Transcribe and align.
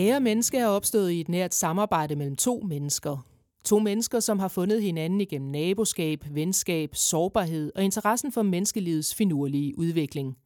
Kære 0.00 0.20
menneske 0.20 0.58
er 0.58 0.66
opstået 0.66 1.10
i 1.10 1.20
et 1.20 1.28
nært 1.28 1.54
samarbejde 1.54 2.16
mellem 2.16 2.36
to 2.36 2.62
mennesker. 2.68 3.26
To 3.64 3.78
mennesker, 3.78 4.20
som 4.20 4.38
har 4.38 4.48
fundet 4.48 4.82
hinanden 4.82 5.20
igennem 5.20 5.50
naboskab, 5.50 6.24
venskab, 6.30 6.94
sårbarhed 6.94 7.72
og 7.74 7.84
interessen 7.84 8.32
for 8.32 8.42
menneskelivets 8.42 9.14
finurlige 9.14 9.78
udvikling. 9.78 10.36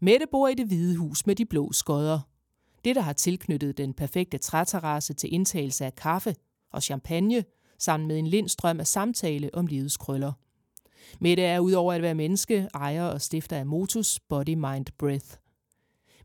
Mette 0.00 0.26
bor 0.30 0.48
i 0.48 0.54
det 0.54 0.66
hvide 0.66 0.96
hus 0.96 1.26
med 1.26 1.34
de 1.34 1.46
blå 1.46 1.72
skodder. 1.72 2.20
Det, 2.84 2.96
der 2.96 3.02
har 3.02 3.12
tilknyttet 3.12 3.78
den 3.78 3.94
perfekte 3.94 4.38
træterrasse 4.38 5.14
til 5.14 5.34
indtagelse 5.34 5.84
af 5.84 5.94
kaffe 5.94 6.34
og 6.72 6.82
champagne, 6.82 7.44
sammen 7.78 8.08
med 8.08 8.18
en 8.18 8.26
lindstrøm 8.26 8.80
af 8.80 8.86
samtale 8.86 9.50
om 9.54 9.66
livets 9.66 9.96
krøller. 9.96 10.32
Mette 11.20 11.42
er 11.42 11.60
udover 11.60 11.92
at 11.92 12.02
være 12.02 12.14
menneske, 12.14 12.68
ejer 12.74 13.04
og 13.04 13.20
stifter 13.20 13.56
af 13.56 13.66
Motus 13.66 14.20
Body 14.28 14.54
Mind 14.54 14.86
Breath. 14.98 15.36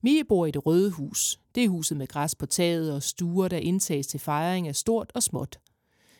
Mie 0.02 0.24
bor 0.24 0.46
i 0.46 0.52
det 0.52 0.66
røde 0.66 0.92
hus. 0.92 1.40
Det 1.56 1.64
er 1.64 1.70
huset 1.70 1.98
med 1.98 2.08
græs 2.08 2.36
på 2.36 2.46
taget 2.46 2.94
og 2.94 3.04
stuer, 3.04 3.48
der 3.48 3.58
indtages 3.58 4.08
til 4.08 4.20
fejring 4.20 4.68
af 4.68 4.76
stort 4.76 5.12
og 5.16 5.24
småt. 5.24 5.60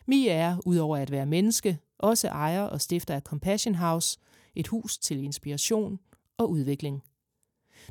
Mia 0.06 0.32
er, 0.32 0.56
udover 0.66 0.96
at 0.96 1.10
være 1.10 1.26
menneske, 1.26 1.78
også 1.98 2.28
ejer 2.28 2.62
og 2.62 2.80
stifter 2.80 3.14
af 3.14 3.22
Compassion 3.22 3.74
House, 3.74 4.18
et 4.54 4.66
hus 4.66 4.98
til 4.98 5.24
inspiration 5.24 5.98
og 6.38 6.50
udvikling. 6.50 7.02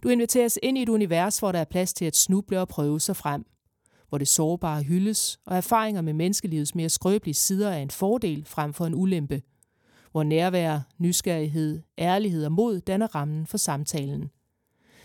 Du 0.04 0.10
inviteres 0.10 0.60
ind 0.64 0.78
i 0.78 0.82
et 0.82 0.90
univers, 0.90 1.40
hvor 1.40 1.52
der 1.52 1.60
er 1.60 1.66
plads 1.66 1.94
til 1.94 2.06
at 2.06 2.16
snuble 2.16 2.60
og 2.62 2.68
prøve 2.68 3.00
sig 3.00 3.16
frem. 3.16 3.46
Hvor 4.10 4.18
det 4.18 4.28
sårbare 4.28 4.84
hyldes, 4.84 5.40
og 5.46 5.58
erfaringer 5.58 6.02
med 6.02 6.14
menneskelivets 6.14 6.76
mere 6.76 6.90
skrøbelige 6.90 7.34
sider 7.34 7.70
er 7.70 7.78
en 7.78 7.90
fordel 7.90 8.46
frem 8.46 8.74
for 8.74 8.86
en 8.86 8.96
ulempe. 8.96 9.42
Hvor 10.12 10.24
nærvær, 10.24 10.80
nysgerrighed, 10.98 11.82
ærlighed 11.98 12.46
og 12.46 12.52
mod 12.52 12.80
danner 12.80 13.16
rammen 13.16 13.48
for 13.48 13.58
samtalen. 13.58 14.30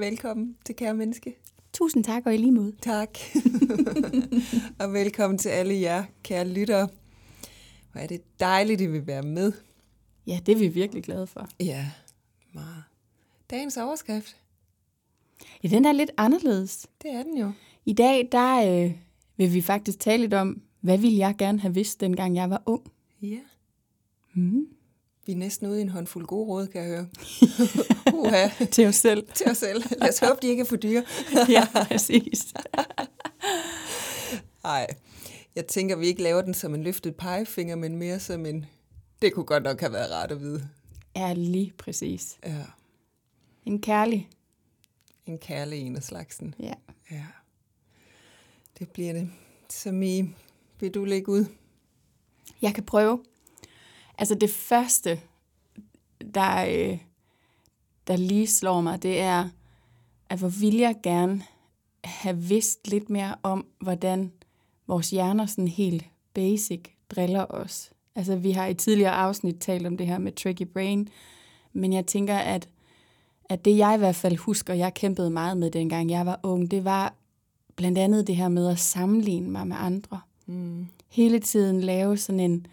Velkommen 0.00 0.56
til 0.64 0.76
Kære 0.76 0.94
Menneske. 0.94 1.36
Tusind 1.72 2.04
tak 2.04 2.26
og 2.26 2.34
i 2.34 2.36
lige 2.36 2.52
måde. 2.52 2.72
Tak. 2.82 3.18
og 4.80 4.92
velkommen 4.92 5.38
til 5.38 5.48
alle 5.48 5.80
jer, 5.80 6.04
kære 6.22 6.48
lyttere. 6.48 6.88
Hvor 7.92 8.00
er 8.00 8.06
det 8.06 8.40
dejligt, 8.40 8.80
at 8.80 8.84
I 8.84 8.86
vil 8.86 9.06
være 9.06 9.22
med. 9.22 9.52
Ja, 10.26 10.40
det 10.46 10.52
er 10.52 10.56
vi 10.56 10.68
virkelig 10.68 11.02
glade 11.02 11.26
for. 11.26 11.48
Ja, 11.60 11.90
meget. 12.52 12.84
Dagens 13.50 13.76
overskrift. 13.76 14.36
Ja, 15.62 15.68
den 15.68 15.84
er 15.84 15.92
lidt 15.92 16.10
anderledes. 16.16 16.86
Det 17.02 17.10
er 17.10 17.22
den 17.22 17.38
jo. 17.38 17.52
I 17.84 17.92
dag, 17.92 18.28
der 18.32 18.84
øh, 18.84 18.92
vil 19.36 19.54
vi 19.54 19.60
faktisk 19.60 20.00
tale 20.00 20.22
lidt 20.22 20.34
om, 20.34 20.62
hvad 20.80 20.98
ville 20.98 21.18
jeg 21.18 21.34
gerne 21.38 21.60
have 21.60 21.74
vidst, 21.74 22.00
dengang 22.00 22.36
jeg 22.36 22.50
var 22.50 22.62
ung. 22.66 22.92
Ja. 23.22 23.40
Mm. 24.34 24.68
Vi 25.26 25.32
er 25.32 25.36
næsten 25.36 25.66
ude 25.68 25.78
i 25.78 25.82
en 25.82 25.88
håndfuld 25.88 26.26
gode 26.26 26.46
råd, 26.48 26.66
kan 26.66 26.80
jeg 26.82 26.88
høre. 26.90 27.08
Uha. 28.18 28.48
Til 28.70 28.86
os 28.86 28.94
selv. 28.96 29.28
Til 29.34 29.50
os 29.50 29.58
selv. 29.58 29.82
Lad 30.00 30.08
os 30.08 30.18
håbe, 30.18 30.38
de 30.42 30.46
ikke 30.48 30.60
er 30.60 30.64
for 30.64 30.76
dyre. 30.76 31.04
ja, 31.56 31.66
præcis. 31.88 32.54
Nej, 34.64 34.86
jeg 35.56 35.66
tænker, 35.66 35.96
vi 35.96 36.06
ikke 36.06 36.22
laver 36.22 36.42
den 36.42 36.54
som 36.54 36.74
en 36.74 36.82
løftet 36.82 37.16
pegefinger, 37.16 37.76
men 37.76 37.96
mere 37.96 38.20
som 38.20 38.46
en... 38.46 38.66
Det 39.22 39.32
kunne 39.34 39.44
godt 39.44 39.62
nok 39.62 39.80
have 39.80 39.92
været 39.92 40.10
rart 40.10 40.30
at 40.32 40.40
vide. 40.40 40.68
Ja, 41.16 41.32
lige 41.32 41.72
præcis. 41.78 42.38
Ja, 42.46 42.64
En 43.66 43.80
kærlig. 43.80 44.28
en 45.26 45.38
kærlig 45.38 45.78
en 45.78 45.96
af 45.96 46.02
slagsen. 46.02 46.54
Ja. 46.60 46.72
Ja, 47.10 47.24
det 48.78 48.88
bliver 48.88 49.12
det. 49.12 49.30
Så 49.70 49.90
I, 49.90 50.34
vil 50.80 50.90
du 50.94 51.04
lægge 51.04 51.28
ud? 51.32 51.44
Jeg 52.62 52.74
kan 52.74 52.84
prøve. 52.84 53.24
Altså 54.20 54.34
det 54.34 54.50
første, 54.50 55.20
der, 56.34 56.64
øh, 56.68 56.98
der 58.06 58.16
lige 58.16 58.46
slår 58.46 58.80
mig, 58.80 59.02
det 59.02 59.20
er, 59.20 59.48
at 60.28 60.38
hvor 60.38 60.48
vil 60.48 60.76
jeg 60.76 60.96
gerne 61.02 61.42
have 62.04 62.36
vidst 62.38 62.88
lidt 62.88 63.10
mere 63.10 63.34
om, 63.42 63.66
hvordan 63.80 64.32
vores 64.86 65.10
hjerner 65.10 65.46
sådan 65.46 65.68
helt 65.68 66.04
basic 66.34 66.80
driller 67.10 67.44
os. 67.50 67.90
Altså 68.14 68.36
vi 68.36 68.50
har 68.50 68.66
i 68.66 68.74
tidligere 68.74 69.12
afsnit 69.12 69.56
talt 69.60 69.86
om 69.86 69.96
det 69.96 70.06
her 70.06 70.18
med 70.18 70.32
tricky 70.32 70.62
brain, 70.62 71.08
men 71.72 71.92
jeg 71.92 72.06
tænker, 72.06 72.36
at, 72.36 72.68
at 73.44 73.64
det 73.64 73.76
jeg 73.76 73.94
i 73.94 73.98
hvert 73.98 74.16
fald 74.16 74.36
husker, 74.36 74.74
jeg 74.74 74.94
kæmpede 74.94 75.30
meget 75.30 75.56
med 75.56 75.70
dengang 75.70 76.10
jeg 76.10 76.26
var 76.26 76.40
ung, 76.42 76.70
det 76.70 76.84
var 76.84 77.14
blandt 77.76 77.98
andet 77.98 78.26
det 78.26 78.36
her 78.36 78.48
med 78.48 78.68
at 78.68 78.78
sammenligne 78.78 79.50
mig 79.50 79.66
med 79.66 79.76
andre 79.78 80.20
Mm. 80.46 80.86
hele 81.08 81.38
tiden 81.38 81.80
lave 81.80 82.16
sådan 82.16 82.40
en, 82.40 82.66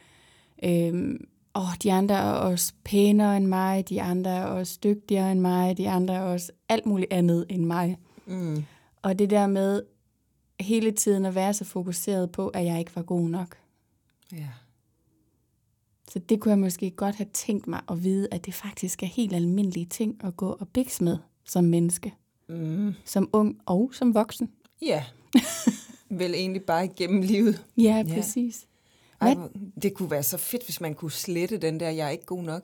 øhm, 0.63 1.27
åh, 1.57 1.75
de 1.83 1.91
andre 1.93 2.15
er 2.15 2.31
også 2.31 2.73
pænere 2.83 3.37
end 3.37 3.45
mig, 3.45 3.89
de 3.89 4.01
andre 4.01 4.31
er 4.31 4.45
også 4.45 4.79
dygtigere 4.83 5.31
end 5.31 5.39
mig, 5.39 5.77
de 5.77 5.89
andre 5.89 6.13
er 6.13 6.21
også 6.21 6.51
alt 6.69 6.85
muligt 6.85 7.13
andet 7.13 7.45
end 7.49 7.65
mig. 7.65 7.97
Mm. 8.25 8.63
Og 9.01 9.19
det 9.19 9.29
der 9.29 9.47
med 9.47 9.81
hele 10.59 10.91
tiden 10.91 11.25
at 11.25 11.35
være 11.35 11.53
så 11.53 11.65
fokuseret 11.65 12.31
på, 12.31 12.47
at 12.47 12.65
jeg 12.65 12.79
ikke 12.79 12.95
var 12.95 13.01
god 13.01 13.29
nok. 13.29 13.57
Ja. 14.31 14.49
Så 16.11 16.19
det 16.19 16.39
kunne 16.39 16.49
jeg 16.49 16.59
måske 16.59 16.91
godt 16.91 17.15
have 17.15 17.29
tænkt 17.33 17.67
mig 17.67 17.81
at 17.91 18.03
vide, 18.03 18.27
at 18.31 18.45
det 18.45 18.53
faktisk 18.53 19.03
er 19.03 19.07
helt 19.07 19.33
almindelige 19.33 19.85
ting 19.85 20.23
at 20.23 20.37
gå 20.37 20.49
og 20.49 20.67
bikse 20.67 21.03
med 21.03 21.17
som 21.45 21.63
menneske. 21.63 22.13
Mm. 22.49 22.93
Som 23.05 23.29
ung 23.33 23.57
og 23.65 23.91
som 23.93 24.13
voksen. 24.13 24.49
Ja. 24.81 25.03
Vel 26.09 26.33
egentlig 26.33 26.63
bare 26.63 26.85
igennem 26.85 27.21
livet. 27.21 27.65
Ja. 27.77 28.05
præcis. 28.13 28.66
Ej, 29.21 29.35
det 29.81 29.93
kunne 29.93 30.11
være 30.11 30.23
så 30.23 30.37
fedt, 30.37 30.63
hvis 30.65 30.81
man 30.81 30.95
kunne 30.95 31.11
slette 31.11 31.57
den 31.57 31.79
der, 31.79 31.89
jeg 31.89 32.05
er 32.05 32.09
ikke 32.09 32.25
god 32.25 32.43
nok. 32.43 32.63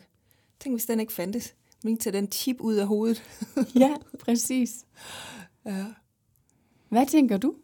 Tænk, 0.59 0.75
hvis 0.75 0.85
den 0.85 0.99
ikke 0.99 1.13
fandtes. 1.13 1.55
Man 1.83 1.91
ikke 1.91 2.03
tage 2.03 2.17
den 2.17 2.31
chip 2.31 2.57
ud 2.59 2.75
af 2.75 2.87
hovedet. 2.87 3.23
Ja, 3.79 3.95
præcis. 4.19 4.85
Ja. 5.65 5.85
Hvad 6.89 7.05
tænker 7.05 7.37
du? 7.37 7.55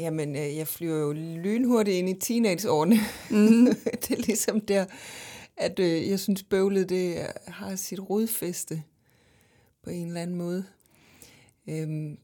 Jamen, 0.00 0.36
øh, 0.36 0.56
jeg 0.56 0.68
flyver 0.68 0.98
jo 0.98 1.12
lynhurtigt 1.12 1.96
ind 1.96 2.08
i 2.08 2.14
teenageårene. 2.14 2.96
Mm. 3.30 3.64
det 4.02 4.10
er 4.10 4.22
ligesom 4.26 4.60
der, 4.60 4.86
at 5.56 5.78
øh, 5.78 6.08
jeg 6.08 6.20
synes, 6.20 6.42
bøvlet 6.42 6.88
det 6.88 7.26
har 7.46 7.76
sit 7.76 8.00
rodfæste 8.10 8.82
på 9.82 9.90
en 9.90 10.06
eller 10.06 10.22
anden 10.22 10.36
måde. 10.36 10.64
Øhm, 11.68 12.18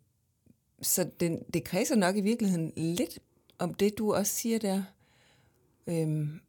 så 0.82 1.10
den, 1.20 1.38
det 1.54 1.64
kredser 1.64 1.96
nok 1.96 2.16
i 2.16 2.20
virkeligheden 2.20 2.72
lidt 2.76 3.18
om 3.64 3.74
det, 3.74 3.98
du 3.98 4.14
også 4.14 4.32
siger 4.32 4.58
der. 4.58 4.82
Øhm, 5.86 6.40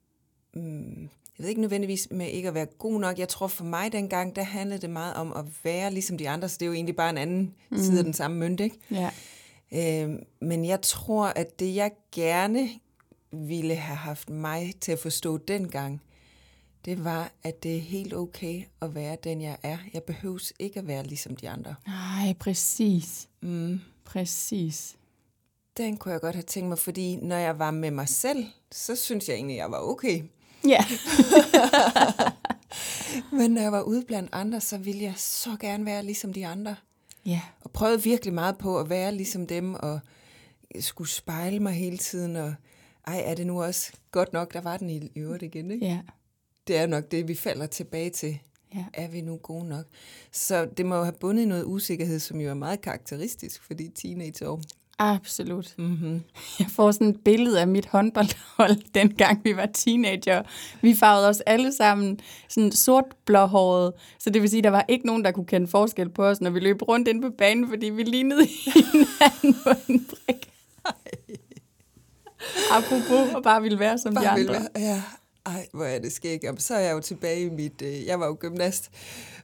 mm, 0.54 1.02
jeg 1.38 1.44
ved 1.44 1.50
ikke 1.50 1.62
nødvendigvis 1.62 2.08
med 2.12 2.28
ikke 2.28 2.48
at 2.48 2.54
være 2.54 2.66
god 2.66 3.00
nok. 3.00 3.20
Jeg 3.20 3.30
tror 3.30 3.48
for 3.48 3.64
mig 3.64 3.92
dengang, 3.92 4.36
der 4.36 4.44
handlede 4.44 4.82
det 4.82 4.90
meget 4.90 5.16
om 5.16 5.34
at 5.34 5.46
være 5.64 5.92
ligesom 5.92 6.18
de 6.18 6.30
andre, 6.30 6.50
så 6.50 6.58
det 6.60 6.66
er 6.66 6.68
jo 6.68 6.74
egentlig 6.74 6.96
bare 6.96 7.10
en 7.10 7.18
anden 7.18 7.54
mm. 7.70 7.78
side 7.78 7.98
af 7.98 8.04
den 8.04 8.14
samme 8.14 8.38
mønt, 8.38 8.60
ikke? 8.60 8.78
Ja. 8.92 9.12
Øh, 9.74 10.20
men 10.42 10.66
jeg 10.66 10.82
tror, 10.82 11.26
at 11.26 11.60
det 11.60 11.76
jeg 11.76 11.92
gerne 12.12 12.70
ville 13.32 13.76
have 13.76 13.98
haft 13.98 14.30
mig 14.30 14.74
til 14.82 14.92
at 14.92 15.00
forstå 15.00 15.38
dengang, 15.38 16.02
det 16.86 17.04
var, 17.04 17.32
at 17.44 17.64
det 17.64 17.76
er 17.76 17.82
helt 17.82 18.14
okay 18.14 18.64
at 18.82 18.96
være 18.96 19.18
den, 19.24 19.42
jeg 19.42 19.58
er. 19.64 19.78
Jeg 19.94 20.04
behøves 20.04 20.54
ikke 20.60 20.80
at 20.80 20.88
være 20.88 21.04
ligesom 21.04 21.36
de 21.36 21.50
andre. 21.50 21.76
Nej, 21.88 22.34
præcis. 22.40 23.28
Mm. 23.42 23.80
Præcis. 24.06 24.96
Den 25.78 25.98
kunne 25.98 26.12
jeg 26.12 26.22
godt 26.22 26.36
have 26.36 26.44
tænkt 26.44 26.70
mig, 26.70 26.80
fordi 26.80 27.16
når 27.16 27.36
jeg 27.36 27.60
var 27.60 27.72
med 27.72 27.92
mig 27.92 28.10
selv, 28.10 28.46
så 28.72 28.96
synes 28.96 29.30
jeg 29.30 29.36
egentlig, 29.36 29.56
at 29.56 29.60
jeg 29.60 29.72
var 29.72 29.80
okay. 29.80 30.24
Ja. 30.68 30.86
Men 33.38 33.52
når 33.52 33.62
jeg 33.62 33.72
var 33.72 33.82
ude 33.82 34.04
blandt 34.08 34.30
andre, 34.32 34.62
så 34.62 34.78
ville 34.78 35.04
jeg 35.04 35.14
så 35.18 35.58
gerne 35.60 35.86
være 35.86 36.04
ligesom 36.04 36.34
de 36.34 36.48
andre. 36.48 36.76
Ja. 37.26 37.42
Og 37.62 37.72
prøvede 37.72 38.04
virkelig 38.04 38.34
meget 38.34 38.58
på 38.58 38.80
at 38.80 38.90
være 38.90 39.16
ligesom 39.16 39.48
dem, 39.48 39.74
og 39.74 40.00
skulle 40.80 41.10
spejle 41.10 41.60
mig 41.60 41.74
hele 41.74 41.98
tiden, 41.98 42.36
og 42.36 42.54
ej, 43.08 43.24
er 43.26 43.36
det 43.36 43.48
nu 43.48 43.64
også 43.64 43.92
godt 44.12 44.34
nok, 44.34 44.54
der 44.54 44.62
var 44.62 44.78
den 44.78 44.90
i 44.90 45.12
øvrigt 45.16 45.44
igen, 45.44 45.72
ikke? 45.72 45.86
Ja. 45.86 46.00
Det 46.68 46.78
er 46.78 46.88
nok 46.88 47.12
det, 47.12 47.28
vi 47.28 47.36
falder 47.36 47.68
tilbage 47.68 48.10
til. 48.10 48.40
Ja. 48.76 48.86
Er 48.94 49.08
vi 49.08 49.22
nu 49.22 49.38
gode 49.38 49.68
nok? 49.68 49.86
Så 50.32 50.66
det 50.66 50.86
må 50.86 50.96
jo 50.96 51.04
have 51.04 51.16
bundet 51.20 51.48
noget 51.48 51.64
usikkerhed, 51.64 52.20
som 52.20 52.42
jo 52.42 52.50
er 52.50 52.54
meget 52.54 52.82
karakteristisk 52.82 53.64
for 53.64 53.74
de 53.74 53.92
teenageår. 53.96 54.62
Absolut. 55.00 55.74
Mm-hmm. 55.78 56.22
Jeg 56.60 56.68
får 56.70 56.92
sådan 56.92 57.08
et 57.08 57.20
billede 57.26 57.62
af 57.62 57.68
mit 57.68 57.86
håndboldhold, 57.86 58.78
dengang 58.96 59.42
vi 59.44 59.56
var 59.56 59.66
teenager. 59.66 60.44
Vi 60.82 60.96
farvede 60.96 61.30
os 61.30 61.40
alle 61.42 61.74
sammen 61.74 62.20
sådan 62.50 62.72
sort 62.72 63.06
blåhåret, 63.26 63.94
så 64.20 64.30
det 64.30 64.42
vil 64.42 64.50
sige, 64.50 64.62
der 64.64 64.70
var 64.70 64.86
ikke 64.88 65.06
nogen, 65.06 65.26
der 65.26 65.32
kunne 65.32 65.46
kende 65.46 65.68
forskel 65.68 66.10
på 66.10 66.26
os, 66.26 66.42
når 66.42 66.50
vi 66.50 66.60
løb 66.60 66.82
rundt 66.82 67.08
ind 67.08 67.22
på 67.22 67.30
banen, 67.38 67.70
fordi 67.70 67.90
vi 67.90 68.04
lignede 68.04 68.46
hinanden 68.74 69.54
på 69.64 69.70
en 69.90 70.06
brik. 70.06 70.50
Apropos, 72.72 73.34
og 73.36 73.44
bare 73.44 73.62
ville 73.62 73.80
være 73.80 73.98
som 73.98 74.14
Bare 74.14 74.24
de 74.24 74.30
andre. 74.30 74.54
være- 74.54 74.68
Ja, 74.76 75.02
ej, 75.46 75.68
hvor 75.74 75.84
er 75.86 76.00
det 76.00 76.12
skægt. 76.12 76.44
Jamen, 76.44 76.60
så 76.60 76.74
er 76.76 76.80
jeg 76.80 76.94
jo 76.94 77.00
tilbage 77.00 77.42
i 77.46 77.50
mit... 77.50 77.82
Øh, 77.82 78.06
jeg 78.06 78.20
var 78.20 78.26
jo 78.28 78.38
gymnast, 78.40 78.90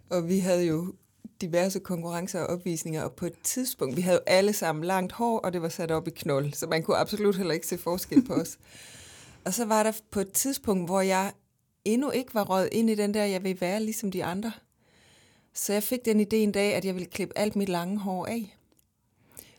og 0.09 0.29
vi 0.29 0.39
havde 0.39 0.65
jo 0.65 0.93
diverse 1.41 1.79
konkurrencer 1.79 2.39
og 2.39 2.47
opvisninger, 2.47 3.03
og 3.03 3.13
på 3.13 3.25
et 3.25 3.41
tidspunkt, 3.43 3.97
vi 3.97 4.01
havde 4.01 4.17
jo 4.17 4.23
alle 4.33 4.53
sammen 4.53 4.83
langt 4.83 5.13
hår, 5.13 5.39
og 5.39 5.53
det 5.53 5.61
var 5.61 5.69
sat 5.69 5.91
op 5.91 6.07
i 6.07 6.11
knold, 6.11 6.53
så 6.53 6.67
man 6.67 6.83
kunne 6.83 6.97
absolut 6.97 7.35
heller 7.35 7.53
ikke 7.53 7.67
se 7.67 7.77
forskel 7.77 8.25
på 8.25 8.33
os. 8.33 8.57
og 9.45 9.53
så 9.53 9.65
var 9.65 9.83
der 9.83 9.91
på 10.11 10.19
et 10.19 10.31
tidspunkt, 10.31 10.89
hvor 10.89 11.01
jeg 11.01 11.31
endnu 11.85 12.11
ikke 12.11 12.33
var 12.33 12.43
røget 12.43 12.69
ind 12.71 12.89
i 12.89 12.95
den 12.95 13.13
der, 13.13 13.23
jeg 13.23 13.43
vil 13.43 13.61
være 13.61 13.83
ligesom 13.83 14.11
de 14.11 14.23
andre. 14.23 14.51
Så 15.53 15.73
jeg 15.73 15.83
fik 15.83 16.05
den 16.05 16.21
idé 16.21 16.35
en 16.35 16.51
dag, 16.51 16.73
at 16.73 16.85
jeg 16.85 16.95
ville 16.95 17.09
klippe 17.09 17.37
alt 17.37 17.55
mit 17.55 17.69
lange 17.69 17.97
hår 17.97 18.25
af. 18.25 18.57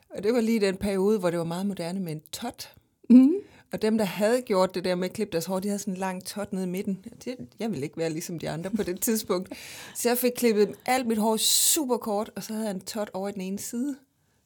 Og 0.09 0.23
det 0.23 0.33
var 0.33 0.41
lige 0.41 0.59
den 0.59 0.77
periode, 0.77 1.19
hvor 1.19 1.29
det 1.29 1.39
var 1.39 1.45
meget 1.45 1.65
moderne 1.65 1.99
med 1.99 2.11
en 2.11 2.21
tot. 2.31 2.73
Mm. 3.09 3.33
Og 3.73 3.81
dem, 3.81 3.97
der 3.97 4.05
havde 4.05 4.41
gjort 4.41 4.75
det 4.75 4.85
der 4.85 4.95
med 4.95 5.09
at 5.09 5.13
klippe 5.13 5.31
deres 5.31 5.45
hår, 5.45 5.59
de 5.59 5.67
havde 5.67 5.79
sådan 5.79 5.93
en 5.93 5.99
lang 5.99 6.25
tot 6.25 6.53
nede 6.53 6.65
i 6.65 6.69
midten. 6.69 7.05
Det, 7.25 7.35
jeg 7.59 7.69
ville 7.71 7.83
ikke 7.83 7.97
være 7.97 8.09
ligesom 8.09 8.39
de 8.39 8.49
andre 8.49 8.69
på 8.69 8.83
det 8.83 9.01
tidspunkt. 9.07 9.49
Så 9.95 10.09
jeg 10.09 10.17
fik 10.17 10.31
klippet 10.37 10.75
alt 10.85 11.07
mit 11.07 11.17
hår 11.17 11.37
super 11.37 11.97
kort, 11.97 12.31
og 12.35 12.43
så 12.43 12.53
havde 12.53 12.65
jeg 12.67 12.75
en 12.75 12.81
tot 12.81 13.09
over 13.13 13.29
i 13.29 13.31
den 13.31 13.41
ene 13.41 13.59
side, 13.59 13.95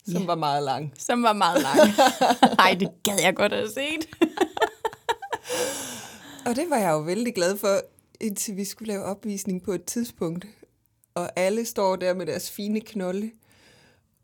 som 0.05 0.21
Ja. 0.21 0.25
var 0.25 0.35
meget 0.35 0.63
lang. 0.63 0.93
Som 0.97 1.23
var 1.23 1.33
meget 1.33 1.61
lang. 1.61 1.79
Ej, 2.59 2.75
det 2.79 2.89
gad 3.03 3.17
jeg 3.23 3.35
godt 3.35 3.53
have 3.53 3.69
set. 3.69 4.09
Og 6.45 6.55
det 6.55 6.69
var 6.69 6.77
jeg 6.77 6.91
jo 6.91 6.99
vældig 6.99 7.35
glad 7.35 7.57
for, 7.57 7.81
indtil 8.19 8.55
vi 8.57 8.65
skulle 8.65 8.87
lave 8.93 9.03
opvisning 9.03 9.63
på 9.63 9.71
et 9.71 9.83
tidspunkt. 9.85 10.45
Og 11.15 11.29
alle 11.35 11.65
står 11.65 11.95
der 11.95 12.13
med 12.13 12.25
deres 12.25 12.51
fine 12.51 12.81
knolde. 12.81 13.31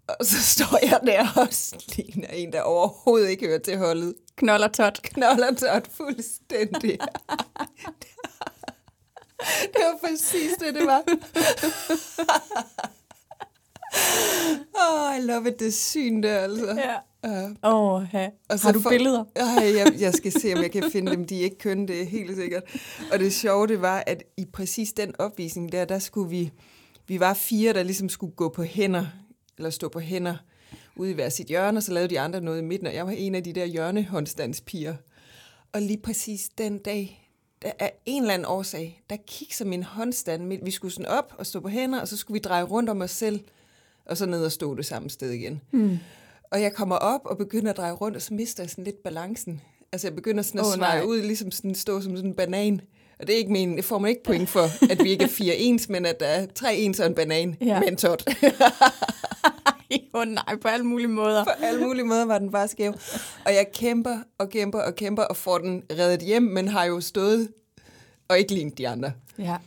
Og 0.07 0.25
så 0.25 0.41
står 0.43 0.79
jeg 0.81 0.99
der 1.07 1.27
og 1.41 1.47
ligner 1.97 2.27
en, 2.27 2.53
der 2.53 2.61
overhovedet 2.61 3.29
ikke 3.29 3.47
hører 3.47 3.59
til 3.59 3.77
holdet. 3.77 4.13
Knold 4.37 4.63
og 4.63 4.73
tot. 4.73 4.99
Knoller 5.03 5.53
tot 5.55 5.87
fuldstændig. 5.91 6.99
det 9.73 9.81
var 9.81 10.07
præcis 10.07 10.51
det, 10.59 10.75
det 10.75 10.85
var. 10.85 11.03
Oh, 14.75 15.17
I 15.17 15.21
love 15.21 15.47
it, 15.49 15.59
det 15.59 15.73
syn 15.73 16.23
der, 16.23 16.37
altså. 16.39 16.65
Ja. 16.67 16.91
Ja. 17.23 17.99
Ja. 18.13 18.29
Og 18.49 18.59
så 18.59 18.65
Har 18.65 18.71
du 18.73 18.79
for- 18.81 18.89
billeder? 18.89 19.23
Ej, 19.35 19.77
jeg, 19.77 19.93
jeg 19.99 20.13
skal 20.13 20.31
se, 20.31 20.53
om 20.55 20.61
jeg 20.61 20.71
kan 20.71 20.91
finde 20.91 21.11
dem. 21.11 21.25
De 21.27 21.39
er 21.39 21.43
ikke 21.43 21.57
kønne, 21.57 21.87
det 21.87 22.01
er 22.01 22.05
helt 22.05 22.35
sikkert. 22.35 22.63
Og 23.11 23.19
det 23.19 23.33
sjove, 23.33 23.67
det 23.67 23.81
var, 23.81 24.03
at 24.07 24.23
i 24.37 24.45
præcis 24.53 24.93
den 24.93 25.13
opvisning 25.19 25.71
der, 25.71 25.85
der 25.85 25.99
skulle 25.99 26.29
vi... 26.29 26.51
Vi 27.07 27.19
var 27.19 27.33
fire, 27.33 27.73
der 27.73 27.83
ligesom 27.83 28.09
skulle 28.09 28.35
gå 28.35 28.49
på 28.49 28.63
hænder, 28.63 29.05
eller 29.57 29.69
stå 29.69 29.89
på 29.89 29.99
hænder, 29.99 30.35
ude 30.95 31.11
i 31.11 31.13
hver 31.13 31.29
sit 31.29 31.47
hjørne, 31.47 31.77
og 31.77 31.83
så 31.83 31.93
lavede 31.93 32.09
de 32.09 32.19
andre 32.19 32.41
noget 32.41 32.59
i 32.59 32.63
midten, 32.63 32.87
og 32.87 32.93
jeg 32.93 33.05
var 33.05 33.11
en 33.11 33.35
af 33.35 33.43
de 33.43 33.53
der 33.53 33.65
hjørnehåndstandspiger. 33.65 34.95
Og 35.71 35.81
lige 35.81 35.99
præcis 36.01 36.49
den 36.57 36.77
dag, 36.77 37.29
der 37.61 37.71
er 37.79 37.89
en 38.05 38.21
eller 38.21 38.33
anden 38.33 38.45
årsag, 38.45 39.03
der 39.09 39.17
kikser 39.27 39.65
min 39.65 39.83
håndstand 39.83 40.45
midt. 40.45 40.65
Vi 40.65 40.71
skulle 40.71 40.93
sådan 40.93 41.11
op 41.11 41.33
og 41.37 41.45
stå 41.45 41.59
på 41.59 41.67
hænder, 41.67 42.01
og 42.01 42.07
så 42.07 42.17
skulle 42.17 42.35
vi 42.35 42.39
dreje 42.39 42.63
rundt 42.63 42.89
om 42.89 43.01
os 43.01 43.11
selv, 43.11 43.39
og 44.05 44.17
så 44.17 44.25
ned 44.25 44.45
og 44.45 44.51
stå 44.51 44.75
det 44.75 44.85
samme 44.85 45.09
sted 45.09 45.31
igen. 45.31 45.61
Mm. 45.71 45.97
Og 46.51 46.61
jeg 46.61 46.73
kommer 46.73 46.95
op 46.95 47.21
og 47.25 47.37
begynder 47.37 47.69
at 47.69 47.77
dreje 47.77 47.91
rundt, 47.91 48.15
og 48.15 48.21
så 48.21 48.33
mister 48.33 48.63
jeg 48.63 48.69
sådan 48.69 48.83
lidt 48.83 49.03
balancen. 49.03 49.61
Altså 49.91 50.07
jeg 50.07 50.15
begynder 50.15 50.43
sådan 50.43 50.59
at 50.59 50.65
oh, 50.65 50.73
svare 50.73 50.97
nej. 50.97 51.05
ud, 51.05 51.21
ligesom 51.21 51.51
sådan 51.51 51.75
stå 51.75 52.01
som 52.01 52.15
sådan 52.15 52.29
en 52.29 52.35
banan. 52.35 52.81
Og 53.23 53.27
det 53.27 53.33
er 53.33 53.37
ikke 53.37 53.51
men, 53.51 53.77
det 53.77 53.85
får 53.85 53.99
man 53.99 54.09
ikke 54.09 54.23
point 54.23 54.49
for, 54.49 54.91
at 54.91 55.03
vi 55.03 55.09
ikke 55.09 55.23
er 55.23 55.27
fire 55.27 55.55
ens, 55.55 55.89
men 55.89 56.05
at 56.05 56.19
der 56.19 56.25
er 56.25 56.45
tre 56.55 56.75
ens 56.75 56.99
og 56.99 57.07
en 57.07 57.15
banan 57.15 57.55
Ja. 57.61 57.65
ja. 57.65 57.79
med 57.79 57.87
en 57.87 57.97
tot. 57.97 58.23
Oh, 60.13 60.27
nej, 60.27 60.55
på 60.61 60.67
alle 60.67 60.85
mulige 60.85 61.07
måder. 61.07 61.43
På 61.43 61.49
alle 61.49 61.81
mulige 61.85 62.05
måder 62.05 62.25
var 62.25 62.39
den 62.39 62.51
bare 62.51 62.67
skæv. 62.67 62.93
Og 63.45 63.53
jeg 63.53 63.67
kæmper 63.73 64.17
og 64.37 64.49
kæmper 64.49 64.79
og 64.79 64.95
kæmper 64.95 65.23
og 65.23 65.37
får 65.37 65.57
den 65.57 65.83
reddet 65.91 66.21
hjem, 66.21 66.43
men 66.43 66.67
har 66.67 66.85
jo 66.85 67.01
stået 67.01 67.49
og 68.27 68.39
ikke 68.39 68.53
lignet 68.53 68.77
de 68.77 68.87
andre. 68.87 69.11
Ja. 69.39 69.57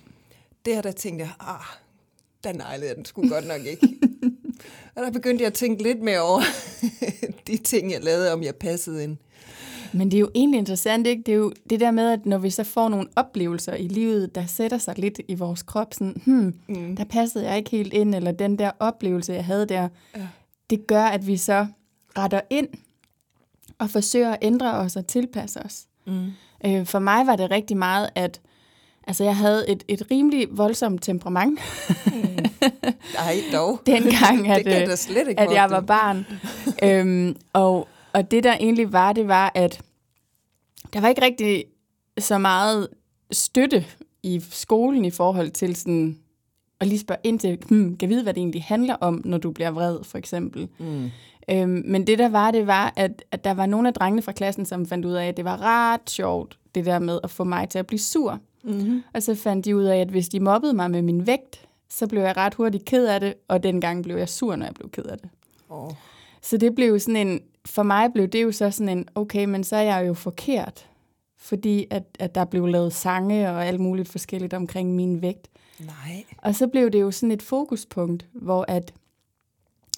Der, 0.65 0.83
der 0.83 0.93
tænkte 0.93 1.25
jeg, 1.25 1.33
ah, 1.41 1.65
der 2.45 2.53
nejlede 2.53 2.89
jeg 2.89 2.97
den 2.97 3.05
sgu 3.05 3.29
godt 3.29 3.47
nok 3.47 3.61
ikke. 3.67 3.89
og 4.97 5.03
der 5.03 5.11
begyndte 5.11 5.43
jeg 5.43 5.47
at 5.47 5.55
tænke 5.55 5.83
lidt 5.83 6.03
mere 6.03 6.21
over 6.21 6.41
de 7.47 7.57
ting, 7.57 7.93
jeg 7.93 8.05
lavede, 8.05 8.33
om 8.33 8.43
jeg 8.43 8.55
passede 8.55 9.05
ind. 9.05 9.17
Men 9.97 10.11
det 10.11 10.17
er 10.17 10.21
jo 10.21 10.31
egentlig 10.35 10.59
interessant, 10.59 11.07
ikke? 11.07 11.23
Det 11.27 11.33
er 11.33 11.37
jo 11.37 11.53
det 11.71 11.81
der 11.81 11.91
med, 11.91 12.11
at 12.13 12.27
når 12.27 12.39
vi 12.39 12.51
så 12.51 12.65
får 12.65 12.89
nogle 12.89 13.09
oplevelser 13.17 13.75
i 13.75 13.89
livet, 13.89 14.35
der 14.35 14.47
sætter 14.47 14.79
sig 14.79 14.99
lidt 14.99 15.21
i 15.29 15.35
vores 15.35 15.63
krop, 15.63 15.95
sådan, 15.95 16.23
hmm, 16.25 16.55
mm. 16.69 16.97
der 16.97 17.05
passede 17.05 17.49
jeg 17.49 17.57
ikke 17.59 17.71
helt 17.71 17.93
ind, 17.93 18.15
eller 18.15 18.33
den 18.33 18.59
der 18.59 18.71
oplevelse, 18.81 19.33
jeg 19.33 19.45
havde 19.45 19.67
der, 19.67 19.89
Ja. 20.17 20.27
det 20.71 20.87
gør, 20.87 21.03
at 21.05 21.27
vi 21.27 21.37
så 21.37 21.67
retter 22.19 22.41
ind 22.51 22.69
og 23.79 23.91
forsøger 23.91 24.31
at 24.33 24.39
ændre 24.43 24.73
os 24.75 24.97
og 24.97 25.07
tilpasse 25.07 25.61
os. 25.63 25.85
Mm. 26.07 26.27
Øh, 26.67 26.87
for 26.87 26.99
mig 26.99 27.27
var 27.27 27.37
det 27.37 27.51
rigtig 27.51 27.77
meget, 27.77 28.09
at 28.15 28.41
altså, 29.07 29.25
jeg 29.25 29.37
havde 29.37 29.71
et, 29.71 29.85
et 29.89 30.03
rimelig 30.11 30.49
voldsomt 30.51 31.03
temperament, 31.03 31.61
Nej, 33.15 33.37
dog. 33.53 33.81
dengang, 33.87 34.49
at, 34.51 34.65
det 34.65 34.73
øh, 34.73 35.29
ikke 35.29 35.41
at 35.41 35.53
jeg 35.53 35.71
var 35.71 35.81
barn. 35.81 36.27
øhm, 36.83 37.37
og, 37.53 37.89
og 38.13 38.31
det 38.31 38.45
der 38.45 38.53
egentlig 38.55 38.93
var, 38.93 39.13
det 39.13 39.29
var, 39.29 39.53
at 39.55 39.81
der 40.93 41.01
var 41.01 41.09
ikke 41.09 41.23
rigtig 41.23 41.65
så 42.19 42.39
meget 42.39 42.89
støtte 43.33 43.85
i 44.23 44.41
skolen 44.51 45.05
i 45.05 45.11
forhold 45.11 45.51
til 45.51 45.77
sådan, 45.77 46.19
at 46.81 46.87
lige 46.87 46.99
spørge 46.99 47.21
ind 47.25 47.39
til, 47.39 47.59
hmm, 47.69 47.97
kan 47.97 48.09
vide, 48.09 48.23
hvad 48.23 48.35
det 48.35 48.41
egentlig 48.41 48.63
handler 48.63 48.95
om, 48.95 49.23
når 49.25 49.39
du 49.39 49.51
bliver 49.51 49.71
vred, 49.71 50.05
for 50.05 50.19
eksempel. 50.19 50.69
Mm. 50.79 51.11
Øhm, 51.51 51.83
men 51.87 52.07
det 52.07 52.19
der 52.19 52.29
var, 52.29 52.51
det 52.51 52.67
var, 52.67 52.93
at, 52.97 53.25
at 53.31 53.45
der 53.45 53.55
var 53.55 53.67
nogle 53.67 53.89
af 53.89 53.95
drengene 53.95 54.23
fra 54.23 54.33
klassen, 54.33 54.67
som 54.67 54.87
fandt 54.87 55.05
ud 55.05 55.13
af, 55.13 55.27
at 55.27 55.37
det 55.37 55.45
var 55.45 55.61
ret 55.63 56.11
sjovt, 56.11 56.59
det 56.75 56.85
der 56.85 56.99
med 56.99 57.19
at 57.25 57.31
få 57.31 57.45
mig 57.45 57.69
til 57.69 57.79
at 57.79 57.87
blive 57.87 57.99
sur. 57.99 58.41
Mm-hmm. 58.65 59.03
Og 59.15 59.23
så 59.23 59.35
fandt 59.35 59.65
de 59.65 59.77
ud 59.77 59.85
af, 59.85 59.97
at 59.97 60.09
hvis 60.09 60.29
de 60.29 60.41
mobbede 60.41 60.75
mig 60.75 60.91
med 60.91 61.03
min 61.03 61.27
vægt, 61.27 61.69
så 61.91 62.07
blev 62.07 62.23
jeg 62.23 62.37
ret 62.37 62.55
hurtigt 62.55 62.85
ked 62.85 63.07
af 63.07 63.21
det, 63.21 63.35
og 63.49 63.63
dengang 63.63 64.03
blev 64.03 64.17
jeg 64.17 64.29
sur, 64.29 64.57
når 64.57 64.67
jeg 64.67 64.75
blev 64.75 64.91
ked 64.91 65.05
af 65.05 65.19
det. 65.19 65.29
Oh. 65.69 65.93
Så 66.43 66.57
det 66.57 66.75
blev 66.75 67.01
sådan 67.01 67.29
en, 67.29 67.41
for 67.67 67.83
mig 67.83 68.13
blev 68.13 68.29
det 68.29 68.43
jo 68.43 68.53
så 68.53 68.71
sådan 68.71 68.99
en, 68.99 69.09
okay, 69.15 69.45
men 69.45 69.65
så 69.65 69.77
er 69.77 69.83
jeg 69.83 70.07
jo 70.07 70.15
forkert, 70.15 70.89
fordi 71.37 71.87
at, 71.91 72.05
at 72.19 72.35
der 72.35 72.45
blev 72.45 72.67
lavet 72.67 72.93
sange 72.93 73.51
og 73.51 73.67
alt 73.67 73.81
muligt 73.81 74.09
forskelligt 74.09 74.55
omkring 74.55 74.95
min 74.95 75.23
vægt. 75.23 75.49
Nej. 75.81 76.25
Og 76.39 76.55
så 76.55 76.67
blev 76.67 76.91
det 76.91 77.01
jo 77.01 77.11
sådan 77.11 77.33
et 77.33 77.43
fokuspunkt, 77.43 78.27
hvor 78.33 78.65
at, 78.69 78.95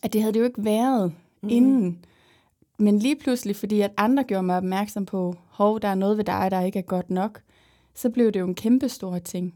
at 0.02 0.12
det 0.12 0.20
havde 0.20 0.34
det 0.34 0.40
jo 0.40 0.44
ikke 0.44 0.64
været 0.64 1.12
mm. 1.42 1.48
inden. 1.48 2.04
Men 2.78 2.98
lige 2.98 3.16
pludselig, 3.16 3.56
fordi 3.56 3.80
at 3.80 3.92
andre 3.96 4.24
gjorde 4.24 4.42
mig 4.42 4.56
opmærksom 4.56 5.06
på, 5.06 5.36
hov, 5.48 5.80
der 5.80 5.88
er 5.88 5.94
noget 5.94 6.16
ved 6.16 6.24
dig, 6.24 6.50
der 6.50 6.60
ikke 6.60 6.78
er 6.78 6.82
godt 6.82 7.10
nok, 7.10 7.40
så 7.94 8.10
blev 8.10 8.32
det 8.32 8.40
jo 8.40 8.46
en 8.46 8.54
kæmpe 8.54 8.88
stor 8.88 9.18
ting. 9.18 9.54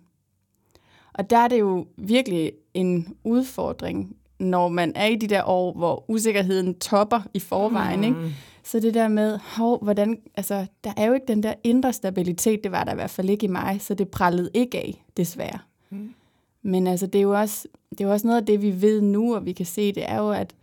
Og 1.12 1.31
der 1.31 1.37
er 1.37 1.49
det 1.49 1.61
jo 1.61 1.87
virkelig 1.97 2.52
en 2.75 3.16
udfordring, 3.25 4.16
når 4.42 4.68
man 4.68 4.92
er 4.94 5.06
i 5.06 5.16
de 5.16 5.26
der 5.26 5.42
år, 5.44 5.72
hvor 5.72 6.04
usikkerheden 6.08 6.75
topper 6.75 7.20
i 7.34 7.38
forvejen. 7.38 8.00
Mm. 8.00 8.04
Ikke? 8.04 8.34
Så 8.64 8.80
det 8.80 8.94
der 8.94 9.08
med, 9.08 9.38
hov, 9.38 9.84
hvordan, 9.84 10.18
altså, 10.37 10.66
der 10.84 10.92
er 10.96 11.04
jo 11.04 11.12
ikke 11.12 11.26
den 11.26 11.42
der 11.42 11.54
indre 11.64 11.92
stabilitet, 11.92 12.64
det 12.64 12.72
var 12.72 12.84
der 12.84 12.92
i 12.92 12.94
hvert 12.94 13.11
fald 13.11 13.30
ikke 13.30 13.44
i 13.44 13.49
mig, 13.49 13.80
så 13.80 13.94
det 13.94 14.08
prallede 14.08 14.50
ikke 14.54 14.78
af, 14.78 15.04
desværre. 15.16 15.58
Mm. 15.90 16.14
Men 16.62 16.87
altså, 16.87 17.06
det 17.06 17.18
er 17.18 17.22
jo 17.22 17.40
også, 17.40 17.68
det 17.90 18.00
er 18.00 18.04
jo 18.04 18.12
også 18.12 18.26
noget 18.26 18.40
af 18.40 18.46
det, 18.46 18.62
vi 18.62 18.82
ved 18.82 19.00
nu, 19.00 19.34
og 19.34 19.46
vi 19.46 19.52
kan 19.52 19.66
se, 19.66 19.92
det 19.92 20.11
er 20.11 20.18
jo, 20.18 20.30
at, 20.30 20.54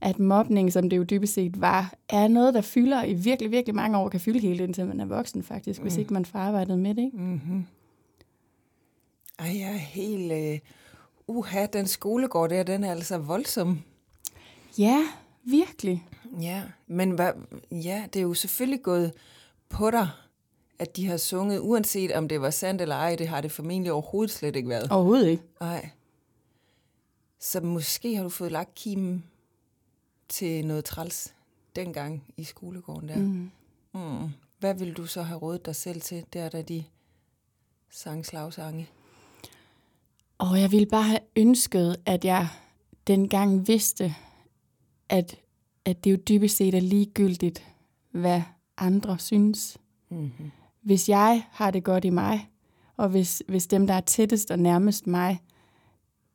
at 0.00 0.18
mobning, 0.18 0.72
som 0.72 0.90
det 0.90 0.96
jo 0.96 1.02
dybest 1.02 1.34
set 1.34 1.60
var, 1.60 1.94
er 2.08 2.28
noget, 2.28 2.54
der 2.54 2.60
fylder 2.60 3.04
i 3.04 3.14
virkelig, 3.14 3.50
virkelig 3.50 3.74
mange 3.74 3.98
år, 3.98 4.08
kan 4.08 4.20
fylde 4.20 4.40
helt 4.40 4.60
indtil 4.60 4.86
man 4.86 5.00
er 5.00 5.06
voksen 5.06 5.42
faktisk, 5.42 5.80
mm. 5.80 5.82
hvis 5.82 5.96
ikke 5.96 6.12
man 6.12 6.24
får 6.24 6.38
arbejdet 6.38 6.78
med 6.78 6.94
det. 6.94 7.02
Ikke? 7.02 7.16
Mm-hmm. 7.16 7.66
Ej, 9.38 9.58
jeg 9.58 9.72
er 9.72 9.78
helt... 9.78 10.32
Øh... 10.32 10.58
Uha, 11.26 11.66
den 11.66 11.86
skolegård 11.86 12.50
der, 12.50 12.62
den 12.62 12.84
er 12.84 12.90
altså 12.90 13.18
voldsom. 13.18 13.82
Ja, 14.78 15.08
virkelig. 15.44 16.08
Ja, 16.40 16.62
men 16.86 17.10
hvad, 17.10 17.32
ja, 17.70 18.06
det 18.12 18.18
er 18.18 18.22
jo 18.22 18.34
selvfølgelig 18.34 18.82
gået 18.82 19.12
på 19.68 19.90
dig, 19.90 20.08
at 20.78 20.96
de 20.96 21.06
har 21.06 21.16
sunget, 21.16 21.58
uanset 21.58 22.12
om 22.12 22.28
det 22.28 22.40
var 22.40 22.50
sandt 22.50 22.82
eller 22.82 22.96
ej, 22.96 23.16
det 23.16 23.28
har 23.28 23.40
det 23.40 23.52
formentlig 23.52 23.92
overhovedet 23.92 24.30
slet 24.30 24.56
ikke 24.56 24.68
været. 24.68 24.90
Overhovedet 24.90 25.28
ikke. 25.28 25.42
Nej. 25.60 25.90
Så 27.38 27.60
måske 27.60 28.16
har 28.16 28.22
du 28.22 28.28
fået 28.28 28.52
lagt 28.52 28.74
kimen 28.74 29.24
til 30.28 30.66
noget 30.66 30.84
træls 30.84 31.34
dengang 31.76 32.24
i 32.36 32.44
skolegården 32.44 33.08
der. 33.08 33.16
Mm. 33.16 33.50
Mm. 33.94 34.28
Hvad 34.58 34.74
vil 34.74 34.92
du 34.92 35.06
så 35.06 35.22
have 35.22 35.38
rådet 35.38 35.66
dig 35.66 35.76
selv 35.76 36.00
til, 36.00 36.24
der 36.32 36.48
da 36.48 36.62
de 36.62 36.84
sang 37.90 38.26
slagsange? 38.26 38.88
Og 40.38 40.60
jeg 40.60 40.72
ville 40.72 40.86
bare 40.86 41.02
have 41.02 41.18
ønsket, 41.36 41.96
at 42.06 42.24
jeg 42.24 42.48
dengang 43.06 43.68
vidste, 43.68 44.14
at 45.08 45.36
at 45.86 46.04
det 46.04 46.10
jo 46.10 46.16
dybest 46.16 46.56
set 46.56 46.74
er 46.74 46.80
ligegyldigt, 46.80 47.66
hvad 48.10 48.42
andre 48.78 49.18
synes. 49.18 49.78
Mm-hmm. 50.10 50.50
Hvis 50.82 51.08
jeg 51.08 51.42
har 51.50 51.70
det 51.70 51.84
godt 51.84 52.04
i 52.04 52.10
mig, 52.10 52.48
og 52.96 53.08
hvis, 53.08 53.42
hvis 53.48 53.66
dem, 53.66 53.86
der 53.86 53.94
er 53.94 54.00
tættest 54.00 54.50
og 54.50 54.58
nærmest 54.58 55.06
mig, 55.06 55.40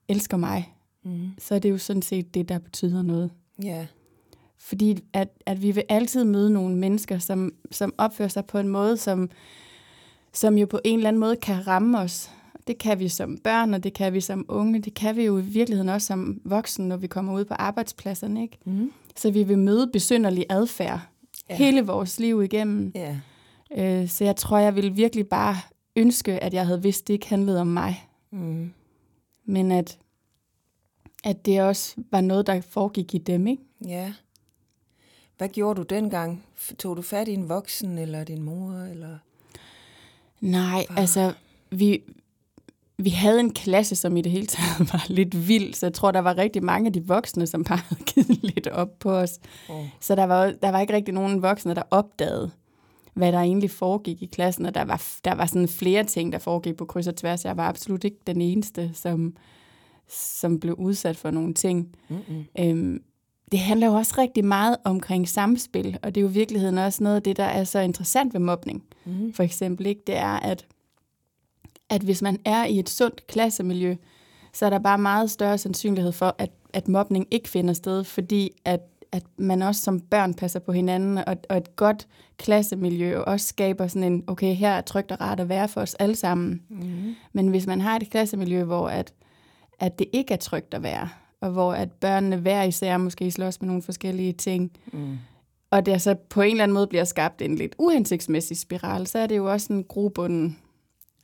elsker 0.07 0.37
mig, 0.37 0.73
Mm. 1.03 1.29
så 1.39 1.55
er 1.55 1.59
det 1.59 1.69
jo 1.69 1.77
sådan 1.77 2.01
set 2.01 2.33
det, 2.33 2.49
der 2.49 2.59
betyder 2.59 3.01
noget. 3.01 3.31
Ja. 3.63 3.87
Fordi 4.57 5.03
at, 5.13 5.27
at 5.45 5.61
vi 5.61 5.71
vil 5.71 5.83
altid 5.89 6.23
møde 6.23 6.49
nogle 6.49 6.75
mennesker, 6.77 7.19
som, 7.19 7.51
som 7.71 7.93
opfører 7.97 8.27
sig 8.29 8.45
på 8.45 8.57
en 8.59 8.67
måde, 8.67 8.97
som, 8.97 9.29
som 10.33 10.57
jo 10.57 10.65
på 10.65 10.79
en 10.85 10.99
eller 10.99 11.07
anden 11.07 11.19
måde 11.19 11.35
kan 11.35 11.67
ramme 11.67 11.99
os. 11.99 12.31
Det 12.69 12.77
kan 12.77 12.99
vi 12.99 13.07
som 13.09 13.37
børn, 13.37 13.73
og 13.73 13.83
det 13.83 13.93
kan 13.93 14.13
vi 14.13 14.21
som 14.21 14.45
unge. 14.47 14.79
Det 14.81 14.93
kan 14.93 15.15
vi 15.15 15.23
jo 15.23 15.37
i 15.37 15.41
virkeligheden 15.41 15.89
også 15.89 16.07
som 16.07 16.41
voksne, 16.45 16.87
når 16.87 16.97
vi 16.97 17.07
kommer 17.07 17.33
ud 17.33 17.45
på 17.45 17.53
arbejdspladserne. 17.53 18.41
Ikke? 18.41 18.57
Mm. 18.65 18.91
Så 19.15 19.31
vi 19.31 19.43
vil 19.43 19.57
møde 19.57 19.89
besynderlig 19.93 20.45
adfærd 20.49 20.99
Ja. 21.49 21.55
hele 21.55 21.81
vores 21.85 22.19
liv 22.19 22.43
igennem. 22.43 22.91
Ja. 22.95 23.19
Øh, 23.77 24.07
så 24.09 24.23
jeg 24.23 24.35
tror, 24.35 24.57
jeg 24.57 24.75
ville 24.75 24.93
virkelig 24.95 25.27
bare 25.27 25.55
ønske, 25.95 26.43
at 26.43 26.53
jeg 26.53 26.65
havde 26.65 26.81
vidst, 26.81 27.07
det 27.07 27.13
ikke 27.13 27.29
handlede 27.29 27.61
om 27.61 27.67
mig. 27.67 28.07
Mm. 28.31 28.71
Men 29.45 29.71
at, 29.71 29.97
at 31.23 31.45
det 31.45 31.61
også 31.61 31.95
var 32.11 32.21
noget, 32.21 32.47
der 32.47 32.61
foregik 32.61 33.15
i 33.15 33.17
dem. 33.17 33.47
Ikke? 33.47 33.63
Ja. 33.87 34.13
Hvad 35.37 35.49
gjorde 35.49 35.77
du 35.77 35.83
dengang? 35.83 36.43
Tog 36.79 36.97
du 36.97 37.01
fat 37.01 37.27
i 37.27 37.33
en 37.33 37.49
voksen, 37.49 37.97
eller 37.97 38.23
din 38.23 38.41
mor, 38.41 38.71
eller... 38.73 39.17
Nej, 40.41 40.85
Bare- 40.89 40.99
altså, 40.99 41.33
vi, 41.71 42.01
vi 43.03 43.09
havde 43.09 43.39
en 43.39 43.53
klasse, 43.53 43.95
som 43.95 44.17
i 44.17 44.21
det 44.21 44.31
hele 44.31 44.47
taget 44.47 44.79
var 44.93 45.05
lidt 45.07 45.47
vild, 45.47 45.73
så 45.73 45.85
jeg 45.85 45.93
tror, 45.93 46.11
der 46.11 46.19
var 46.19 46.37
rigtig 46.37 46.63
mange 46.63 46.87
af 46.87 46.93
de 46.93 47.07
voksne, 47.07 47.47
som 47.47 47.63
bare 47.63 47.79
havde 47.89 48.03
givet 48.03 48.43
lidt 48.43 48.67
op 48.67 48.99
på 48.99 49.11
os. 49.11 49.39
Oh. 49.69 49.85
Så 49.99 50.15
der 50.15 50.23
var, 50.23 50.53
der 50.61 50.71
var 50.71 50.79
ikke 50.79 50.93
rigtig 50.93 51.13
nogen 51.13 51.41
voksne, 51.41 51.75
der 51.75 51.83
opdagede, 51.91 52.51
hvad 53.13 53.31
der 53.31 53.39
egentlig 53.39 53.71
foregik 53.71 54.21
i 54.21 54.25
klassen, 54.25 54.65
og 54.65 54.75
der 54.75 54.85
var, 54.85 55.03
der 55.25 55.35
var 55.35 55.45
sådan 55.45 55.67
flere 55.67 56.03
ting, 56.03 56.31
der 56.31 56.39
foregik 56.39 56.75
på 56.75 56.85
kryds 56.85 57.07
og 57.07 57.15
tværs. 57.15 57.45
Jeg 57.45 57.57
var 57.57 57.67
absolut 57.69 58.03
ikke 58.03 58.17
den 58.27 58.41
eneste, 58.41 58.91
som, 58.93 59.35
som 60.09 60.59
blev 60.59 60.73
udsat 60.73 61.17
for 61.17 61.31
nogle 61.31 61.53
ting. 61.53 61.95
Mm-mm. 62.09 62.45
Øhm, 62.59 63.01
det 63.51 63.59
handler 63.59 63.87
jo 63.87 63.93
også 63.93 64.15
rigtig 64.17 64.45
meget 64.45 64.77
omkring 64.83 65.29
samspil, 65.29 65.97
og 66.03 66.15
det 66.15 66.21
er 66.21 66.23
jo 66.23 66.29
i 66.29 66.33
virkeligheden 66.33 66.77
også 66.77 67.03
noget 67.03 67.15
af 67.15 67.23
det, 67.23 67.37
der 67.37 67.43
er 67.43 67.63
så 67.63 67.79
interessant 67.79 68.33
ved 68.33 68.39
mobning 68.41 68.83
Mm. 69.05 69.33
for 69.33 69.43
eksempel, 69.43 69.85
ikke, 69.85 70.01
det 70.07 70.17
er, 70.17 70.39
at, 70.39 70.65
at 71.89 72.01
hvis 72.01 72.21
man 72.21 72.39
er 72.45 72.65
i 72.65 72.79
et 72.79 72.89
sundt 72.89 73.27
klassemiljø, 73.27 73.95
så 74.53 74.65
er 74.65 74.69
der 74.69 74.79
bare 74.79 74.97
meget 74.97 75.31
større 75.31 75.57
sandsynlighed 75.57 76.11
for, 76.11 76.35
at, 76.37 76.49
at 76.73 76.87
mobning 76.87 77.27
ikke 77.31 77.49
finder 77.49 77.73
sted, 77.73 78.03
fordi 78.03 78.51
at, 78.65 78.79
at 79.11 79.23
man 79.37 79.61
også 79.61 79.81
som 79.81 79.99
børn 79.99 80.33
passer 80.33 80.59
på 80.59 80.71
hinanden, 80.71 81.17
og, 81.17 81.37
og 81.49 81.57
et 81.57 81.75
godt 81.75 82.07
klassemiljø 82.37 83.19
også 83.19 83.47
skaber 83.47 83.87
sådan 83.87 84.13
en, 84.13 84.23
okay, 84.27 84.55
her 84.55 84.71
er 84.71 84.81
trygt 84.81 85.11
og 85.11 85.21
rart 85.21 85.39
at 85.39 85.49
være 85.49 85.67
for 85.67 85.81
os 85.81 85.93
alle 85.95 86.15
sammen. 86.15 86.61
Mm. 86.69 87.15
Men 87.33 87.47
hvis 87.47 87.67
man 87.67 87.81
har 87.81 87.95
et 87.95 88.09
klassemiljø, 88.09 88.63
hvor 88.63 88.89
at, 88.89 89.13
at 89.79 89.99
det 89.99 90.07
ikke 90.13 90.33
er 90.33 90.37
trygt 90.37 90.73
at 90.73 90.83
være, 90.83 91.09
og 91.41 91.49
hvor 91.51 91.73
at 91.73 91.91
børnene 91.91 92.35
hver 92.37 92.63
især 92.63 92.97
måske 92.97 93.31
slås 93.31 93.61
med 93.61 93.67
nogle 93.67 93.81
forskellige 93.83 94.33
ting, 94.33 94.71
Mm. 94.91 95.17
og 95.71 95.85
der 95.85 95.97
så 95.97 96.15
på 96.29 96.41
en 96.41 96.51
eller 96.51 96.63
anden 96.63 96.73
måde 96.73 96.87
bliver 96.87 97.03
skabt 97.03 97.41
en 97.41 97.55
lidt 97.55 97.75
uhensigtsmæssig 97.77 98.57
spiral, 98.57 99.07
så 99.07 99.19
er 99.19 99.27
det 99.27 99.37
jo 99.37 99.51
også 99.51 99.73
en 99.73 99.83
grobund 99.83 100.53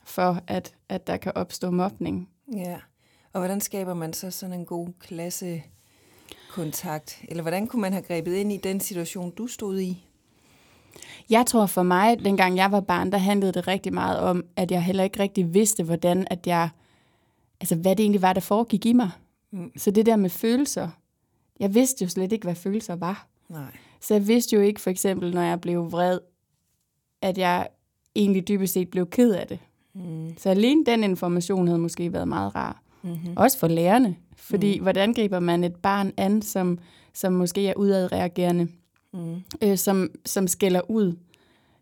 for, 0.06 0.42
at, 0.48 0.76
at 0.90 1.08
der 1.08 1.18
kan 1.18 1.32
opstå 1.36 1.72
mobning. 1.72 2.30
Ja. 2.54 2.78
Og 3.34 3.40
hvordan 3.40 3.62
skaber 3.62 3.94
man 3.94 4.14
så 4.14 4.32
sådan 4.32 4.60
en 4.60 4.66
god 4.66 4.90
klassekontakt? 5.00 7.22
Eller 7.28 7.42
hvordan 7.42 7.68
kunne 7.68 7.82
man 7.82 7.94
have 7.94 8.04
grebet 8.04 8.34
ind 8.34 8.52
i 8.52 8.58
den 8.58 8.80
situation, 8.80 9.32
du 9.32 9.48
stod 9.48 9.80
i? 9.80 10.06
Jeg 11.30 11.46
tror 11.46 11.66
for 11.66 11.84
mig, 11.84 12.20
dengang 12.20 12.58
jeg 12.58 12.72
var 12.72 12.80
barn, 12.80 13.12
der 13.12 13.18
handlede 13.18 13.52
det 13.52 13.68
rigtig 13.68 13.94
meget 13.94 14.20
om, 14.20 14.44
at 14.56 14.72
jeg 14.72 14.84
heller 14.84 15.04
ikke 15.04 15.20
rigtig 15.20 15.54
vidste, 15.54 15.84
hvordan 15.84 16.28
at 16.30 16.48
jeg, 16.48 16.70
altså 17.60 17.76
hvad 17.76 17.96
det 17.96 18.04
egentlig 18.04 18.22
var, 18.22 18.34
der 18.34 18.42
foregik 18.42 18.86
i 18.86 18.94
mig. 18.94 19.12
Mm. 19.52 19.72
Så 19.78 19.92
det 19.92 20.06
der 20.06 20.16
med 20.16 20.30
følelser, 20.30 20.90
jeg 21.60 21.74
vidste 21.74 22.04
jo 22.04 22.10
slet 22.10 22.32
ikke, 22.32 22.44
hvad 22.44 22.56
følelser 22.56 22.96
var. 22.96 23.28
Nej. 23.50 23.72
Så 24.02 24.14
jeg 24.14 24.28
vidste 24.28 24.56
jo 24.56 24.62
ikke, 24.62 24.82
for 24.82 24.90
eksempel, 24.90 25.34
når 25.34 25.42
jeg 25.42 25.62
blev 25.62 25.92
vred, 25.92 26.20
at 27.22 27.38
jeg 27.38 27.68
egentlig 28.16 28.48
dybest 28.48 28.74
set 28.74 28.90
blev 28.90 29.10
ked 29.10 29.32
af 29.32 29.48
det. 29.48 29.60
Mm. 29.96 30.38
Så 30.38 30.50
alene 30.50 30.86
den 30.86 31.04
information 31.04 31.68
havde 31.68 31.80
måske 31.80 32.14
været 32.14 32.28
meget 32.28 32.56
rar. 32.56 32.82
Mm-hmm. 33.02 33.34
Også 33.38 33.60
for 33.60 33.68
lærerne. 33.68 34.16
Fordi 34.38 34.78
mm. 34.78 34.84
hvordan 34.84 35.14
griber 35.14 35.40
man 35.40 35.64
et 35.64 35.76
barn 35.76 36.12
an, 36.18 36.42
som, 36.42 36.80
som 37.14 37.34
måske 37.34 37.68
er 37.68 37.74
udadreagerende, 37.78 38.68
Mm. 39.14 39.36
øh, 39.62 39.78
som, 39.78 40.10
som 40.26 40.48
skælder 40.48 40.82
ud? 40.90 41.16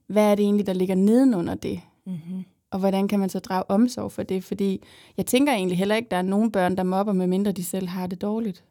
Hvad 0.07 0.31
er 0.31 0.35
det 0.35 0.43
egentlig, 0.43 0.65
der 0.67 0.73
ligger 0.73 0.95
nedenunder 0.95 1.55
det? 1.55 1.81
Mm-hmm. 2.05 2.43
Og 2.71 2.79
hvordan 2.79 3.07
kan 3.07 3.19
man 3.19 3.29
så 3.29 3.39
drage 3.39 3.63
omsorg 3.71 4.11
for 4.11 4.23
det? 4.23 4.43
Fordi 4.43 4.83
jeg 5.17 5.25
tænker 5.25 5.53
egentlig 5.53 5.77
heller 5.77 5.95
ikke, 5.95 6.05
at 6.07 6.11
der 6.11 6.17
er 6.17 6.21
nogen 6.21 6.51
børn, 6.51 6.77
der 6.77 6.83
mobber, 6.83 7.13
medmindre 7.13 7.51
de 7.51 7.63
selv 7.63 7.87
har 7.87 8.07
det 8.07 8.21
dårligt. 8.21 8.63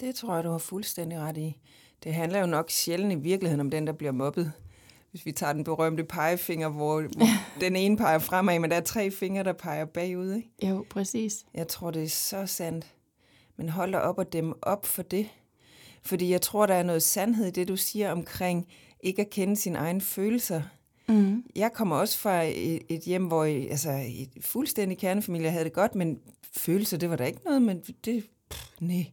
Det 0.00 0.14
tror 0.14 0.34
jeg, 0.34 0.44
du 0.44 0.50
har 0.50 0.58
fuldstændig 0.58 1.18
ret 1.18 1.36
i. 1.36 1.56
Det 2.04 2.14
handler 2.14 2.40
jo 2.40 2.46
nok 2.46 2.70
sjældent 2.70 3.12
i 3.12 3.16
virkeligheden 3.16 3.60
om 3.60 3.70
den, 3.70 3.86
der 3.86 3.92
bliver 3.92 4.12
mobbet. 4.12 4.52
Hvis 5.14 5.26
vi 5.26 5.32
tager 5.32 5.52
den 5.52 5.64
berømte 5.64 6.04
pegefinger, 6.04 6.68
hvor, 6.68 7.00
hvor 7.00 7.26
den 7.60 7.76
ene 7.76 7.96
peger 7.96 8.18
fremad, 8.18 8.58
men 8.58 8.70
der 8.70 8.76
er 8.76 8.80
tre 8.80 9.10
fingre, 9.10 9.44
der 9.44 9.52
peger 9.52 9.84
bagud. 9.84 10.32
Ikke? 10.32 10.68
Jo, 10.68 10.84
præcis. 10.90 11.44
Jeg 11.54 11.68
tror, 11.68 11.90
det 11.90 12.02
er 12.02 12.08
så 12.08 12.46
sandt. 12.46 12.94
Men 13.56 13.68
hold 13.68 13.92
da 13.92 13.98
op 13.98 14.18
og 14.18 14.32
dem 14.32 14.52
op 14.62 14.86
for 14.86 15.02
det. 15.02 15.28
Fordi 16.02 16.30
jeg 16.30 16.40
tror, 16.40 16.66
der 16.66 16.74
er 16.74 16.82
noget 16.82 17.02
sandhed 17.02 17.46
i 17.46 17.50
det, 17.50 17.68
du 17.68 17.76
siger 17.76 18.12
omkring 18.12 18.66
ikke 19.00 19.22
at 19.22 19.30
kende 19.30 19.56
sine 19.56 19.78
egne 19.78 20.00
følelser. 20.00 20.62
Mm. 21.08 21.44
Jeg 21.56 21.72
kommer 21.72 21.96
også 21.96 22.18
fra 22.18 22.42
et, 22.42 22.82
et 22.88 23.00
hjem, 23.00 23.26
hvor 23.26 23.44
altså, 23.44 23.90
et 24.08 24.30
fuldstændig 24.40 24.98
kernefamilie 24.98 25.50
havde 25.50 25.64
det 25.64 25.72
godt, 25.72 25.94
men 25.94 26.18
følelser, 26.56 26.96
det 26.96 27.10
var 27.10 27.16
der 27.16 27.24
ikke 27.24 27.44
noget, 27.44 27.62
men 27.62 27.80
det, 28.04 28.26
pff, 28.50 28.70
nej. 28.80 29.06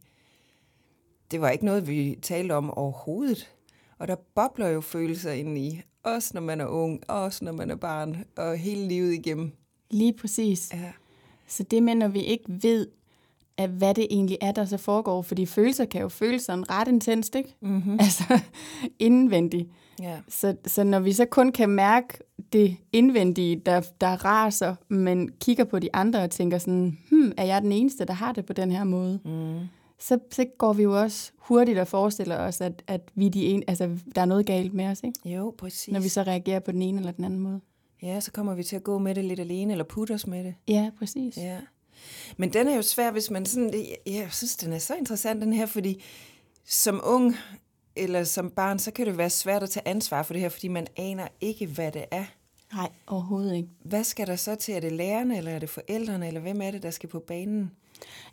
Det 1.31 1.41
var 1.41 1.50
ikke 1.50 1.65
noget, 1.65 1.88
vi 1.88 2.20
talte 2.22 2.53
om 2.53 2.72
overhovedet. 2.72 3.51
Og 4.00 4.08
der 4.08 4.15
bobler 4.36 4.67
jo 4.67 4.81
følelser 4.81 5.31
ind 5.31 5.58
i, 5.58 5.81
også 6.03 6.31
når 6.34 6.41
man 6.41 6.62
er 6.62 6.65
ung, 6.65 7.01
også 7.08 7.46
når 7.46 7.51
man 7.51 7.72
er 7.72 7.75
barn, 7.75 8.24
og 8.38 8.58
hele 8.58 8.88
livet 8.88 9.13
igennem. 9.13 9.51
Lige 9.91 10.13
præcis. 10.13 10.70
Ja. 10.74 10.91
Så 11.48 11.63
det 11.63 11.84
med, 11.84 11.96
når 11.96 12.08
vi 12.08 12.20
ikke 12.20 12.46
ved, 12.48 12.88
at 13.58 13.70
hvad 13.70 13.93
det 13.93 14.08
egentlig 14.10 14.38
er, 14.41 14.51
der 14.51 14.65
så 14.65 14.77
foregår, 14.77 15.22
fordi 15.22 15.46
følelser 15.46 15.86
kan 15.86 16.01
jo 16.01 16.10
føles 16.10 16.41
sådan 16.41 16.72
ret 16.72 16.88
intenst, 16.88 17.36
ikke? 17.36 17.55
Mm-hmm. 17.62 17.98
Altså 18.00 18.39
indvendigt. 19.00 19.70
ja. 20.01 20.17
Så, 20.27 20.55
så 20.65 20.84
når 20.84 21.00
vi 21.00 21.13
så 21.13 21.25
kun 21.25 21.51
kan 21.51 21.70
mærke 21.70 22.17
det 22.53 22.77
indvendige, 22.93 23.55
der, 23.65 23.81
der 24.01 24.25
raser, 24.25 24.75
men 24.88 25.29
kigger 25.41 25.63
på 25.63 25.79
de 25.79 25.89
andre 25.96 26.24
og 26.24 26.29
tænker 26.29 26.58
sådan, 26.58 26.98
hmm, 27.10 27.31
er 27.38 27.46
jeg 27.46 27.62
den 27.62 27.72
eneste, 27.72 28.05
der 28.05 28.13
har 28.13 28.31
det 28.31 28.46
på 28.46 28.53
den 28.53 28.72
her 28.72 28.84
måde? 28.84 29.20
Mm. 29.25 29.60
Så, 30.01 30.20
så 30.31 30.46
går 30.58 30.74
vi 30.74 30.84
jo 30.84 31.01
også 31.01 31.31
hurtigt 31.38 31.79
og 31.79 31.88
forestiller 31.88 32.38
os, 32.38 32.62
at, 32.62 32.84
at 32.88 33.01
vi 33.15 33.29
de 33.29 33.46
en, 33.46 33.63
altså, 33.67 33.98
der 34.15 34.22
er 34.22 34.25
noget 34.25 34.46
galt 34.46 34.74
med 34.74 34.86
os, 34.86 35.01
ikke? 35.03 35.29
Jo, 35.29 35.55
præcis. 35.58 35.93
når 35.93 36.00
vi 36.00 36.10
så 36.10 36.24
reagerer 36.24 36.60
på 36.60 36.72
den 36.72 36.81
ene 36.81 36.98
eller 36.98 37.12
den 37.12 37.25
anden 37.25 37.39
måde. 37.39 37.62
Ja, 38.01 38.20
så 38.20 38.31
kommer 38.31 38.53
vi 38.53 38.63
til 38.63 38.75
at 38.75 38.84
gå 38.84 38.98
med 38.98 39.15
det 39.15 39.25
lidt 39.25 39.39
alene, 39.39 39.74
eller 39.74 39.84
putte 39.84 40.13
os 40.13 40.27
med 40.27 40.43
det. 40.43 40.55
Ja, 40.67 40.91
præcis. 41.00 41.38
Ja. 41.38 41.58
Men 42.38 42.53
den 42.53 42.67
er 42.67 42.75
jo 42.75 42.81
svær, 42.81 43.12
hvis 43.12 43.31
man 43.31 43.46
sådan... 43.46 43.74
Ja, 44.08 44.13
jeg 44.13 44.27
synes, 44.31 44.55
den 44.55 44.74
er 44.74 44.79
så 44.79 44.96
interessant, 44.96 45.41
den 45.41 45.53
her, 45.53 45.65
fordi 45.65 46.03
som 46.65 47.01
ung 47.03 47.36
eller 47.96 48.24
som 48.24 48.50
barn, 48.50 48.79
så 48.79 48.91
kan 48.91 49.08
det 49.08 49.17
være 49.17 49.29
svært 49.29 49.63
at 49.63 49.70
tage 49.70 49.88
ansvar 49.88 50.24
for 50.24 50.34
det 50.34 50.41
her, 50.41 50.50
fordi 50.50 50.67
man 50.67 50.88
aner 50.98 51.27
ikke, 51.41 51.65
hvad 51.65 51.91
det 51.91 52.05
er. 52.12 52.25
Nej, 52.74 52.89
overhovedet 53.08 53.55
ikke. 53.55 53.70
Hvad 53.84 54.03
skal 54.03 54.27
der 54.27 54.36
så 54.36 54.55
til? 54.55 54.74
Er 54.74 54.79
det 54.79 54.91
lærerne, 54.91 55.38
eller 55.38 55.51
er 55.51 55.60
det 55.60 55.70
forældrene, 55.70 56.27
eller 56.27 56.41
hvem 56.41 56.62
er 56.62 56.72
det, 56.72 56.84
der 56.84 56.91
skal 56.91 57.10
på 57.10 57.20
banen? 57.20 57.72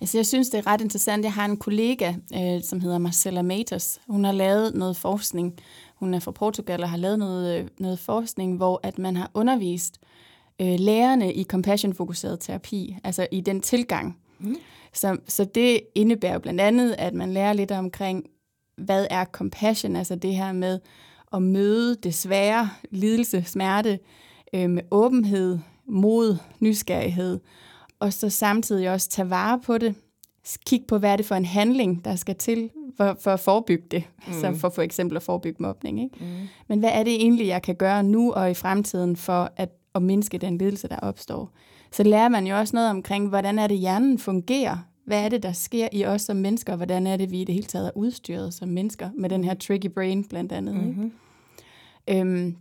Altså, 0.00 0.18
jeg 0.18 0.26
synes, 0.26 0.48
det 0.48 0.58
er 0.58 0.66
ret 0.66 0.80
interessant. 0.80 1.24
Jeg 1.24 1.32
har 1.32 1.44
en 1.44 1.56
kollega, 1.56 2.14
øh, 2.34 2.62
som 2.62 2.80
hedder 2.80 2.98
Marcella 2.98 3.42
Matos. 3.42 4.00
Hun 4.06 4.24
har 4.24 4.32
lavet 4.32 4.74
noget 4.74 4.96
forskning. 4.96 5.58
Hun 5.94 6.14
er 6.14 6.20
fra 6.20 6.30
Portugal 6.30 6.82
og 6.82 6.90
har 6.90 6.96
lavet 6.96 7.18
noget, 7.18 7.58
øh, 7.58 7.68
noget 7.78 7.98
forskning, 7.98 8.56
hvor 8.56 8.80
at 8.82 8.98
man 8.98 9.16
har 9.16 9.30
undervist 9.34 9.98
øh, 10.60 10.74
lærerne 10.78 11.34
i 11.34 11.44
compassion-fokuseret 11.44 12.40
terapi, 12.40 12.96
altså 13.04 13.26
i 13.30 13.40
den 13.40 13.60
tilgang. 13.60 14.18
Mm. 14.38 14.56
Så, 14.92 15.16
så 15.28 15.44
det 15.44 15.80
indebærer 15.94 16.38
blandt 16.38 16.60
andet, 16.60 16.94
at 16.98 17.14
man 17.14 17.32
lærer 17.32 17.52
lidt 17.52 17.70
omkring, 17.70 18.24
hvad 18.76 19.06
er 19.10 19.24
compassion, 19.24 19.96
altså 19.96 20.14
det 20.14 20.34
her 20.34 20.52
med 20.52 20.80
at 21.32 21.42
møde 21.42 21.96
det 22.02 22.14
svære, 22.14 22.70
lidelse, 22.90 23.44
smerte, 23.46 23.98
øh, 24.54 24.70
med 24.70 24.82
åbenhed, 24.90 25.58
mod, 25.86 26.36
nysgerrighed, 26.60 27.40
og 28.00 28.12
så 28.12 28.30
samtidig 28.30 28.90
også 28.90 29.08
tage 29.08 29.30
vare 29.30 29.60
på 29.60 29.78
det, 29.78 29.94
kigge 30.66 30.86
på, 30.86 30.98
hvad 30.98 31.12
er 31.12 31.16
det 31.16 31.26
for 31.26 31.34
en 31.34 31.44
handling, 31.44 32.04
der 32.04 32.16
skal 32.16 32.34
til 32.36 32.70
for, 32.96 33.16
for 33.20 33.30
at 33.30 33.40
forebygge 33.40 33.84
det, 33.90 34.04
mm. 34.26 34.32
så 34.32 34.54
for 34.54 34.68
for 34.68 34.82
eksempel 34.82 35.16
at 35.16 35.22
forebygge 35.22 35.62
mobning. 35.62 36.02
Ikke? 36.02 36.16
Mm. 36.20 36.26
Men 36.68 36.78
hvad 36.78 36.90
er 36.92 37.02
det 37.02 37.14
egentlig, 37.14 37.46
jeg 37.46 37.62
kan 37.62 37.74
gøre 37.74 38.02
nu 38.02 38.32
og 38.32 38.50
i 38.50 38.54
fremtiden 38.54 39.16
for 39.16 39.52
at, 39.56 39.68
at 39.94 40.02
mindske 40.02 40.38
den 40.38 40.58
lidelse, 40.58 40.88
der 40.88 40.98
opstår? 40.98 41.50
Så 41.92 42.02
lærer 42.02 42.28
man 42.28 42.46
jo 42.46 42.58
også 42.58 42.76
noget 42.76 42.90
omkring, 42.90 43.28
hvordan 43.28 43.58
er 43.58 43.66
det, 43.66 43.78
hjernen 43.78 44.18
fungerer, 44.18 44.76
Hvad 45.04 45.24
er 45.24 45.28
det, 45.28 45.42
der 45.42 45.52
sker 45.52 45.88
i 45.92 46.04
os 46.04 46.22
som 46.22 46.36
mennesker, 46.36 46.72
og 46.72 46.76
hvordan 46.76 47.06
er 47.06 47.16
det, 47.16 47.30
vi 47.30 47.40
i 47.40 47.44
det 47.44 47.54
hele 47.54 47.66
taget 47.66 47.86
er 47.86 47.90
udstyret 47.94 48.54
som 48.54 48.68
mennesker, 48.68 49.10
med 49.14 49.30
den 49.30 49.44
her 49.44 49.54
tricky 49.54 49.86
brain 49.86 50.24
blandt 50.24 50.52
andet. 50.52 50.74
Mm-hmm. 50.74 51.12
Ikke? 52.08 52.20
Øhm, 52.20 52.56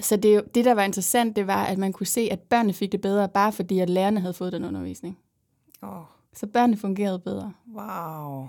så 0.00 0.16
det, 0.16 0.54
det, 0.54 0.64
der 0.64 0.74
var 0.74 0.82
interessant, 0.82 1.36
det 1.36 1.46
var, 1.46 1.64
at 1.64 1.78
man 1.78 1.92
kunne 1.92 2.06
se, 2.06 2.28
at 2.30 2.40
børnene 2.40 2.72
fik 2.72 2.92
det 2.92 3.00
bedre, 3.00 3.28
bare 3.28 3.52
fordi, 3.52 3.78
at 3.78 3.90
lærerne 3.90 4.20
havde 4.20 4.34
fået 4.34 4.52
den 4.52 4.64
undervisning. 4.64 5.18
Oh. 5.82 6.02
Så 6.36 6.46
børnene 6.46 6.76
fungerede 6.76 7.18
bedre. 7.18 7.52
Wow. 7.76 8.46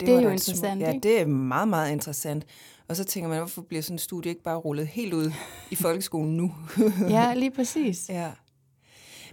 Det, 0.00 0.06
det 0.08 0.16
er 0.16 0.20
jo 0.20 0.28
interessant, 0.28 0.80
Ja, 0.80 0.88
ikke? 0.92 1.08
det 1.08 1.20
er 1.20 1.26
meget, 1.26 1.68
meget 1.68 1.92
interessant. 1.92 2.44
Og 2.88 2.96
så 2.96 3.04
tænker 3.04 3.28
man, 3.28 3.38
hvorfor 3.38 3.62
bliver 3.62 3.82
sådan 3.82 3.94
en 3.94 3.98
studie 3.98 4.30
ikke 4.30 4.42
bare 4.42 4.56
rullet 4.56 4.86
helt 4.86 5.14
ud 5.14 5.32
i 5.70 5.74
folkeskolen 5.84 6.36
nu? 6.36 6.54
ja, 7.10 7.34
lige 7.34 7.50
præcis. 7.50 8.08
Ja. 8.08 8.30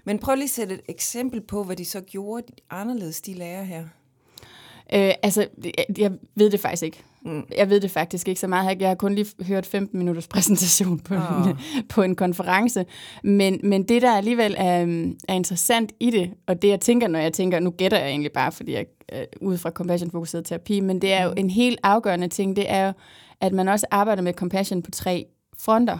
Men 0.03 0.19
prøv 0.19 0.35
lige 0.35 0.43
at 0.43 0.49
sætte 0.49 0.75
et 0.75 0.81
eksempel 0.89 1.41
på, 1.41 1.63
hvad 1.63 1.75
de 1.75 1.85
så 1.85 2.01
gjorde 2.01 2.43
anderledes, 2.69 3.21
de 3.21 3.33
lærer 3.33 3.63
her. 3.63 3.87
Øh, 4.93 5.11
altså, 5.23 5.47
jeg 5.97 6.11
ved 6.35 6.49
det 6.49 6.59
faktisk 6.59 6.83
ikke. 6.83 7.03
Mm. 7.25 7.43
Jeg 7.57 7.69
ved 7.69 7.79
det 7.79 7.91
faktisk 7.91 8.27
ikke 8.27 8.41
så 8.41 8.47
meget. 8.47 8.81
Jeg 8.81 8.87
har 8.87 8.95
kun 8.95 9.15
lige 9.15 9.27
hørt 9.43 9.65
15 9.65 9.97
minutters 9.97 10.27
præsentation 10.33 10.99
på, 10.99 11.15
oh. 11.15 11.47
en, 11.47 11.57
på 11.93 12.01
en 12.01 12.15
konference. 12.15 12.85
Men, 13.23 13.59
men 13.63 13.83
det, 13.83 14.01
der 14.01 14.17
alligevel 14.17 14.55
er, 14.57 15.07
er 15.27 15.33
interessant 15.33 15.91
i 15.99 16.09
det, 16.09 16.33
og 16.47 16.61
det 16.61 16.67
jeg 16.67 16.79
tænker, 16.79 17.07
når 17.07 17.19
jeg 17.19 17.33
tænker, 17.33 17.59
nu 17.59 17.71
gætter 17.71 17.97
jeg 17.97 18.09
egentlig 18.09 18.31
bare, 18.31 18.51
fordi 18.51 18.73
jeg 18.73 18.85
er 19.09 19.25
ude 19.41 19.57
fra 19.57 19.69
compassion-fokuseret 19.69 20.45
terapi, 20.45 20.79
men 20.79 21.01
det 21.01 21.13
er 21.13 21.23
jo 21.23 21.33
en 21.37 21.49
helt 21.49 21.79
afgørende 21.83 22.27
ting, 22.27 22.55
det 22.55 22.71
er 22.71 22.85
jo, 22.85 22.93
at 23.41 23.53
man 23.53 23.67
også 23.67 23.85
arbejder 23.91 24.21
med 24.21 24.33
compassion 24.33 24.81
på 24.81 24.91
tre 24.91 25.25
fronter. 25.59 25.97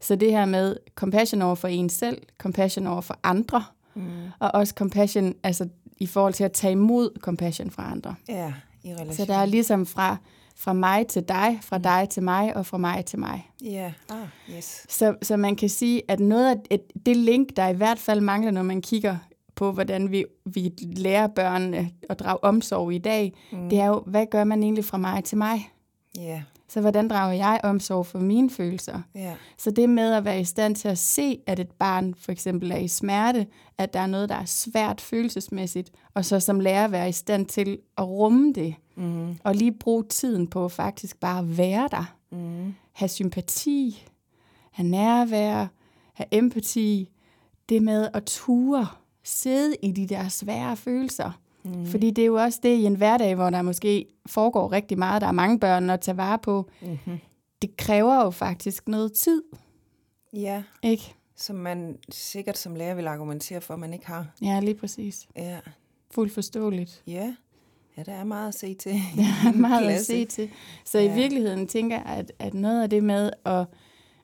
Så 0.00 0.16
det 0.16 0.30
her 0.30 0.44
med 0.44 0.76
compassion 0.94 1.42
over 1.42 1.54
for 1.54 1.68
en 1.68 1.88
selv, 1.88 2.18
compassion 2.38 2.86
over 2.86 3.00
for 3.00 3.18
andre, 3.22 3.64
mm. 3.94 4.02
og 4.38 4.50
også 4.54 4.74
compassion, 4.76 5.34
altså 5.42 5.68
i 5.98 6.06
forhold 6.06 6.34
til 6.34 6.44
at 6.44 6.52
tage 6.52 6.72
imod 6.72 7.10
compassion 7.20 7.70
fra 7.70 7.90
andre. 7.90 8.14
Ja, 8.28 8.52
i 8.84 8.92
relation. 8.92 9.14
Så 9.14 9.24
der 9.24 9.34
er 9.34 9.46
ligesom 9.46 9.86
fra, 9.86 10.16
fra 10.56 10.72
mig 10.72 11.06
til 11.06 11.22
dig, 11.28 11.58
fra 11.62 11.78
dig 11.78 12.08
til 12.10 12.22
mig 12.22 12.56
og 12.56 12.66
fra 12.66 12.78
mig 12.78 13.04
til 13.04 13.18
mig. 13.18 13.50
Ja, 13.64 13.92
ah, 14.10 14.56
yes. 14.56 14.86
Så, 14.88 15.14
så 15.22 15.36
man 15.36 15.56
kan 15.56 15.68
sige, 15.68 16.02
at 16.08 16.20
noget 16.20 16.50
af 16.50 16.56
et, 16.70 16.82
det 17.06 17.16
link, 17.16 17.48
der 17.56 17.68
i 17.68 17.74
hvert 17.74 17.98
fald 17.98 18.20
mangler, 18.20 18.50
når 18.50 18.62
man 18.62 18.82
kigger 18.82 19.16
på, 19.54 19.72
hvordan 19.72 20.10
vi, 20.10 20.24
vi 20.44 20.72
lærer 20.96 21.26
børnene 21.26 21.90
at 22.10 22.18
drage 22.18 22.44
omsorg 22.44 22.92
i 22.92 22.98
dag, 22.98 23.32
mm. 23.52 23.70
det 23.70 23.80
er 23.80 23.86
jo, 23.86 24.02
hvad 24.06 24.26
gør 24.30 24.44
man 24.44 24.62
egentlig 24.62 24.84
fra 24.84 24.98
mig 24.98 25.24
til 25.24 25.38
mig? 25.38 25.70
Yeah. 26.18 26.42
Så 26.68 26.80
hvordan 26.80 27.08
drager 27.08 27.32
jeg 27.32 27.60
omsorg 27.62 28.06
for 28.06 28.18
mine 28.18 28.50
følelser? 28.50 29.00
Yeah. 29.16 29.36
Så 29.58 29.70
det 29.70 29.88
med 29.88 30.14
at 30.14 30.24
være 30.24 30.40
i 30.40 30.44
stand 30.44 30.76
til 30.76 30.88
at 30.88 30.98
se, 30.98 31.38
at 31.46 31.58
et 31.58 31.70
barn 31.70 32.14
for 32.14 32.32
eksempel 32.32 32.70
er 32.70 32.76
i 32.76 32.88
smerte, 32.88 33.46
at 33.78 33.94
der 33.94 34.00
er 34.00 34.06
noget, 34.06 34.28
der 34.28 34.34
er 34.34 34.44
svært 34.44 35.00
følelsesmæssigt, 35.00 35.90
og 36.14 36.24
så 36.24 36.40
som 36.40 36.60
lærer 36.60 36.88
være 36.88 37.08
i 37.08 37.12
stand 37.12 37.46
til 37.46 37.78
at 37.98 38.08
rumme 38.08 38.52
det, 38.52 38.74
mm. 38.96 39.38
og 39.44 39.54
lige 39.54 39.72
bruge 39.72 40.04
tiden 40.04 40.46
på 40.46 40.68
faktisk 40.68 41.20
bare 41.20 41.38
at 41.38 41.58
være 41.58 41.88
der. 41.90 42.16
Mm. 42.32 42.74
Have 42.92 43.08
sympati, 43.08 44.06
have 44.70 44.88
nærvær, 44.88 45.66
have 46.14 46.26
empati, 46.30 47.10
det 47.68 47.82
med 47.82 48.08
at 48.14 48.24
ture, 48.24 48.86
sidde 49.24 49.76
i 49.82 49.92
de 49.92 50.06
der 50.06 50.28
svære 50.28 50.76
følelser. 50.76 51.40
Mm. 51.64 51.86
Fordi 51.86 52.10
det 52.10 52.22
er 52.22 52.26
jo 52.26 52.34
også 52.34 52.60
det 52.62 52.76
i 52.76 52.84
en 52.84 52.94
hverdag, 52.94 53.34
hvor 53.34 53.50
der 53.50 53.62
måske 53.62 54.06
foregår 54.26 54.72
rigtig 54.72 54.98
meget, 54.98 55.22
der 55.22 55.28
er 55.28 55.32
mange 55.32 55.60
børn 55.60 55.90
at 55.90 56.00
tage 56.00 56.16
vare 56.16 56.38
på. 56.38 56.70
Mm-hmm. 56.82 57.18
Det 57.62 57.76
kræver 57.76 58.24
jo 58.24 58.30
faktisk 58.30 58.88
noget 58.88 59.12
tid. 59.12 59.42
Ja. 60.32 60.62
Ikke? 60.82 61.14
Som 61.36 61.56
man 61.56 61.98
sikkert 62.08 62.58
som 62.58 62.74
lærer 62.74 62.94
vil 62.94 63.06
argumentere 63.06 63.60
for, 63.60 63.74
at 63.74 63.80
man 63.80 63.92
ikke 63.92 64.06
har. 64.06 64.26
Ja, 64.42 64.60
lige 64.60 64.74
præcis. 64.74 65.28
Ja. 65.36 65.58
Fuldt 66.10 66.32
forståeligt. 66.32 67.02
Ja. 67.06 67.34
Ja, 67.96 68.02
der 68.02 68.12
er 68.12 68.24
meget 68.24 68.48
at 68.48 68.54
se 68.54 68.74
til. 68.74 68.92
Der 69.16 69.48
er 69.48 69.52
meget 69.52 69.90
at 69.90 70.06
se 70.06 70.24
til. 70.24 70.50
Så 70.84 70.98
ja. 70.98 71.12
i 71.12 71.14
virkeligheden 71.14 71.66
tænker 71.66 71.96
jeg, 71.96 72.06
at, 72.06 72.32
at 72.38 72.54
noget 72.54 72.82
af 72.82 72.90
det 72.90 73.04
med 73.04 73.30
at, 73.44 73.66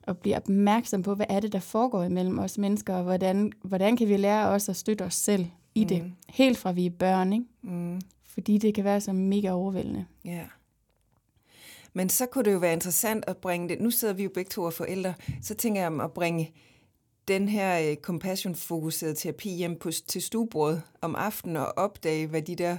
at 0.03 0.17
blive 0.17 0.35
opmærksom 0.35 1.03
på, 1.03 1.15
hvad 1.15 1.25
er 1.29 1.39
det, 1.39 1.53
der 1.53 1.59
foregår 1.59 2.03
imellem 2.03 2.39
os 2.39 2.57
mennesker, 2.57 2.95
og 2.95 3.03
hvordan, 3.03 3.51
hvordan 3.63 3.97
kan 3.97 4.07
vi 4.07 4.17
lære 4.17 4.47
os 4.47 4.69
at 4.69 4.75
støtte 4.75 5.03
os 5.03 5.13
selv 5.13 5.45
i 5.75 5.83
mm. 5.83 5.87
det. 5.87 6.13
Helt 6.29 6.57
fra 6.57 6.71
vi 6.71 6.85
er 6.85 6.89
børn, 6.89 7.33
ikke? 7.33 7.45
Mm. 7.61 8.01
Fordi 8.23 8.57
det 8.57 8.75
kan 8.75 8.83
være 8.83 9.01
så 9.01 9.13
mega 9.13 9.51
overvældende. 9.51 10.05
Ja. 10.25 10.45
Men 11.93 12.09
så 12.09 12.25
kunne 12.25 12.43
det 12.43 12.53
jo 12.53 12.57
være 12.57 12.73
interessant 12.73 13.23
at 13.27 13.37
bringe 13.37 13.69
det. 13.69 13.81
Nu 13.81 13.91
sidder 13.91 14.13
vi 14.13 14.23
jo 14.23 14.29
begge 14.33 14.49
to 14.49 14.63
og 14.63 14.73
forældre. 14.73 15.13
Så 15.41 15.55
tænker 15.55 15.81
jeg 15.81 15.87
om 15.87 15.99
at 15.99 16.11
bringe 16.11 16.51
den 17.27 17.49
her 17.49 17.95
compassion-fokuserede 17.95 19.15
terapi 19.15 19.49
hjem 19.49 19.79
på, 19.79 19.91
til 19.91 20.21
stuebordet 20.21 20.81
om 21.01 21.15
aftenen 21.15 21.57
og 21.57 21.73
opdage, 21.77 22.27
hvad 22.27 22.41
de 22.41 22.55
der 22.55 22.77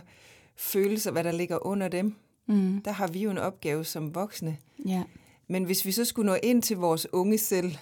følelser, 0.57 1.11
hvad 1.11 1.24
der 1.24 1.33
ligger 1.33 1.66
under 1.66 1.88
dem. 1.88 2.14
Mm. 2.46 2.83
Der 2.85 2.90
har 2.90 3.07
vi 3.07 3.22
jo 3.22 3.31
en 3.31 3.38
opgave 3.38 3.85
som 3.85 4.14
voksne. 4.14 4.57
Ja. 4.87 5.02
Men 5.48 5.64
hvis 5.64 5.85
vi 5.85 5.92
så 5.92 6.05
skulle 6.05 6.26
nå 6.26 6.37
ind 6.42 6.62
til 6.62 6.76
vores 6.76 7.12
unge 7.12 7.38
selv, 7.38 7.76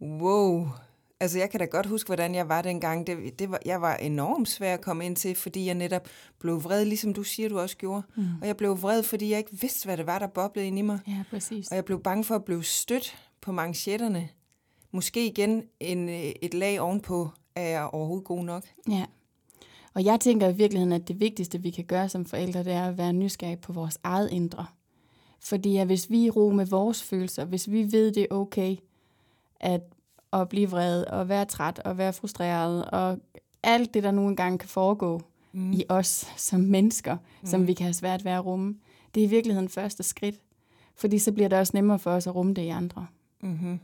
wow, 0.00 0.68
Altså, 1.20 1.38
jeg 1.38 1.50
kan 1.50 1.60
da 1.60 1.66
godt 1.66 1.86
huske, 1.86 2.08
hvordan 2.08 2.34
jeg 2.34 2.48
var 2.48 2.62
dengang. 2.62 3.06
Det, 3.06 3.38
det 3.38 3.50
var, 3.50 3.60
jeg 3.64 3.80
var 3.80 3.96
enormt 3.96 4.48
svær 4.48 4.74
at 4.74 4.80
komme 4.80 5.06
ind 5.06 5.16
til, 5.16 5.34
fordi 5.34 5.66
jeg 5.66 5.74
netop 5.74 6.08
blev 6.38 6.64
vred, 6.64 6.84
ligesom 6.84 7.14
du 7.14 7.22
siger, 7.22 7.48
du 7.48 7.58
også 7.58 7.76
gjorde. 7.76 8.02
Mm. 8.16 8.24
Og 8.40 8.46
jeg 8.46 8.56
blev 8.56 8.82
vred, 8.82 9.02
fordi 9.02 9.30
jeg 9.30 9.38
ikke 9.38 9.60
vidste, 9.60 9.86
hvad 9.86 9.96
det 9.96 10.06
var, 10.06 10.18
der 10.18 10.26
boblede 10.26 10.66
ind 10.66 10.78
i 10.78 10.82
mig. 10.82 10.98
Ja, 11.08 11.22
præcis. 11.30 11.68
Og 11.68 11.76
jeg 11.76 11.84
blev 11.84 12.02
bange 12.02 12.24
for 12.24 12.34
at 12.34 12.44
blive 12.44 12.64
stødt 12.64 13.16
på 13.40 13.52
manchetterne. 13.52 14.28
Måske 14.90 15.26
igen 15.26 15.62
en, 15.80 16.08
et 16.42 16.54
lag 16.54 16.80
ovenpå, 16.80 17.30
er 17.54 17.68
jeg 17.68 17.84
overhovedet 17.92 18.26
god 18.26 18.44
nok. 18.44 18.64
Ja. 18.88 19.04
Og 19.94 20.04
jeg 20.04 20.20
tænker 20.20 20.48
i 20.48 20.54
virkeligheden, 20.54 20.92
at 20.92 21.08
det 21.08 21.20
vigtigste, 21.20 21.62
vi 21.62 21.70
kan 21.70 21.84
gøre 21.84 22.08
som 22.08 22.24
forældre, 22.24 22.64
det 22.64 22.72
er 22.72 22.88
at 22.88 22.98
være 22.98 23.12
nysgerrige 23.12 23.56
på 23.56 23.72
vores 23.72 23.98
eget 24.02 24.30
indre. 24.30 24.66
Fordi 25.40 25.76
at 25.76 25.86
hvis 25.86 26.10
vi 26.10 26.26
er 26.26 26.30
ro 26.30 26.50
med 26.50 26.66
vores 26.66 27.02
følelser, 27.02 27.44
hvis 27.44 27.70
vi 27.70 27.92
ved, 27.92 28.12
det 28.12 28.22
er 28.22 28.34
okay, 28.34 28.76
at 29.60 29.80
at 30.32 30.48
blive 30.48 30.70
vred, 30.70 31.04
og 31.04 31.28
være 31.28 31.44
træt, 31.44 31.78
og 31.78 31.98
være 31.98 32.12
frustreret, 32.12 32.84
og 32.84 33.18
alt 33.62 33.94
det, 33.94 34.02
der 34.02 34.10
nogle 34.10 34.36
gange 34.36 34.58
kan 34.58 34.68
foregå 34.68 35.20
mm. 35.52 35.72
i 35.72 35.84
os 35.88 36.26
som 36.36 36.60
mennesker, 36.60 37.16
mm. 37.16 37.46
som 37.46 37.66
vi 37.66 37.74
kan 37.74 37.84
have 37.84 37.94
svært 37.94 38.24
ved 38.24 38.32
at 38.32 38.44
rumme, 38.46 38.74
det 39.14 39.22
er 39.22 39.26
i 39.26 39.30
virkeligheden 39.30 39.68
første 39.68 40.02
skridt. 40.02 40.36
Fordi 40.96 41.18
så 41.18 41.32
bliver 41.32 41.48
det 41.48 41.58
også 41.58 41.70
nemmere 41.74 41.98
for 41.98 42.10
os 42.10 42.26
at 42.26 42.34
rumme 42.34 42.54
det 42.54 42.62
i 42.62 42.68
andre. 42.68 43.06
Mm-hmm. 43.40 43.80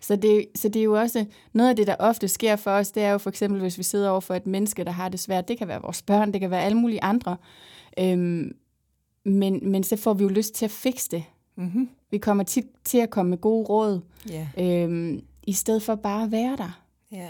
Så, 0.00 0.16
det, 0.16 0.46
så 0.54 0.68
det 0.68 0.80
er 0.80 0.84
jo 0.84 1.00
også, 1.00 1.26
noget 1.52 1.70
af 1.70 1.76
det, 1.76 1.86
der 1.86 1.96
ofte 1.98 2.28
sker 2.28 2.56
for 2.56 2.70
os, 2.70 2.90
det 2.90 3.02
er 3.02 3.10
jo 3.10 3.18
for 3.18 3.30
eksempel, 3.30 3.60
hvis 3.60 3.78
vi 3.78 3.82
sidder 3.82 4.10
over 4.10 4.20
for 4.20 4.34
et 4.34 4.46
menneske, 4.46 4.84
der 4.84 4.90
har 4.90 5.08
det 5.08 5.20
svært. 5.20 5.48
Det 5.48 5.58
kan 5.58 5.68
være 5.68 5.82
vores 5.82 6.02
børn, 6.02 6.32
det 6.32 6.40
kan 6.40 6.50
være 6.50 6.62
alle 6.62 6.78
mulige 6.78 7.04
andre. 7.04 7.36
Øhm, 7.98 8.56
men, 9.24 9.70
men 9.70 9.82
så 9.82 9.96
får 9.96 10.14
vi 10.14 10.22
jo 10.22 10.28
lyst 10.28 10.54
til 10.54 10.64
at 10.64 10.70
fikse 10.70 11.08
det. 11.10 11.24
Mm-hmm. 11.56 11.88
Vi 12.10 12.18
kommer 12.18 12.44
tit 12.44 12.64
til 12.84 12.98
at 12.98 13.10
komme 13.10 13.30
med 13.30 13.38
gode 13.38 13.64
råd. 13.64 14.00
Yeah. 14.30 14.84
Øhm, 14.84 15.22
i 15.46 15.52
stedet 15.52 15.82
for 15.82 15.94
bare 15.94 16.24
at 16.24 16.32
være 16.32 16.56
der. 16.56 16.80
Ja. 17.12 17.28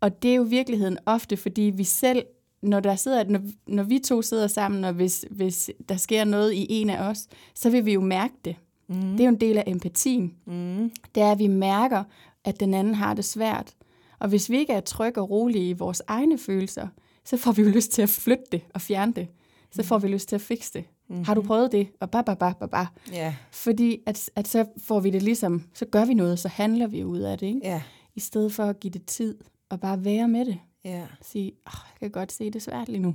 Og 0.00 0.22
det 0.22 0.30
er 0.30 0.34
jo 0.34 0.42
virkeligheden 0.42 0.98
ofte, 1.06 1.36
fordi 1.36 1.62
vi 1.62 1.84
selv, 1.84 2.24
når 2.62 2.80
der 2.80 2.96
sidder, 2.96 3.24
når, 3.24 3.40
når 3.66 3.82
vi 3.82 3.98
to 3.98 4.22
sidder 4.22 4.46
sammen, 4.46 4.84
og 4.84 4.92
hvis, 4.92 5.24
hvis 5.30 5.70
der 5.88 5.96
sker 5.96 6.24
noget 6.24 6.52
i 6.52 6.66
en 6.70 6.90
af 6.90 7.08
os, 7.08 7.28
så 7.54 7.70
vil 7.70 7.84
vi 7.84 7.92
jo 7.92 8.00
mærke 8.00 8.34
det. 8.44 8.56
Mm. 8.88 9.00
Det 9.00 9.20
er 9.20 9.24
jo 9.24 9.28
en 9.28 9.40
del 9.40 9.58
af 9.58 9.64
empatien. 9.66 10.34
Mm. 10.46 10.90
Det 11.14 11.22
er, 11.22 11.32
at 11.32 11.38
vi 11.38 11.46
mærker, 11.46 12.04
at 12.44 12.60
den 12.60 12.74
anden 12.74 12.94
har 12.94 13.14
det 13.14 13.24
svært. 13.24 13.74
Og 14.18 14.28
hvis 14.28 14.50
vi 14.50 14.58
ikke 14.58 14.72
er 14.72 14.80
trygge 14.80 15.20
og 15.20 15.30
rolige 15.30 15.68
i 15.68 15.72
vores 15.72 16.02
egne 16.06 16.38
følelser, 16.38 16.88
så 17.24 17.36
får 17.36 17.52
vi 17.52 17.62
jo 17.62 17.68
lyst 17.68 17.92
til 17.92 18.02
at 18.02 18.08
flytte 18.08 18.44
det 18.52 18.62
og 18.74 18.80
fjerne 18.80 19.12
det. 19.12 19.28
Så 19.70 19.82
får 19.82 19.98
vi 19.98 20.08
lyst 20.08 20.28
til 20.28 20.34
at 20.34 20.40
fikse 20.40 20.72
det. 20.72 20.84
Mm-hmm. 21.12 21.24
Har 21.24 21.34
du 21.34 21.42
prøvet 21.42 21.72
det? 21.72 21.88
Og 22.00 22.10
ba, 22.10 22.22
ba, 22.22 22.34
ba, 22.34 22.52
ba, 22.52 22.66
ba. 22.66 22.86
Yeah. 23.14 23.34
Fordi 23.50 23.98
at, 24.06 24.30
at 24.36 24.48
så 24.48 24.66
får 24.78 25.00
vi 25.00 25.10
det 25.10 25.22
ligesom, 25.22 25.62
så 25.74 25.84
gør 25.84 26.04
vi 26.04 26.14
noget, 26.14 26.38
så 26.38 26.48
handler 26.48 26.86
vi 26.86 27.04
ud 27.04 27.18
af 27.18 27.38
det. 27.38 27.46
Ikke? 27.46 27.60
Yeah. 27.66 27.80
I 28.14 28.20
stedet 28.20 28.52
for 28.52 28.64
at 28.64 28.80
give 28.80 28.90
det 28.90 29.06
tid 29.06 29.38
og 29.68 29.80
bare 29.80 30.04
være 30.04 30.28
med 30.28 30.44
det. 30.44 30.58
Yeah. 30.86 31.06
Sige, 31.22 31.52
oh, 31.66 31.72
jeg 31.92 32.00
kan 32.00 32.10
godt 32.10 32.32
se, 32.32 32.44
det 32.44 32.56
er 32.56 32.60
svært 32.60 32.88
lige 32.88 32.98
nu. 32.98 33.14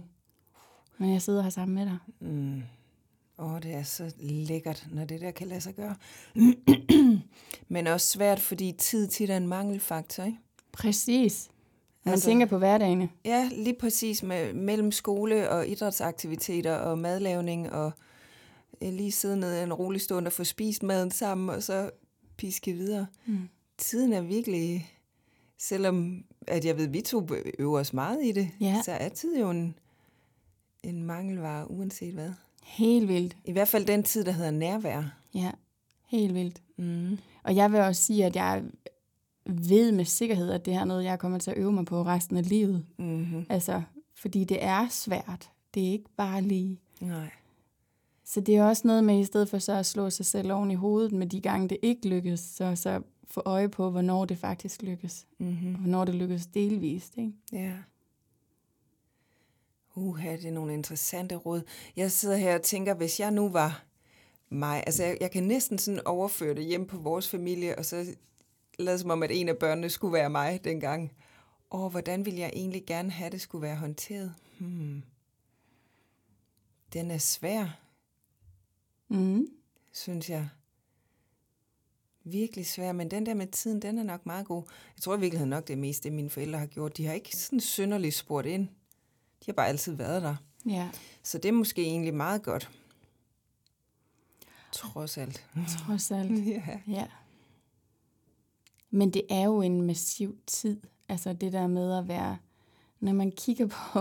Men 0.98 1.14
jeg 1.14 1.22
sidder 1.22 1.42
her 1.42 1.50
sammen 1.50 1.76
med 1.76 1.86
dig. 1.86 1.98
Mm. 2.20 2.64
Åh, 3.40 3.54
oh, 3.54 3.62
det 3.62 3.74
er 3.74 3.84
så 3.84 4.14
lækkert, 4.20 4.88
når 4.92 5.06
det 5.06 5.22
der 5.22 5.32
kan 5.32 5.48
lade 5.48 5.62
sig 5.62 5.74
gøre. 5.76 5.96
Men 7.74 7.88
også 7.88 8.08
svært, 8.08 8.40
fordi 8.40 8.72
tid 8.72 9.08
tit 9.08 9.30
er 9.30 9.38
en 9.38 9.48
mangelfaktor, 9.48 10.24
ikke? 10.24 10.38
Præcis. 10.72 11.50
Man 12.08 12.14
altså, 12.14 12.26
tænker 12.26 12.46
på 12.46 12.58
hverdagen. 12.58 13.10
Ja, 13.26 13.50
lige 13.52 13.76
præcis 13.80 14.24
med, 14.24 14.54
mellem 14.54 14.92
skole 14.92 15.50
og 15.50 15.68
idrætsaktiviteter 15.68 16.76
og 16.76 16.98
madlavning 16.98 17.72
og 17.72 17.92
lige 18.82 19.12
sidde 19.12 19.40
ned 19.40 19.64
en 19.64 19.74
rolig 19.74 20.02
stund 20.02 20.28
og 20.28 20.34
få 20.34 20.44
spist 20.44 20.84
maden 20.84 21.12
sammen 21.12 21.50
og 21.50 21.64
så 21.64 21.90
piske 22.38 22.74
videre. 22.74 23.08
Mm. 23.26 23.50
Tiden 23.78 24.14
er 24.14 24.22
virkelig, 24.22 24.92
selvom 25.58 26.24
at 26.48 26.66
jeg 26.66 26.78
ved, 26.78 26.88
vi 26.88 27.02
to 27.02 27.28
øver 27.60 27.80
os 27.80 27.94
meget 27.94 28.26
i 28.26 28.32
det, 28.32 28.50
ja. 28.60 28.82
så 28.86 28.92
er 28.92 29.10
tid 29.10 29.40
jo 29.40 29.50
en, 29.50 29.76
en 30.84 31.04
mangelvare, 31.04 31.72
uanset 31.72 32.14
hvad. 32.14 32.30
Helt 32.64 33.08
vildt. 33.08 33.38
I 33.46 33.52
hvert 33.52 33.68
fald 33.68 33.86
den 33.86 34.04
tid, 34.04 34.26
der 34.26 34.32
hedder 34.32 34.52
nærvær. 34.52 35.04
Ja, 35.34 35.52
helt 36.06 36.34
vildt. 36.34 36.62
Mm. 36.78 37.18
Og 37.44 37.56
jeg 37.56 37.72
vil 37.72 37.80
også 37.80 38.04
sige, 38.04 38.26
at 38.26 38.36
jeg 38.36 38.64
ved 39.48 39.92
med 39.92 40.06
sikkerhed, 40.06 40.52
at 40.52 40.66
det 40.66 40.74
her 40.74 40.82
er 40.82 40.86
noget, 40.86 41.04
jeg 41.04 41.20
kommer 41.20 41.38
til 41.38 41.52
at 41.52 41.58
øve 41.58 41.72
mig 41.72 41.86
på 41.86 42.04
resten 42.04 42.38
af 42.38 42.50
livet. 42.50 42.86
Mm-hmm. 42.98 43.46
Altså, 43.50 43.82
Fordi 44.16 44.44
det 44.44 44.64
er 44.64 44.88
svært. 44.90 45.50
Det 45.74 45.88
er 45.88 45.92
ikke 45.92 46.10
bare 46.18 46.42
lige. 46.42 46.80
Nej. 47.02 47.30
Så 48.24 48.42
det 48.42 48.56
er 48.56 48.64
også 48.64 48.88
noget 48.88 49.04
med, 49.04 49.20
i 49.20 49.24
stedet 49.24 49.50
for 49.50 49.60
så 49.60 49.74
at 49.74 49.86
slå 49.86 50.10
sig 50.10 50.26
selv 50.26 50.52
oven 50.52 50.72
i 50.72 50.76
hovedet 50.76 51.12
med 51.12 51.28
de 51.28 51.42
gange, 51.42 51.70
det 51.70 51.78
ikke 51.82 52.08
lykkes, 52.08 52.40
så, 52.40 52.76
så 52.76 53.02
få 53.28 53.42
øje 53.46 53.70
på, 53.70 53.90
hvornår 53.90 54.26
det 54.26 54.38
faktisk 54.38 54.82
lykkes. 54.82 55.26
Mm-hmm. 55.38 55.74
Og 55.74 55.80
hvornår 55.80 56.06
det 56.06 56.16
lykkes 56.16 56.46
delvist. 56.46 57.18
Ikke? 57.18 57.32
Ja. 57.52 57.74
Uha, 59.96 60.32
det 60.32 60.46
er 60.46 60.52
nogle 60.52 60.74
interessante 60.74 61.36
råd. 61.36 61.62
Jeg 61.96 62.12
sidder 62.12 62.38
her 62.38 62.56
og 62.56 62.62
tænker, 62.62 62.94
hvis 62.94 63.20
jeg 63.20 63.32
nu 63.32 63.50
var 63.50 63.84
mig, 64.50 64.84
altså 64.88 65.04
jeg, 65.04 65.18
jeg 65.22 65.32
kan 65.32 65.44
næsten 65.44 65.78
sådan 65.78 66.02
overføre 66.06 66.56
det 66.56 66.66
hjem 66.66 66.88
på 66.88 66.98
vores 66.98 67.30
familie, 67.30 67.78
og 67.78 67.86
så 67.86 68.06
lade 68.80 69.00
som 69.00 69.10
om, 69.10 69.24
at 69.24 69.32
en 69.32 69.50
af 69.50 69.58
børnene 69.58 69.90
skulle 69.90 70.14
være 70.14 70.30
mig 70.30 70.64
dengang. 70.64 71.12
Og 71.70 71.90
hvordan 71.90 72.26
ville 72.26 72.40
jeg 72.40 72.52
egentlig 72.54 72.86
gerne 72.86 73.12
have, 73.12 73.30
det 73.30 73.42
skulle 73.42 73.62
være 73.62 73.76
håndteret? 73.76 74.34
Hmm. 74.60 75.04
Den 76.94 77.12
er 77.12 77.18
svær, 77.18 77.80
Mm. 79.10 79.48
synes 79.92 80.30
jeg. 80.30 80.50
Virkelig 82.24 82.66
svær, 82.68 82.92
men 82.92 83.12
den 83.12 83.26
der 83.26 83.34
med 83.34 83.48
tiden, 83.48 83.82
den 83.82 83.98
er 83.98 84.04
nok 84.04 84.26
meget 84.26 84.46
god. 84.48 84.64
Jeg 84.96 85.02
tror 85.02 85.18
i 85.18 85.20
virkeligheden 85.20 85.50
nok, 85.50 85.68
det 85.68 85.74
er 85.74 85.78
mest 85.78 86.04
det, 86.04 86.14
mine 86.14 86.30
forældre 86.30 86.60
har 86.60 86.66
gjort. 86.66 86.98
De 86.98 87.06
har 87.06 87.14
ikke 87.14 87.36
sådan 87.38 87.60
synderligt 87.60 88.16
spurgt 88.16 88.48
ind. 88.48 88.68
De 89.40 89.46
har 89.46 89.54
bare 89.54 89.68
altid 89.68 89.94
været 89.94 90.22
der. 90.22 90.36
Ja, 90.66 90.90
Så 91.24 91.38
det 91.38 91.50
er 91.50 91.54
måske 91.54 91.82
egentlig 91.82 92.14
meget 92.14 92.44
godt. 92.44 92.72
Trods 94.72 95.18
alt. 95.18 95.46
trods 95.86 96.12
alt. 96.12 96.46
Ja. 96.48 96.80
Ja. 96.88 97.08
Men 98.92 99.10
det 99.10 99.22
er 99.30 99.44
jo 99.46 99.62
en 99.62 99.82
massiv 99.82 100.36
tid. 100.48 100.80
Altså 101.10 101.34
det 101.34 101.54
der 101.54 101.68
med 101.68 101.98
at 101.98 102.08
være, 102.08 102.38
når 103.00 103.14
man 103.14 103.32
kigger 103.32 103.68
på, 103.94 104.00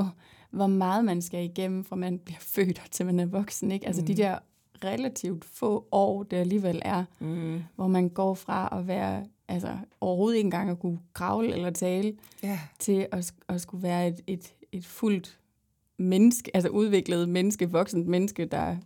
hvor 0.50 0.66
meget 0.66 1.04
man 1.04 1.22
skal 1.22 1.44
igennem, 1.44 1.84
fra 1.84 1.96
man 1.96 2.18
bliver 2.18 2.38
født 2.40 2.78
og 2.84 2.90
til 2.90 3.06
man 3.06 3.20
er 3.20 3.26
voksen. 3.26 3.72
Ikke? 3.72 3.86
Altså 3.86 4.02
mm. 4.02 4.06
de 4.06 4.14
der 4.16 4.38
relativt 4.84 5.44
få 5.44 5.88
år, 5.92 6.22
det 6.22 6.36
alligevel 6.36 6.82
er, 6.84 7.04
Mm. 7.20 7.60
hvor 7.76 7.86
man 7.86 8.08
går 8.08 8.34
fra 8.34 8.78
at 8.78 8.86
være, 8.86 9.24
altså 9.48 9.76
overhovedet 10.00 10.36
ikke 10.36 10.46
engang 10.46 10.70
at 10.70 10.78
kunne 10.78 10.98
kravle 11.12 11.52
eller 11.52 11.70
tale, 11.70 12.14
Ja. 12.42 12.60
til 12.78 13.06
at, 13.12 13.34
at 13.48 13.60
skulle 13.60 13.82
være 13.82 14.08
et, 14.08 14.20
et, 14.26 14.54
et 14.72 14.84
fuldt 14.86 15.38
menneske, 15.98 16.50
altså 16.56 16.68
udviklet 16.70 17.28
menneske, 17.28 17.70
voksent 17.70 18.06
menneske, 18.06 18.44
der. 18.44 18.76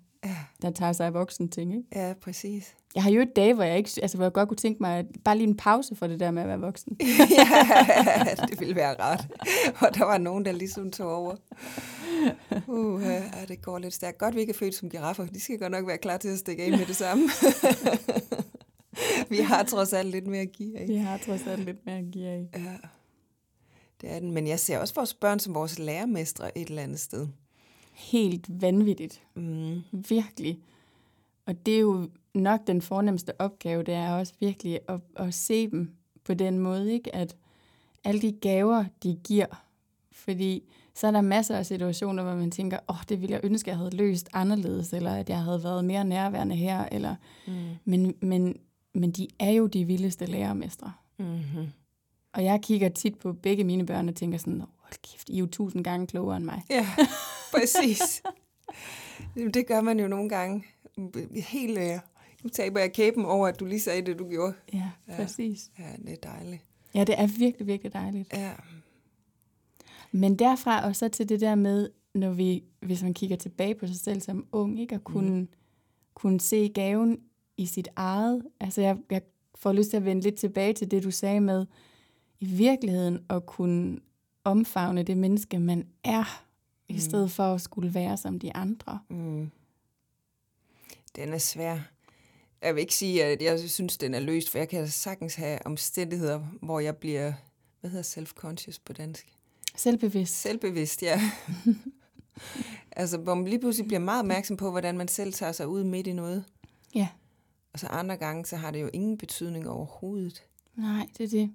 Der 0.62 0.70
tager 0.70 0.92
sig 0.92 1.06
af 1.06 1.14
voksen 1.14 1.48
ting. 1.48 1.74
Ikke? 1.74 1.84
ja, 1.94 2.14
præcis. 2.20 2.74
Jeg 2.94 3.02
har 3.02 3.10
jo 3.10 3.20
et 3.20 3.36
dage, 3.36 3.54
hvor 3.54 3.64
jeg, 3.64 3.78
ikke, 3.78 3.90
altså, 4.02 4.16
hvor 4.16 4.24
jeg 4.24 4.32
godt 4.32 4.48
kunne 4.48 4.56
tænke 4.56 4.82
mig, 4.82 4.98
at 4.98 5.06
bare 5.24 5.36
lige 5.36 5.48
en 5.48 5.56
pause 5.56 5.96
for 5.96 6.06
det 6.06 6.20
der 6.20 6.30
med 6.30 6.42
at 6.42 6.48
være 6.48 6.60
voksen. 6.60 6.96
ja, 7.38 8.34
det 8.48 8.60
ville 8.60 8.76
være 8.76 8.94
rart. 9.00 9.28
Og 9.80 9.94
der 9.94 10.04
var 10.04 10.18
nogen, 10.18 10.44
der 10.44 10.52
ligesom 10.52 10.90
tog 10.90 11.14
over. 11.14 11.34
Uh, 12.66 13.02
ja, 13.02 13.22
det 13.48 13.62
går 13.62 13.78
lidt 13.78 13.94
stærkt. 13.94 14.18
Godt, 14.18 14.34
vi 14.34 14.40
ikke 14.40 14.50
er 14.50 14.58
født 14.58 14.74
som 14.74 14.90
giraffer. 14.90 15.26
De 15.26 15.40
skal 15.40 15.58
godt 15.58 15.72
nok 15.72 15.86
være 15.86 15.98
klar 15.98 16.16
til 16.16 16.28
at 16.28 16.38
stikke 16.38 16.62
af 16.62 16.70
med 16.70 16.86
det 16.86 16.96
samme. 16.96 17.28
vi 19.30 19.36
har 19.36 19.62
trods 19.62 19.92
alt 19.92 20.08
lidt 20.08 20.26
mere 20.26 20.42
at 20.42 20.52
give 20.52 20.78
af. 20.78 20.88
Vi 20.88 20.96
har 20.96 21.18
trods 21.18 21.46
alt 21.46 21.64
lidt 21.64 21.86
mere 21.86 21.98
at 21.98 22.10
give 22.12 22.28
af. 22.28 22.48
Ja, 22.54 22.76
det 24.00 24.10
er 24.10 24.18
den. 24.18 24.32
Men 24.32 24.46
jeg 24.46 24.60
ser 24.60 24.78
også 24.78 24.94
vores 24.94 25.14
børn 25.14 25.38
som 25.38 25.54
vores 25.54 25.78
lærermestre 25.78 26.58
et 26.58 26.68
eller 26.68 26.82
andet 26.82 27.00
sted. 27.00 27.28
Helt 28.00 28.62
vanvittigt. 28.62 29.22
Mm. 29.34 29.80
Virkelig. 30.08 30.58
Og 31.46 31.66
det 31.66 31.74
er 31.76 31.80
jo 31.80 32.08
nok 32.34 32.66
den 32.66 32.82
fornemmeste 32.82 33.40
opgave, 33.40 33.82
det 33.82 33.94
er 33.94 34.12
også 34.12 34.32
virkelig 34.40 34.78
at, 34.88 35.00
at 35.16 35.34
se 35.34 35.70
dem 35.70 35.90
på 36.24 36.34
den 36.34 36.58
måde, 36.58 36.92
ikke? 36.92 37.14
at 37.14 37.36
alle 38.04 38.20
de 38.20 38.32
gaver, 38.32 38.84
de 39.02 39.18
giver, 39.24 39.46
fordi 40.12 40.62
så 40.94 41.06
er 41.06 41.10
der 41.10 41.20
masser 41.20 41.56
af 41.56 41.66
situationer, 41.66 42.22
hvor 42.22 42.34
man 42.34 42.50
tænker, 42.50 42.78
åh, 42.88 42.96
oh, 42.96 43.02
det 43.08 43.20
ville 43.20 43.32
jeg 43.32 43.40
ønske, 43.44 43.70
jeg 43.70 43.78
havde 43.78 43.96
løst 43.96 44.28
anderledes, 44.32 44.92
eller 44.92 45.14
at 45.14 45.28
jeg 45.28 45.42
havde 45.42 45.62
været 45.64 45.84
mere 45.84 46.04
nærværende 46.04 46.56
her, 46.56 46.84
eller, 46.92 47.14
Mm. 47.46 47.52
men, 47.84 48.14
men, 48.22 48.56
men 48.94 49.10
de 49.10 49.28
er 49.38 49.50
jo 49.50 49.66
de 49.66 49.84
vildeste 49.84 50.26
lærermestre. 50.26 50.92
Mm-hmm. 51.18 51.66
Og 52.32 52.44
jeg 52.44 52.60
kigger 52.62 52.88
tit 52.88 53.18
på 53.18 53.32
begge 53.32 53.64
mine 53.64 53.86
børn 53.86 54.08
og 54.08 54.14
tænker 54.14 54.38
sådan, 54.38 54.60
hold 54.60 55.02
kæft, 55.02 55.28
I 55.28 55.34
er 55.34 55.38
jo 55.38 55.46
tusind 55.46 55.84
gange 55.84 56.06
klogere 56.06 56.36
end 56.36 56.44
mig. 56.44 56.62
Ja, 56.70 56.86
præcis. 57.54 58.22
Det 59.54 59.66
gør 59.66 59.80
man 59.80 60.00
jo 60.00 60.08
nogle 60.08 60.28
gange. 60.28 60.64
Helt, 61.34 61.78
øh, 61.78 61.98
nu 62.42 62.48
taber 62.50 62.80
jeg 62.80 62.92
kæben 62.92 63.24
over, 63.24 63.48
at 63.48 63.60
du 63.60 63.64
lige 63.64 63.80
sagde 63.80 64.02
det, 64.02 64.18
du 64.18 64.28
gjorde. 64.28 64.54
Ja, 64.72 64.90
Ja. 65.08 65.16
præcis. 65.16 65.70
Ja, 65.78 65.92
det 66.04 66.12
er 66.12 66.28
dejligt. 66.30 66.62
Ja, 66.94 67.04
det 67.04 67.20
er 67.20 67.26
virkelig, 67.26 67.66
virkelig 67.66 67.92
dejligt. 67.92 68.32
Ja, 68.32 68.52
Men 70.12 70.36
derfra 70.38 70.84
og 70.86 70.96
så 70.96 71.08
til 71.08 71.28
det 71.28 71.40
der 71.40 71.54
med, 71.54 71.90
når 72.14 72.30
vi, 72.30 72.64
hvis 72.80 73.02
man 73.02 73.14
kigger 73.14 73.36
tilbage 73.36 73.74
på 73.74 73.86
sig 73.86 73.96
selv 73.96 74.20
som 74.20 74.46
ung, 74.52 74.80
ikke 74.80 74.94
at 74.94 75.04
kunne, 75.04 75.30
mm. 75.40 75.48
kunne 76.14 76.40
se 76.40 76.68
gaven 76.74 77.18
i 77.56 77.66
sit 77.66 77.88
eget. 77.96 78.42
Altså 78.60 78.80
jeg, 78.80 78.96
jeg 79.10 79.22
får 79.54 79.72
lyst 79.72 79.90
til 79.90 79.96
at 79.96 80.04
vende 80.04 80.22
lidt 80.22 80.34
tilbage 80.36 80.72
til 80.72 80.90
det, 80.90 81.02
du 81.02 81.10
sagde 81.10 81.40
med, 81.40 81.66
i 82.40 82.44
virkeligheden 82.46 83.24
at 83.30 83.46
kunne 83.46 83.98
omfavne 84.44 85.02
det 85.02 85.16
menneske, 85.16 85.58
man 85.58 85.86
er, 86.04 86.44
mm. 86.90 86.96
i 86.96 87.00
stedet 87.00 87.30
for 87.30 87.54
at 87.54 87.60
skulle 87.60 87.94
være 87.94 88.16
som 88.16 88.38
de 88.38 88.52
andre. 88.56 88.98
mm. 89.08 89.50
den 91.16 91.32
er 91.32 91.38
svær. 91.38 91.78
Jeg 92.62 92.74
vil 92.74 92.80
ikke 92.80 92.94
sige, 92.94 93.24
at 93.24 93.42
jeg 93.42 93.70
synes, 93.70 93.96
den 93.98 94.14
er 94.14 94.20
løst, 94.20 94.50
for 94.50 94.58
jeg 94.58 94.68
kan 94.68 94.88
sagtens 94.88 95.34
have 95.34 95.66
omstændigheder, 95.66 96.38
hvor 96.62 96.80
jeg 96.80 96.96
bliver, 96.96 97.32
hvad 97.80 97.90
hedder 97.90 98.02
self-conscious 98.02 98.78
på 98.84 98.92
dansk? 98.92 99.26
Selvbevidst. 99.76 100.40
Selvbevidst, 100.40 101.02
ja. 101.02 101.20
altså, 102.96 103.18
hvor 103.18 103.34
man 103.34 103.44
lige 103.44 103.58
pludselig 103.60 103.86
bliver 103.86 104.00
meget 104.00 104.20
opmærksom 104.20 104.56
på, 104.56 104.70
hvordan 104.70 104.98
man 104.98 105.08
selv 105.08 105.32
tager 105.32 105.52
sig 105.52 105.68
ud 105.68 105.84
midt 105.84 106.06
i 106.06 106.12
noget. 106.12 106.44
Ja, 106.94 107.08
Og 107.72 107.78
så 107.80 107.86
andre 107.86 108.16
gange, 108.16 108.46
så 108.46 108.56
har 108.56 108.70
det 108.70 108.82
jo 108.82 108.90
ingen 108.92 109.18
betydning 109.18 109.68
overhovedet. 109.68 110.44
nej, 110.76 111.06
det 111.18 111.24
er 111.24 111.28
det. 111.28 111.54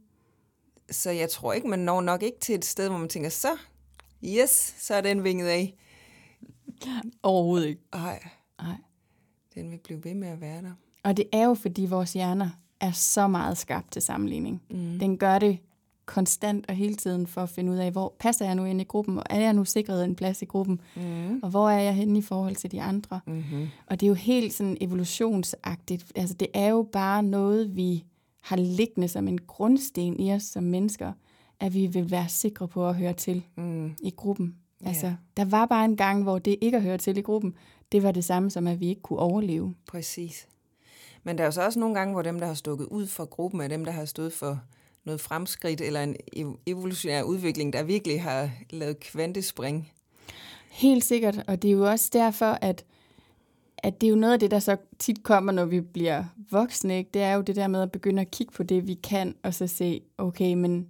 Så 0.92 1.10
jeg 1.12 1.30
tror 1.30 1.54
ikke, 1.54 1.68
man 1.68 1.80
når 1.80 2.02
nok 2.02 2.24
ikke 2.24 2.40
til 2.40 2.56
et 2.56 2.66
sted, 2.66 2.90
hvor 2.90 2.98
man 2.98 3.10
tænker, 3.10 3.30
så, 3.30 3.58
yes, 4.24 4.76
så 4.80 4.94
er 4.96 5.02
den 5.02 5.24
vinget 5.24 5.48
af. 5.48 5.74
Overhovedet 7.24 7.68
ikke. 7.68 7.82
Ej, 7.94 8.24
Nej. 8.62 8.76
den 9.56 9.72
vil 9.72 9.78
blive 9.84 10.04
ved 10.04 10.14
med 10.14 10.28
at 10.28 10.42
være 10.42 10.62
der. 10.62 10.72
Og 11.04 11.18
det 11.18 11.26
er 11.32 11.46
jo, 11.46 11.54
fordi 11.54 11.86
vores 11.86 12.14
hjerner 12.14 12.50
er 12.80 12.92
så 12.92 13.28
meget 13.28 13.58
skabt 13.58 13.92
til 13.92 14.02
sammenligning. 14.02 14.62
Mm. 14.70 15.00
Den 15.00 15.18
gør 15.18 15.40
det 15.40 15.58
konstant 16.06 16.66
og 16.70 16.76
hele 16.76 16.96
tiden 16.96 17.28
for 17.28 17.42
at 17.44 17.50
finde 17.50 17.72
ud 17.72 17.78
af, 17.78 17.92
hvor 17.92 18.16
passer 18.20 18.46
jeg 18.46 18.56
nu 18.56 18.66
ind 18.66 18.82
i 18.82 18.84
gruppen, 18.84 19.18
og 19.18 19.24
er 19.30 19.40
jeg 19.40 19.54
nu 19.54 19.66
sikret 19.66 20.04
en 20.06 20.16
plads 20.16 20.42
i 20.42 20.46
gruppen, 20.46 20.82
Mm. 20.96 21.40
og 21.44 21.50
hvor 21.50 21.70
er 21.70 21.80
jeg 21.82 21.96
henne 21.96 22.20
i 22.20 22.22
forhold 22.22 22.56
til 22.56 22.72
de 22.72 22.82
andre. 22.82 23.20
Mm-hmm. 23.28 23.68
Og 23.88 24.00
det 24.00 24.06
er 24.06 24.10
jo 24.10 24.14
helt 24.14 24.54
sådan 24.54 24.78
evolutionsagtigt. 24.82 26.12
Altså 26.16 26.36
det 26.36 26.48
er 26.54 26.68
jo 26.68 26.90
bare 26.92 27.24
noget, 27.24 27.76
vi 27.76 28.06
har 28.42 28.56
liggende 28.58 29.08
som 29.08 29.28
en 29.28 29.38
grundsten 29.42 30.20
i 30.20 30.34
os 30.34 30.44
som 30.44 30.64
mennesker, 30.64 31.14
at 31.60 31.74
vi 31.74 31.88
vil 31.88 32.12
være 32.12 32.30
sikre 32.30 32.68
på 32.68 32.90
at 32.90 32.96
høre 32.96 33.14
til 33.14 33.44
Mm. 33.56 33.96
i 34.04 34.14
gruppen. 34.16 34.56
Altså, 34.86 35.14
der 35.38 35.46
var 35.46 35.66
bare 35.66 35.86
en 35.86 35.98
gang, 35.98 36.24
hvor 36.24 36.40
det 36.40 36.56
ikke 36.62 36.78
at 36.78 36.84
høre 36.84 36.98
til 36.98 37.18
i 37.18 37.22
gruppen, 37.22 37.54
det 37.92 38.04
var 38.04 38.12
det 38.12 38.24
samme 38.24 38.50
som, 38.52 38.68
at 38.68 38.80
vi 38.80 38.88
ikke 38.88 39.02
kunne 39.02 39.20
overleve. 39.20 39.76
Præcis. 39.88 40.48
Men 41.24 41.38
der 41.38 41.44
er 41.44 41.48
jo 41.48 41.52
så 41.52 41.66
også 41.66 41.80
nogle 41.80 41.96
gange, 41.96 42.14
hvor 42.14 42.22
dem, 42.22 42.40
der 42.40 42.48
har 42.48 42.54
stukket 42.54 42.86
ud 42.86 43.08
fra 43.08 43.24
gruppen, 43.26 43.62
er 43.62 43.68
dem, 43.68 43.86
der 43.86 43.92
har 43.92 44.06
stået 44.06 44.34
for 44.34 44.60
noget 45.06 45.22
fremskridt 45.22 45.82
eller 45.82 46.04
en 46.04 46.16
ev- 46.38 46.60
evolutionær 46.66 47.24
udvikling, 47.24 47.74
der 47.74 47.84
virkelig 47.84 48.22
har 48.24 48.50
lavet 48.70 49.00
kvantespring. 49.00 49.92
Helt 50.72 51.04
sikkert, 51.04 51.44
og 51.48 51.62
det 51.62 51.68
er 51.68 51.72
jo 51.72 51.90
også 51.90 52.10
derfor, 52.14 52.58
at, 52.62 52.86
at 53.78 54.02
det 54.02 54.08
er 54.08 54.12
jo 54.12 54.16
noget 54.16 54.34
af 54.34 54.40
det, 54.40 54.52
der 54.52 54.60
så 54.60 54.78
tit 55.00 55.24
kommer, 55.24 55.52
når 55.52 55.66
vi 55.66 55.82
bliver 55.82 56.24
voksne. 56.52 56.98
Ikke? 56.98 57.10
Det 57.14 57.22
er 57.22 57.34
jo 57.34 57.42
det 57.42 57.56
der 57.56 57.68
med 57.68 57.82
at 57.82 57.92
begynde 57.92 58.22
at 58.22 58.32
kigge 58.32 58.54
på 58.54 58.64
det, 58.64 58.88
vi 58.88 58.94
kan, 58.94 59.36
og 59.44 59.54
så 59.54 59.68
se, 59.68 60.02
okay, 60.18 60.54
men 60.54 60.88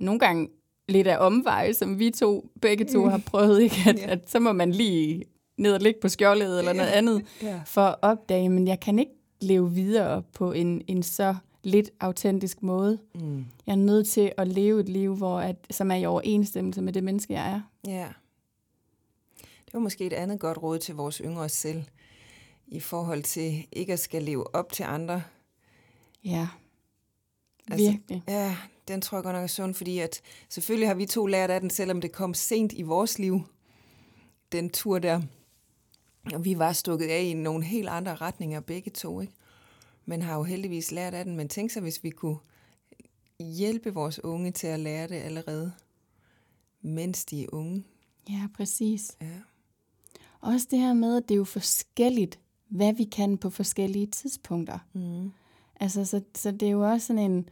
nogle 0.00 0.20
gange 0.20 0.48
lidt 0.88 1.06
af 1.06 1.26
omveje, 1.26 1.74
som 1.74 1.98
vi 1.98 2.10
to, 2.10 2.50
begge 2.62 2.84
to 2.84 3.06
har 3.06 3.18
prøvet, 3.26 3.62
ikke? 3.62 3.76
At, 3.86 3.98
Ja. 3.98 4.06
at 4.12 4.30
så 4.30 4.38
må 4.40 4.52
man 4.52 4.72
lige 4.72 5.24
ned 5.58 5.74
og 5.74 5.80
ligge 5.80 6.00
på 6.00 6.08
skjoldet 6.08 6.58
eller 6.58 6.72
noget 6.72 6.88
andet, 6.90 7.26
Ja. 7.42 7.60
for 7.66 7.80
at 7.82 7.96
opdage, 8.02 8.48
men 8.48 8.68
jeg 8.68 8.80
kan 8.80 8.98
ikke 8.98 9.12
leve 9.40 9.72
videre 9.72 10.22
på 10.22 10.52
en, 10.52 10.82
en 10.86 11.02
så 11.02 11.36
lidt 11.62 11.90
autentisk 12.00 12.62
måde. 12.62 12.98
Mm. 13.14 13.44
Jeg 13.66 13.72
er 13.72 13.76
nødt 13.76 14.08
til 14.08 14.32
at 14.36 14.48
leve 14.48 14.80
et 14.80 14.88
liv, 14.88 15.16
hvor 15.16 15.38
at, 15.40 15.56
som 15.70 15.90
er 15.90 15.94
i 15.94 16.04
overensstemmelse 16.06 16.82
med 16.82 16.92
det 16.92 17.04
menneske, 17.04 17.32
jeg 17.32 17.50
er. 17.52 17.60
Ja. 17.90 18.08
Det 19.40 19.74
var 19.74 19.80
måske 19.80 20.06
et 20.06 20.12
andet 20.12 20.40
godt 20.40 20.62
råd 20.62 20.78
til 20.78 20.94
vores 20.94 21.16
yngre 21.16 21.48
selv, 21.48 21.82
i 22.66 22.80
forhold 22.80 23.22
til 23.22 23.66
ikke 23.72 23.92
at 23.92 23.98
skal 23.98 24.22
leve 24.22 24.54
op 24.54 24.72
til 24.72 24.82
andre. 24.82 25.22
Ja, 26.24 26.48
Altså, 27.70 27.90
virkelig. 27.90 28.22
Ja, 28.28 28.56
den 28.90 29.00
tror 29.00 29.18
jeg 29.18 29.22
godt 29.24 29.34
nok 29.34 29.42
er 29.42 29.46
sund, 29.46 29.74
fordi 29.74 29.98
at 29.98 30.20
selvfølgelig 30.48 30.88
har 30.88 30.94
vi 30.94 31.06
to 31.06 31.26
lært 31.26 31.50
af 31.50 31.60
den, 31.60 31.70
selvom 31.70 32.00
det 32.00 32.12
kom 32.12 32.34
sent 32.34 32.72
i 32.72 32.82
vores 32.82 33.18
liv, 33.18 33.40
den 34.52 34.70
tur 34.70 34.98
der. 34.98 35.22
Og 36.32 36.44
vi 36.44 36.58
var 36.58 36.72
stukket 36.72 37.06
af 37.06 37.22
i 37.22 37.34
nogle 37.34 37.64
helt 37.64 37.88
andre 37.88 38.14
retninger 38.14 38.60
begge 38.60 38.90
to, 38.90 39.20
ikke? 39.20 39.32
Men 40.06 40.22
har 40.22 40.36
jo 40.36 40.42
heldigvis 40.42 40.92
lært 40.92 41.14
af 41.14 41.24
den. 41.24 41.36
Men 41.36 41.48
tænk 41.48 41.70
sig, 41.70 41.82
hvis 41.82 42.04
vi 42.04 42.10
kunne 42.10 42.38
hjælpe 43.38 43.94
vores 43.94 44.24
unge 44.24 44.50
til 44.50 44.66
at 44.66 44.80
lære 44.80 45.08
det 45.08 45.14
allerede. 45.14 45.72
mens 46.82 47.24
de 47.24 47.42
er 47.42 47.46
unge. 47.52 47.84
Ja, 48.30 48.48
præcis. 48.56 49.16
Ja. 49.20 49.26
Også 50.40 50.66
det 50.70 50.78
her 50.78 50.92
med, 50.92 51.16
at 51.16 51.28
det 51.28 51.34
er 51.34 51.38
jo 51.38 51.44
forskelligt, 51.44 52.38
hvad 52.68 52.92
vi 52.92 53.04
kan 53.04 53.38
på 53.38 53.50
forskellige 53.50 54.06
tidspunkter. 54.06 54.78
Mm. 54.92 55.32
Altså, 55.80 56.04
så, 56.04 56.22
så 56.34 56.50
det 56.50 56.62
er 56.62 56.72
jo 56.72 56.90
også 56.90 57.06
sådan 57.06 57.30
en, 57.30 57.48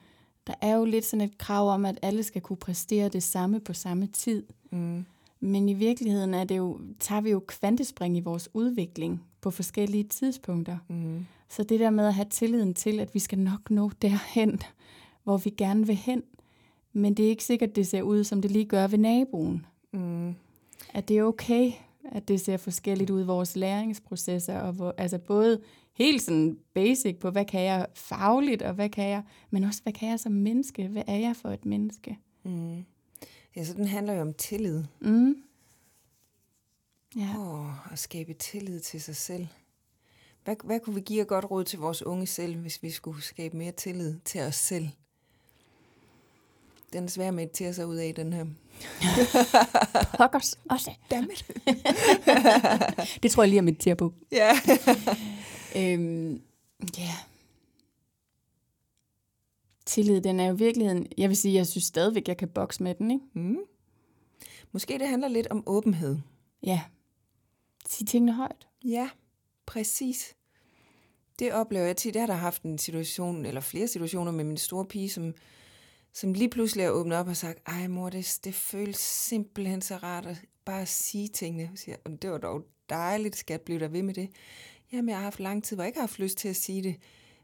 der 0.49 0.55
er 0.61 0.77
jo 0.77 0.85
lidt 0.85 1.05
sådan 1.05 1.27
et 1.27 1.39
krav 1.39 1.71
om, 1.71 1.85
at 1.85 1.99
alle 2.03 2.23
skal 2.23 2.43
kunne 2.43 2.57
præstere 2.57 3.09
det 3.09 3.23
samme 3.23 3.61
på 3.61 3.73
samme 3.73 4.07
tid. 4.07 4.43
Mm. 4.71 5.05
Men 5.41 5.69
i 5.69 5.73
virkeligheden 5.73 6.35
er 6.35 6.45
det 6.45 6.57
jo, 6.57 6.81
tager 7.01 7.21
vi 7.21 7.31
jo 7.31 7.43
kvantespring 7.47 8.17
i 8.17 8.21
vores 8.21 8.49
udvikling 8.55 9.25
på 9.41 9.51
forskellige 9.51 10.05
tidspunkter. 10.05 10.79
Mm. 10.89 11.27
Så 11.49 11.63
det 11.63 11.81
der 11.81 11.91
med 11.91 12.07
at 12.07 12.15
have 12.15 12.27
tilliden 12.31 12.75
til, 12.75 13.01
at 13.01 13.15
vi 13.15 13.19
skal 13.19 13.39
nok 13.39 13.71
nå 13.71 13.91
derhen, 14.03 14.61
hvor 15.25 15.37
vi 15.37 15.51
gerne 15.51 15.87
vil 15.87 15.97
hen, 15.97 16.23
men 16.93 17.15
det 17.15 17.25
er 17.25 17.29
ikke 17.29 17.45
sikkert, 17.45 17.77
det 17.77 17.87
ser 17.87 18.03
ud, 18.03 18.25
som 18.25 18.43
det 18.43 18.51
lige 18.51 18.65
gør 18.65 18.87
ved 18.87 18.99
naboen. 18.99 19.67
Mm. 19.93 20.35
At 20.95 21.09
det 21.09 21.19
er 21.19 21.23
okay, 21.23 21.73
at 22.13 22.29
det 22.29 22.41
ser 22.41 22.57
forskelligt 22.57 23.11
ud 23.11 23.21
i 23.21 23.27
vores 23.27 23.57
læringsprocesser, 23.57 24.61
og 24.61 24.73
hvor, 24.73 24.95
altså 24.99 25.19
både 25.19 25.61
helt 25.99 26.23
sådan 26.23 26.59
basic 26.75 27.19
på, 27.21 27.31
hvad 27.31 27.45
kan 27.45 27.61
jeg 27.61 27.87
fagligt, 27.95 28.63
og 28.63 28.75
hvad 28.75 28.89
kan 28.89 29.09
jeg, 29.09 29.23
men 29.51 29.65
også, 29.65 29.83
hvad 29.83 29.93
kan 29.93 30.09
jeg 30.09 30.21
som 30.21 30.33
menneske? 30.33 30.89
Hvad 30.89 31.03
er 31.07 31.17
jeg 31.17 31.37
for 31.37 31.49
et 31.49 31.65
menneske? 31.65 32.19
Mm. 32.45 32.85
Ja, 33.57 33.65
så 33.65 33.75
den 33.75 33.87
handler 33.87 34.13
jo 34.13 34.21
om 34.21 34.35
tillid. 34.35 34.85
Mm. 35.01 35.35
Ja. 37.17 37.35
Åh, 37.39 37.93
at 37.93 37.99
skabe 37.99 38.35
tillid 38.35 38.81
til 38.81 39.03
sig 39.03 39.17
selv. 39.17 39.47
Hvad, 40.45 40.57
hvad 40.65 40.81
kunne 40.81 40.95
vi 40.95 41.01
give 41.01 41.21
af 41.21 41.27
godt 41.27 41.51
råd 41.51 41.65
til 41.65 41.79
vores 41.79 42.03
unge 42.03 42.27
selv, 42.27 42.57
hvis 42.57 42.83
vi 42.83 42.91
skulle 42.91 43.23
skabe 43.23 43.57
mere 43.57 43.73
tillid 43.73 44.19
til 44.25 44.41
os 44.41 44.55
selv? 44.55 44.89
Den 46.93 47.05
er 47.05 47.09
svær 47.09 47.33
at 47.33 47.51
tage 47.51 47.75
sig 47.75 47.87
ud 47.87 47.97
af, 47.97 48.15
den 48.15 48.33
her. 48.33 48.47
Pokkers 50.19 50.59
også. 50.71 50.91
Dammit. 51.11 51.47
Det 53.23 53.31
tror 53.31 53.43
jeg 53.43 53.49
lige 53.49 53.59
er 53.59 53.63
mit 53.63 53.99
på. 53.99 54.13
Ja. 54.33 54.51
Øhm, 55.77 56.43
ja. 56.99 57.15
Tillid, 59.87 60.21
den 60.21 60.41
er 60.41 60.47
jo 60.49 60.55
virkeligheden... 60.55 61.07
Jeg 61.19 61.29
vil 61.29 61.37
sige, 61.37 61.55
jeg 61.55 61.67
synes 61.67 61.85
stadigvæk, 61.85 62.29
jeg 62.29 62.37
kan 62.37 62.49
bokse 62.49 62.83
med 62.83 62.95
den, 62.95 63.11
ikke? 63.11 63.25
Mm. 63.33 63.59
Måske 64.73 64.99
det 64.99 65.09
handler 65.09 65.29
lidt 65.29 65.47
om 65.47 65.63
åbenhed. 65.67 66.19
Ja. 66.63 66.83
Sig 67.89 68.07
tingene 68.09 68.33
højt. 68.35 68.67
Ja, 68.85 69.11
præcis. 69.67 70.35
Det 71.39 71.53
oplever 71.53 71.87
jeg 71.87 71.97
tit. 71.97 72.15
Jeg 72.15 72.23
har 72.23 72.27
da 72.27 72.33
haft 72.33 72.63
en 72.63 72.79
situation, 72.79 73.47
eller 73.47 73.61
flere 73.61 73.89
situationer 73.89 74.33
med 74.33 74.45
min 74.45 74.57
store 74.57 74.85
pige, 74.85 75.11
som, 75.11 75.35
som 76.13 76.33
lige 76.33 76.51
pludselig 76.51 76.85
er 76.85 76.91
åbnet 76.91 77.19
op 77.19 77.29
og 77.29 77.37
sagt, 77.37 77.59
ej 77.67 77.87
mor, 77.87 78.11
det, 78.11 78.39
det 78.45 78.55
føles 78.55 78.97
simpelthen 78.97 79.83
så 79.83 79.97
rart 79.97 80.27
at 80.27 80.37
bare 80.65 80.87
sige 80.87 81.29
tingene. 81.29 81.63
Jeg 81.71 81.79
siger, 81.79 81.97
"Og 82.05 82.23
det 82.23 82.31
var 82.31 82.39
dog 82.39 82.65
dejligt, 82.89 83.37
skat, 83.37 83.61
blive 83.61 83.79
der 83.79 83.89
ved 83.89 84.03
med 84.03 84.15
det. 84.15 84.29
Jamen, 84.93 85.09
jeg 85.09 85.17
har 85.17 85.25
haft 85.25 85.41
lang 85.41 85.65
tid, 85.65 85.77
hvor 85.77 85.85
jeg 85.85 85.89
ikke 85.89 85.99
har 85.99 86.07
haft 86.07 86.19
lyst 86.19 86.39
til 86.39 86.49
at 86.49 86.57
sige 86.57 86.83
det. 86.83 86.97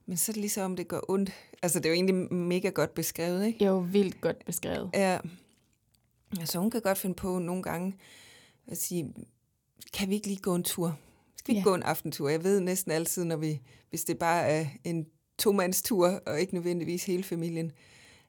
Men 0.06 0.16
så 0.16 0.32
er 0.32 0.34
det 0.34 0.40
ligesom, 0.40 0.64
om 0.64 0.76
det 0.76 0.88
gør 0.88 1.00
ondt. 1.08 1.32
Altså, 1.62 1.78
det 1.78 1.86
er 1.86 1.90
jo 1.90 1.94
egentlig 1.94 2.32
mega 2.34 2.68
godt 2.68 2.94
beskrevet, 2.94 3.46
ikke? 3.46 3.64
Jo, 3.64 3.78
vildt 3.78 4.20
godt 4.20 4.44
beskrevet. 4.44 4.90
Ja. 4.94 5.18
Altså, 6.40 6.58
hun 6.58 6.70
kan 6.70 6.80
godt 6.80 6.98
finde 6.98 7.14
på 7.14 7.38
nogle 7.38 7.62
gange 7.62 7.94
at 8.66 8.78
sige, 8.78 9.14
kan 9.92 10.08
vi 10.08 10.14
ikke 10.14 10.26
lige 10.26 10.40
gå 10.40 10.54
en 10.54 10.62
tur? 10.62 10.98
Skal 11.36 11.54
vi 11.54 11.58
ikke 11.58 11.68
Ja. 11.68 11.70
gå 11.70 11.74
en 11.74 11.82
aftentur? 11.82 12.28
Jeg 12.28 12.44
ved 12.44 12.60
næsten 12.60 12.92
altid, 12.92 13.24
når 13.24 13.36
vi, 13.36 13.60
hvis 13.90 14.04
det 14.04 14.18
bare 14.18 14.42
er 14.48 14.66
en 14.84 15.06
to-mands-tur, 15.38 16.08
og 16.26 16.40
ikke 16.40 16.54
nødvendigvis 16.54 17.04
hele 17.04 17.22
familien, 17.24 17.72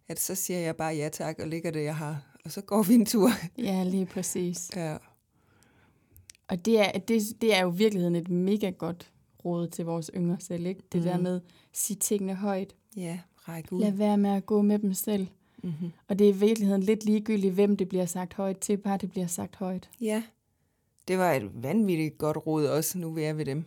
at 0.08 0.19
så 0.19 0.36
siger 0.36 0.60
jeg 0.60 0.75
bare 0.75 0.95
ja 0.95 1.10
tak, 1.10 1.39
og 1.39 1.47
ligger 1.47 1.71
det, 1.71 1.84
jeg 1.84 1.95
har. 1.95 2.21
Og 2.45 2.51
så 2.51 2.62
går 2.62 2.84
vi 2.84 2.93
en 2.93 3.06
tur. 3.06 3.30
Ja, 3.58 3.84
lige 3.84 4.06
præcis. 4.06 4.69
Ja. 4.75 4.97
Og 6.47 6.65
det 6.65 6.79
er, 6.79 6.91
det, 6.99 7.21
det 7.41 7.55
er 7.55 7.62
jo 7.62 7.71
i 7.71 7.75
virkeligheden 7.75 8.15
et 8.15 8.29
mega 8.29 8.69
godt 8.69 9.12
råd 9.45 9.67
til 9.67 9.86
vores 9.86 10.12
yngre 10.15 10.38
selv, 10.39 10.65
ikke? 10.65 10.81
Det 10.91 11.01
mm. 11.01 11.05
der 11.08 11.13
Mhm. 11.15 11.23
med, 11.23 11.41
sig 11.73 11.99
tingene 11.99 12.36
højt. 12.36 12.75
Ja, 12.97 13.19
ræk 13.36 13.71
ud. 13.71 13.79
Lad 13.81 13.91
være 13.91 14.17
med 14.17 14.29
at 14.29 14.45
gå 14.45 14.62
med 14.62 14.79
dem 14.79 14.93
selv. 14.93 15.27
Mm-hmm. 15.63 15.91
Og 16.08 16.19
det 16.19 16.29
er 16.29 16.34
i 16.34 16.38
virkeligheden 16.38 16.84
lidt 16.84 17.05
ligegyldigt, 17.05 17.53
hvem 17.53 17.77
det 17.77 17.89
bliver 17.89 18.05
sagt 18.05 18.34
højt 18.34 18.58
til, 18.58 18.77
bare 18.77 18.97
det 18.97 19.12
bliver 19.12 19.27
sagt 19.27 19.55
højt. 19.55 19.89
Ja, 20.01 20.23
det 21.08 21.17
var 21.17 21.34
et 21.34 21.63
vanvittigt 21.63 22.17
godt 22.17 22.38
råd 22.47 22.65
også, 22.65 22.97
nu 22.97 23.12
vi 23.12 23.23
er 23.23 23.34
ved 23.34 23.45
dem. 23.45 23.65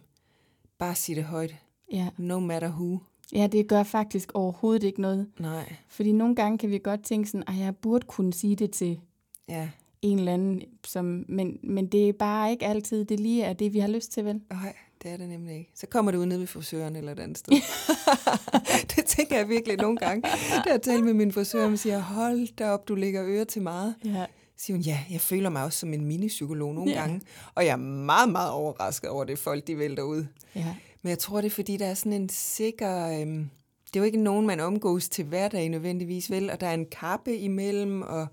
Bare 0.78 0.94
sig 0.94 1.16
det 1.16 1.24
højt. 1.24 1.54
Ja. 1.92 2.08
No 2.18 2.40
matter 2.40 2.68
who. 2.70 2.98
ja, 3.32 3.46
det 3.46 3.68
gør 3.68 3.82
faktisk 3.82 4.30
overhovedet 4.34 4.82
ikke 4.82 5.00
noget. 5.00 5.28
Nej, 5.40 5.74
Fordi 5.88 6.12
nogle 6.12 6.34
gange 6.34 6.58
kan 6.58 6.70
vi 6.70 6.78
godt 6.78 7.04
tænke 7.04 7.28
sådan, 7.30 7.44
at 7.48 7.58
jeg 7.58 7.76
burde 7.76 8.06
kunne 8.06 8.32
sige 8.32 8.56
det 8.56 8.70
til 8.70 9.00
ja. 9.48 9.70
En 10.02 10.18
eller 10.18 10.32
anden, 10.34 10.62
som, 10.86 11.24
men, 11.28 11.58
men 11.62 11.86
det 11.86 12.08
er 12.08 12.12
bare 12.12 12.50
ikke 12.50 12.66
altid 12.66 13.04
det 13.04 13.20
lige 13.20 13.42
er 13.44 13.52
det, 13.52 13.72
vi 13.72 13.78
har 13.78 13.88
lyst 13.88 14.12
til, 14.12 14.24
vel? 14.24 14.40
Nej, 14.50 14.74
det 15.02 15.10
er 15.10 15.16
det 15.16 15.28
nemlig 15.28 15.56
ikke. 15.56 15.70
Så 15.74 15.86
kommer 15.86 16.10
det 16.10 16.18
ud 16.18 16.26
ned 16.26 16.38
ved 16.38 16.46
frisøren 16.46 16.96
eller 16.96 17.12
et 17.12 17.18
andet 17.20 17.38
sted. 17.38 17.52
det 18.96 19.04
tænker 19.04 19.36
jeg 19.36 19.48
virkelig 19.48 19.76
nogle 19.76 19.96
gange. 19.96 20.22
Da 20.64 20.70
jeg 20.72 20.82
taler 20.82 21.04
med 21.04 21.14
min 21.14 21.32
frisør, 21.32 21.70
og 21.70 21.78
siger, 21.78 21.98
hold 21.98 22.56
da 22.56 22.70
op, 22.70 22.88
du 22.88 22.94
lægger 22.94 23.22
øre 23.26 23.44
til 23.44 23.62
meget. 23.62 23.94
Ja. 24.04 24.24
Siger 24.56 24.76
hun, 24.76 24.82
ja, 24.82 25.00
jeg 25.10 25.20
føler 25.20 25.50
mig 25.50 25.64
også 25.64 25.78
som 25.78 25.92
en 25.94 26.04
minipsykolog 26.04 26.74
nogle 26.74 26.90
Ja. 26.92 27.00
gange. 27.00 27.20
Og 27.54 27.64
jeg 27.64 27.72
er 27.72 27.76
meget, 27.76 28.28
meget 28.28 28.50
overrasket 28.50 29.10
over 29.10 29.24
det, 29.24 29.38
folk 29.38 29.66
de 29.66 29.78
vælter 29.78 30.02
ud. 30.02 30.24
Ja. 30.54 30.74
Men 31.02 31.10
jeg 31.10 31.18
tror, 31.18 31.40
det 31.40 31.46
er 31.46 31.50
fordi, 31.54 31.76
der 31.76 31.86
er 31.86 31.94
sådan 31.94 32.12
en 32.12 32.28
sikker... 32.28 33.20
Øhm, 33.20 33.50
det 33.86 33.96
er 33.96 34.00
jo 34.00 34.04
ikke 34.04 34.22
nogen, 34.22 34.46
man 34.46 34.60
omgås 34.60 35.08
til 35.08 35.24
hverdag 35.24 35.68
nødvendigvis, 35.68 36.30
vel? 36.30 36.50
Og 36.50 36.60
der 36.60 36.66
er 36.66 36.74
en 36.74 36.86
kappe 36.92 37.36
imellem, 37.36 38.02
og 38.02 38.26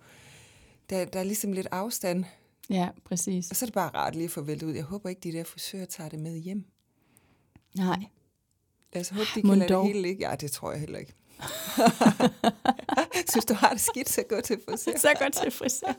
der, 0.89 1.05
der 1.05 1.19
er 1.19 1.23
ligesom 1.23 1.51
lidt 1.51 1.67
afstand. 1.71 2.25
ja, 2.69 2.89
præcis. 3.05 3.49
Og 3.49 3.55
så 3.55 3.65
er 3.65 3.67
det 3.67 3.73
bare 3.73 3.89
rart 3.89 4.15
lige 4.15 4.25
at 4.25 4.31
få 4.31 4.41
væltet 4.41 4.67
ud. 4.67 4.73
Jeg 4.73 4.83
håber 4.83 5.09
ikke, 5.09 5.21
de 5.21 5.31
der 5.31 5.43
frisører 5.43 5.85
tager 5.85 6.09
det 6.09 6.19
med 6.19 6.37
hjem. 6.37 6.65
Nej. 7.75 8.05
Lad 8.93 9.01
os 9.01 9.09
håbe, 9.09 9.25
de 9.35 9.41
kan 9.41 9.57
lade 9.57 9.73
det 9.73 9.83
hele 9.83 10.01
ligge. 10.01 10.29
Ja, 10.29 10.35
det 10.35 10.51
tror 10.51 10.71
jeg 10.71 10.79
heller 10.79 10.99
ikke. 10.99 11.13
Synes 13.31 13.45
du 13.45 13.53
har 13.53 13.69
det 13.69 13.81
skidt, 13.81 14.09
så 14.09 14.23
gå 14.29 14.41
til 14.41 14.59
frisør. 14.69 14.91
så 14.97 15.13
godt 15.19 15.33
til 15.33 15.51
frisør. 15.51 15.93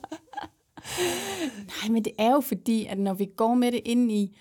Nej, 1.66 1.92
men 1.92 2.04
det 2.04 2.12
er 2.18 2.30
jo 2.30 2.40
fordi, 2.40 2.86
at 2.86 2.98
når 2.98 3.14
vi 3.14 3.28
går 3.36 3.54
med 3.54 3.72
det 3.72 3.80
ind 3.84 4.12
i, 4.12 4.38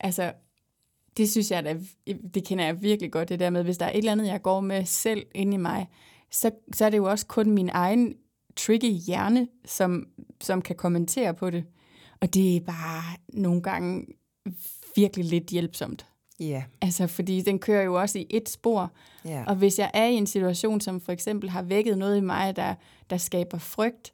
altså, 0.00 0.32
det 1.16 1.30
synes 1.30 1.50
jeg, 1.50 1.64
da, 1.64 1.76
det 2.34 2.44
kender 2.44 2.64
jeg 2.64 2.82
virkelig 2.82 3.12
godt, 3.12 3.28
det 3.28 3.40
der 3.40 3.50
med, 3.50 3.64
hvis 3.64 3.78
der 3.78 3.86
er 3.86 3.90
et 3.90 3.98
eller 3.98 4.12
andet, 4.12 4.26
jeg 4.26 4.42
går 4.42 4.60
med 4.60 4.84
selv 4.84 5.26
inde 5.34 5.54
i 5.54 5.56
mig, 5.56 5.88
så, 6.30 6.50
så 6.72 6.84
er 6.84 6.90
det 6.90 6.96
jo 6.96 7.10
også 7.10 7.26
kun 7.26 7.50
min 7.50 7.68
egen 7.72 8.14
tricky 8.58 8.92
hjerne, 9.06 9.48
som, 9.64 10.06
som 10.40 10.62
kan 10.62 10.76
kommentere 10.76 11.34
på 11.34 11.50
det. 11.50 11.64
Og 12.20 12.34
det 12.34 12.56
er 12.56 12.60
bare 12.60 13.16
nogle 13.28 13.62
gange 13.62 14.06
virkelig 14.96 15.24
lidt 15.24 15.44
hjælpsomt. 15.44 16.06
Ja, 16.40 16.62
Altså, 16.80 17.06
fordi 17.06 17.40
den 17.40 17.58
kører 17.58 17.82
jo 17.82 18.00
også 18.00 18.18
i 18.18 18.26
et 18.30 18.48
spor, 18.48 18.92
ja. 19.24 19.44
og 19.46 19.56
hvis 19.56 19.78
jeg 19.78 19.90
er 19.94 20.06
i 20.06 20.14
en 20.14 20.26
situation, 20.26 20.80
som 20.80 21.00
for 21.00 21.12
eksempel 21.12 21.50
har 21.50 21.62
vækket 21.62 21.98
noget 21.98 22.16
i 22.16 22.20
mig, 22.20 22.56
der, 22.56 22.74
der 23.10 23.16
skaber 23.16 23.58
frygt, 23.58 24.12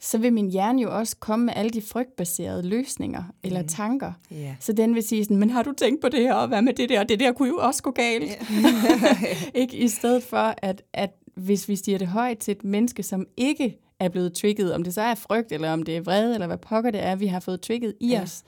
så 0.00 0.18
vil 0.18 0.32
min 0.32 0.50
hjerne 0.50 0.82
jo 0.82 0.98
også 0.98 1.16
komme 1.16 1.46
med 1.46 1.52
alle 1.56 1.70
de 1.70 1.82
frygtbaserede 1.82 2.68
løsninger 2.68 3.22
mm. 3.22 3.32
eller 3.42 3.62
tanker. 3.62 4.12
ja. 4.30 4.56
Så 4.60 4.72
den 4.72 4.94
vil 4.94 5.02
sige 5.02 5.24
sådan, 5.24 5.36
men 5.36 5.50
har 5.50 5.62
du 5.62 5.72
tænkt 5.72 6.00
på 6.00 6.08
det 6.08 6.20
her, 6.20 6.34
og 6.34 6.48
hvad 6.48 6.62
med 6.62 6.72
det 6.72 6.88
der, 6.88 7.00
og 7.00 7.08
det 7.08 7.20
der 7.20 7.32
kunne 7.32 7.48
jo 7.48 7.56
også 7.56 7.82
gå 7.82 7.90
galt. 7.90 8.38
ikke? 9.54 9.76
I 9.76 9.88
stedet 9.88 10.22
for, 10.22 10.54
at, 10.62 10.82
at 10.92 11.10
hvis 11.34 11.68
vi 11.68 11.76
siger 11.76 11.98
det 11.98 12.08
højt 12.08 12.38
til 12.38 12.52
et 12.52 12.64
menneske, 12.64 13.02
som 13.02 13.26
ikke 13.36 13.78
er 13.98 14.08
blevet 14.08 14.32
trigget, 14.34 14.74
om 14.74 14.82
det 14.84 14.94
så 14.94 15.00
er 15.00 15.14
frygt, 15.14 15.52
eller 15.52 15.72
om 15.72 15.82
det 15.82 15.96
er 15.96 16.00
vrede, 16.00 16.34
eller 16.34 16.46
hvad 16.46 16.58
pokker 16.58 16.90
det 16.90 17.02
er, 17.02 17.16
vi 17.16 17.26
har 17.26 17.40
fået 17.40 17.60
trigget 17.60 17.94
i 18.00 18.08
Ja. 18.08 18.14
ja. 18.16 18.22
os, 18.22 18.44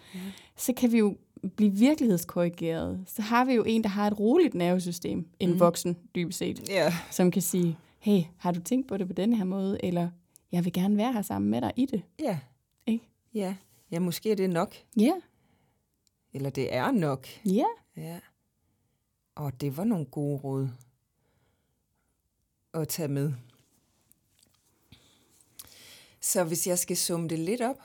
så 0.56 0.72
kan 0.72 0.92
vi 0.92 0.98
jo 0.98 1.16
blive 1.56 1.72
virkelighedskorrigeret. 1.72 3.04
Så 3.06 3.22
har 3.22 3.44
vi 3.44 3.52
jo 3.52 3.64
en, 3.66 3.82
der 3.82 3.88
har 3.88 4.06
et 4.06 4.18
roligt 4.20 4.54
nervesystem, 4.54 5.28
en 5.40 5.50
mm. 5.52 5.60
voksen 5.60 5.96
dybest 6.14 6.38
set, 6.38 6.68
Ja, 6.68 6.92
som 7.10 7.30
kan 7.30 7.42
sige, 7.42 7.78
hey, 7.98 8.22
har 8.38 8.52
du 8.52 8.60
tænkt 8.60 8.88
på 8.88 8.96
det 8.96 9.06
på 9.06 9.12
denne 9.12 9.36
her 9.36 9.44
måde, 9.44 9.84
eller 9.84 10.08
jeg 10.52 10.64
vil 10.64 10.72
gerne 10.72 10.96
være 10.96 11.12
her 11.12 11.22
sammen 11.22 11.50
med 11.50 11.60
dig 11.60 11.72
i 11.76 11.86
det. 11.86 12.02
ja. 12.20 12.38
Ikke? 12.86 13.04
Ja, 13.34 13.54
ja 13.90 13.98
måske 13.98 14.30
er 14.30 14.36
det 14.36 14.50
nok. 14.50 14.74
Ja, 14.96 15.12
Eller 16.34 16.50
det 16.50 16.74
er 16.74 16.90
nok. 16.90 17.26
ja. 17.44 17.64
Ja. 17.96 18.18
Og 19.34 19.60
det 19.60 19.76
var 19.76 19.84
nogle 19.84 20.04
gode 20.04 20.36
råd 20.36 20.68
at 22.76 22.88
tage 22.88 23.08
med. 23.08 23.32
Så 26.20 26.44
hvis 26.44 26.66
jeg 26.66 26.78
skal 26.78 26.96
summe 26.96 27.28
det 27.28 27.38
lidt 27.38 27.60
op, 27.60 27.80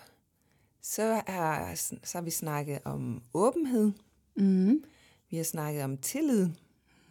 så 0.81 1.21
har, 1.27 1.75
så 2.03 2.17
har 2.17 2.21
vi 2.21 2.31
snakket 2.31 2.79
om 2.85 3.23
åbenhed. 3.33 3.91
Mm. 4.35 4.83
Vi 5.29 5.37
har 5.37 5.43
snakket 5.43 5.83
om 5.83 5.97
tillid. 5.97 6.49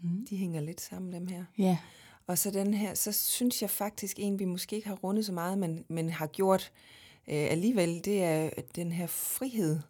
Mm. 0.03 0.27
De 0.31 0.37
hænger 0.37 0.61
lidt 0.61 0.81
sammen, 0.81 1.12
dem 1.12 1.27
her. 1.27 1.45
Ja, 1.59 1.79
Og 2.27 2.38
så 2.38 2.51
den 2.51 2.75
her, 2.75 2.95
så 2.95 3.12
synes 3.12 3.62
jeg 3.62 3.71
faktisk 3.71 4.16
en, 4.19 4.38
vi 4.38 4.45
måske 4.45 4.77
ikke 4.77 4.88
har 4.88 4.97
rundet 4.97 5.27
så 5.27 5.33
meget, 5.33 5.59
men, 5.59 5.85
men 5.88 6.11
har 6.11 6.27
gjort 6.27 6.73
øh, 7.29 7.47
alligevel, 7.51 8.05
det 8.05 8.23
er 8.25 8.51
den 8.77 8.93
her 8.93 9.07
frihed. 9.07 9.81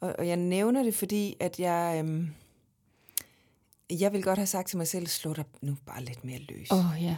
Og, 0.00 0.14
og 0.18 0.28
jeg 0.28 0.36
nævner 0.36 0.82
det, 0.82 0.94
fordi 0.94 1.36
at 1.40 1.60
jeg, 1.60 2.04
øh, 2.04 2.28
jeg 4.00 4.12
vil 4.12 4.22
godt 4.22 4.38
have 4.38 4.46
sagt 4.46 4.68
til 4.68 4.78
mig 4.78 4.88
selv, 4.88 5.06
slå 5.06 5.32
dig 5.32 5.44
nu 5.60 5.76
bare 5.86 6.04
lidt 6.04 6.24
mere 6.24 6.38
løs. 6.38 6.70
åh 6.70 6.90
oh, 6.90 7.02
ja. 7.02 7.16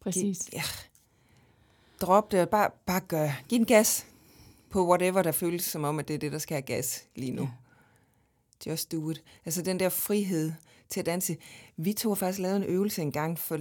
Præcis. 0.00 0.38
Det, 0.38 0.54
ja. 0.54 0.62
drop 2.00 2.32
det 2.32 2.40
og 2.40 2.48
bare, 2.48 2.70
bare 2.86 3.00
gør. 3.00 3.28
Giv 3.48 3.58
en 3.58 3.66
gas 3.66 4.06
på 4.70 4.88
whatever, 4.88 5.22
der 5.22 5.32
føles 5.32 5.64
som 5.64 5.84
om, 5.84 5.98
at 5.98 6.08
det 6.08 6.14
er 6.14 6.18
det, 6.18 6.32
der 6.32 6.38
skal 6.38 6.54
have 6.54 6.62
gas 6.62 7.04
lige 7.16 7.32
nu. 7.32 7.42
Ja. 7.42 8.70
Just 8.70 8.92
do 8.92 9.10
it. 9.10 9.22
Altså 9.44 9.62
den 9.62 9.80
der 9.80 9.88
frihed 9.88 10.52
til 10.88 11.00
at 11.00 11.06
danse. 11.06 11.36
Vi 11.76 11.92
to 11.92 12.08
har 12.08 12.14
faktisk 12.14 12.38
lavet 12.38 12.56
en 12.56 12.64
øvelse 12.64 13.02
en 13.02 13.12
gang 13.12 13.38
for 13.38 13.58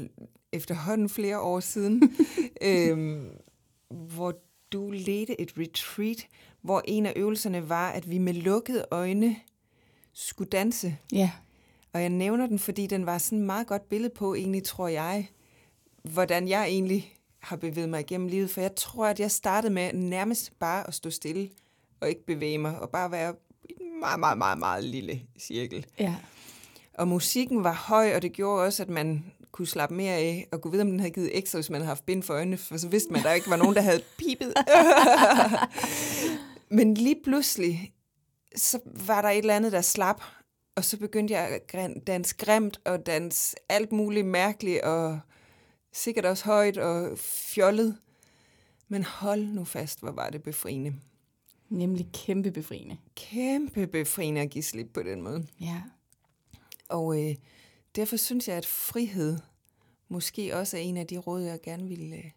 efterhånden 0.52 1.10
flere 1.10 1.40
år 1.40 1.60
siden, 1.60 2.16
øhm, 2.62 3.30
hvor 3.90 4.36
du 4.72 4.92
ledte 4.92 5.42
et 5.42 5.54
retreat, 5.58 6.28
hvor 6.62 6.82
en 6.86 7.06
af 7.06 7.14
øvelserne 7.16 7.70
var, 7.70 7.90
at 7.90 8.10
vi 8.10 8.18
med 8.18 8.34
lukkede 8.34 8.86
øjne 8.92 9.36
skulle 10.14 10.50
danse. 10.50 10.98
Ja. 11.12 11.32
Og 11.94 12.02
jeg 12.02 12.10
nævner 12.10 12.48
den, 12.48 12.60
fordi 12.60 12.88
den 12.88 13.06
var 13.06 13.18
sådan 13.18 13.38
et 13.38 13.46
meget 13.46 13.68
godt 13.68 13.90
billede 13.90 14.14
på, 14.16 14.34
egentlig 14.34 14.64
tror 14.64 14.88
jeg, 14.88 15.30
hvordan 16.04 16.48
jeg 16.48 16.66
egentlig 16.68 17.14
har 17.40 17.56
bevæget 17.56 17.90
mig 17.90 18.00
igennem 18.00 18.28
livet. 18.28 18.50
For 18.50 18.62
jeg 18.62 18.76
tror, 18.76 19.08
at 19.08 19.20
jeg 19.20 19.32
startede 19.32 19.74
med 19.74 19.94
nærmest 19.94 20.60
bare 20.60 20.88
at 20.88 20.94
stå 20.94 21.10
stille 21.10 21.50
og 22.00 22.10
ikke 22.10 22.26
bevæge 22.26 22.58
mig, 22.58 22.80
og 22.80 22.90
bare 22.90 23.12
være 23.12 23.36
i 23.70 23.74
en 23.82 24.00
meget, 24.00 24.20
meget, 24.20 24.38
meget, 24.38 24.60
meget 24.60 24.84
lille 24.84 25.22
cirkel. 25.40 25.86
Ja. 26.00 26.16
Og 26.94 27.08
musikken 27.08 27.64
var 27.64 27.74
høj, 27.74 28.16
og 28.16 28.22
det 28.22 28.34
gjorde 28.34 28.64
også, 28.66 28.84
at 28.84 28.90
man 28.90 29.26
kunne 29.52 29.68
slappe 29.68 29.96
mere 29.96 30.14
af, 30.14 30.48
og 30.52 30.62
kunne 30.62 30.72
vide, 30.72 30.82
om 30.82 30.90
den 30.90 31.00
havde 31.00 31.14
givet 31.14 31.38
ekstra, 31.38 31.58
hvis 31.58 31.70
man 31.70 31.82
havde 31.82 31.88
haft 31.88 32.06
bind 32.06 32.24
for 32.24 32.34
øjnene, 32.34 32.58
for 32.58 32.78
så 32.78 32.88
vidste 32.88 33.12
man, 33.12 33.20
at 33.20 33.26
der 33.26 33.34
ikke 33.34 33.50
var 33.50 33.56
nogen, 33.58 33.76
der 33.76 33.82
havde 33.82 34.02
pipet. 34.20 34.54
Men 36.70 36.94
lige 36.94 37.16
pludselig, 37.24 37.94
så 38.56 38.80
var 38.86 39.22
der 39.22 39.30
et 39.30 39.38
eller 39.38 39.56
andet, 39.56 39.72
der 39.72 39.82
slap, 39.82 40.22
og 40.76 40.86
så 40.86 40.98
begyndte 40.98 41.34
jeg 41.34 41.48
at 41.48 42.08
danse 42.08 42.36
grimt, 42.36 42.82
og 42.86 43.06
danse 43.06 43.56
alt 43.70 43.92
muligt 43.92 44.26
mærkeligt, 44.26 44.82
og 44.82 45.20
sikkert 45.92 46.26
også 46.26 46.46
højt 46.46 46.78
og 46.78 47.18
fjollet. 47.20 47.98
Men 48.88 49.04
hold 49.04 49.46
nu 49.46 49.64
fast, 49.64 50.00
hvor 50.00 50.12
var 50.12 50.30
det 50.30 50.44
befriende. 50.44 50.96
Nemlig 51.70 52.10
kæmpe 52.14 52.52
befriende. 52.52 52.98
Kæmpe 53.16 53.88
befriende 53.88 54.42
at 54.42 54.50
give 54.50 54.64
slip 54.64 54.88
på 54.94 55.04
den 55.04 55.22
måde. 55.22 55.48
Ja. 55.60 55.82
Og 56.90 57.24
øh, 57.24 57.36
derfor 57.96 58.18
synes 58.18 58.48
jeg, 58.48 58.58
at 58.58 58.66
frihed 58.66 59.38
måske 60.08 60.56
også 60.56 60.78
er 60.78 60.82
en 60.82 60.98
af 60.98 61.08
de 61.08 61.18
råd, 61.18 61.42
jeg 61.42 61.62
gerne 61.62 61.88
ville 61.88 62.16
øh, 62.16 62.32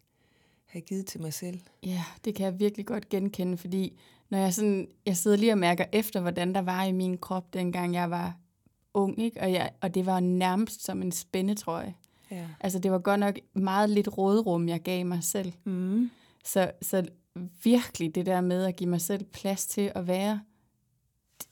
have 0.65 0.81
givet 0.81 1.05
til 1.05 1.21
mig 1.21 1.33
selv. 1.33 1.59
Ja, 1.83 2.03
det 2.25 2.35
kan 2.35 2.45
jeg 2.45 2.59
virkelig 2.59 2.85
godt 2.85 3.09
genkende, 3.09 3.57
fordi 3.57 3.99
når 4.29 4.37
jeg, 4.37 4.53
sådan, 4.53 4.87
jeg 5.05 5.17
sidder 5.17 5.37
lige 5.37 5.51
og 5.51 5.57
mærker 5.57 5.85
efter, 5.91 6.19
hvordan 6.19 6.55
der 6.55 6.61
var 6.61 6.83
i 6.83 6.91
min 6.91 7.17
krop, 7.17 7.53
dengang 7.53 7.93
jeg 7.93 8.09
var 8.09 8.37
ung, 8.93 9.19
ikke? 9.19 9.41
Og, 9.41 9.51
jeg, 9.51 9.71
og 9.81 9.95
det 9.95 10.05
var 10.05 10.19
nærmest 10.19 10.85
som 10.85 11.01
en 11.01 11.11
spændetrøje. 11.11 11.93
Ja. 12.31 12.47
Altså 12.59 12.79
det 12.79 12.91
var 12.91 12.99
godt 12.99 13.19
nok 13.19 13.35
meget 13.53 13.89
lidt 13.89 14.17
rådrum, 14.17 14.69
jeg 14.69 14.79
gav 14.81 15.05
mig 15.05 15.23
selv. 15.23 15.53
Mm. 15.63 16.11
Så, 16.45 16.71
så 16.81 17.05
virkelig 17.63 18.15
det 18.15 18.25
der 18.25 18.41
med 18.41 18.65
at 18.65 18.75
give 18.75 18.89
mig 18.89 19.01
selv 19.01 19.23
plads 19.23 19.65
til 19.65 19.91
at 19.95 20.07
være 20.07 20.41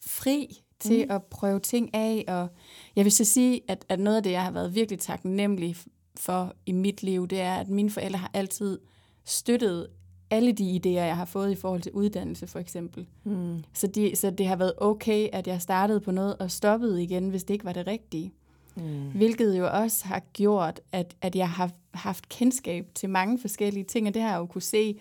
fri 0.01 0.63
til 0.79 1.05
mm. 1.05 1.11
at 1.11 1.23
prøve 1.23 1.59
ting 1.59 1.93
af. 1.93 2.25
Og 2.27 2.47
jeg 2.95 3.05
vil 3.05 3.11
så 3.11 3.25
sige, 3.25 3.61
at, 3.67 3.85
at 3.89 3.99
noget 3.99 4.17
af 4.17 4.23
det, 4.23 4.31
jeg 4.31 4.43
har 4.43 4.51
været 4.51 4.75
virkelig 4.75 4.99
taknemmelig 4.99 5.75
for 6.15 6.55
i 6.65 6.71
mit 6.71 7.03
liv, 7.03 7.27
det 7.27 7.41
er, 7.41 7.55
at 7.55 7.69
mine 7.69 7.89
forældre 7.89 8.19
har 8.19 8.31
altid 8.33 8.79
støttet 9.25 9.87
alle 10.33 10.51
de 10.51 10.81
idéer, 10.85 10.89
jeg 10.89 11.17
har 11.17 11.25
fået 11.25 11.51
i 11.51 11.55
forhold 11.55 11.81
til 11.81 11.91
uddannelse, 11.91 12.47
for 12.47 12.59
eksempel. 12.59 13.07
Mm. 13.23 13.63
Så, 13.73 13.87
de, 13.87 14.15
så 14.15 14.29
det 14.29 14.47
har 14.47 14.55
været 14.55 14.73
okay, 14.77 15.27
at 15.33 15.47
jeg 15.47 15.61
startede 15.61 15.99
på 15.99 16.11
noget 16.11 16.37
og 16.37 16.51
stoppede 16.51 17.03
igen, 17.03 17.29
hvis 17.29 17.43
det 17.43 17.53
ikke 17.53 17.65
var 17.65 17.73
det 17.73 17.87
rigtige. 17.87 18.33
Mm. 18.75 19.11
Hvilket 19.15 19.57
jo 19.57 19.67
også 19.67 20.05
har 20.05 20.21
gjort, 20.33 20.81
at, 20.91 21.15
at 21.21 21.35
jeg 21.35 21.49
har 21.49 21.71
haft 21.93 22.29
kendskab 22.29 22.87
til 22.95 23.09
mange 23.09 23.39
forskellige 23.39 23.83
ting, 23.83 24.07
og 24.07 24.13
det 24.13 24.21
har 24.21 24.29
jeg 24.29 24.39
jo 24.39 24.45
kunne 24.45 24.61
se 24.61 24.99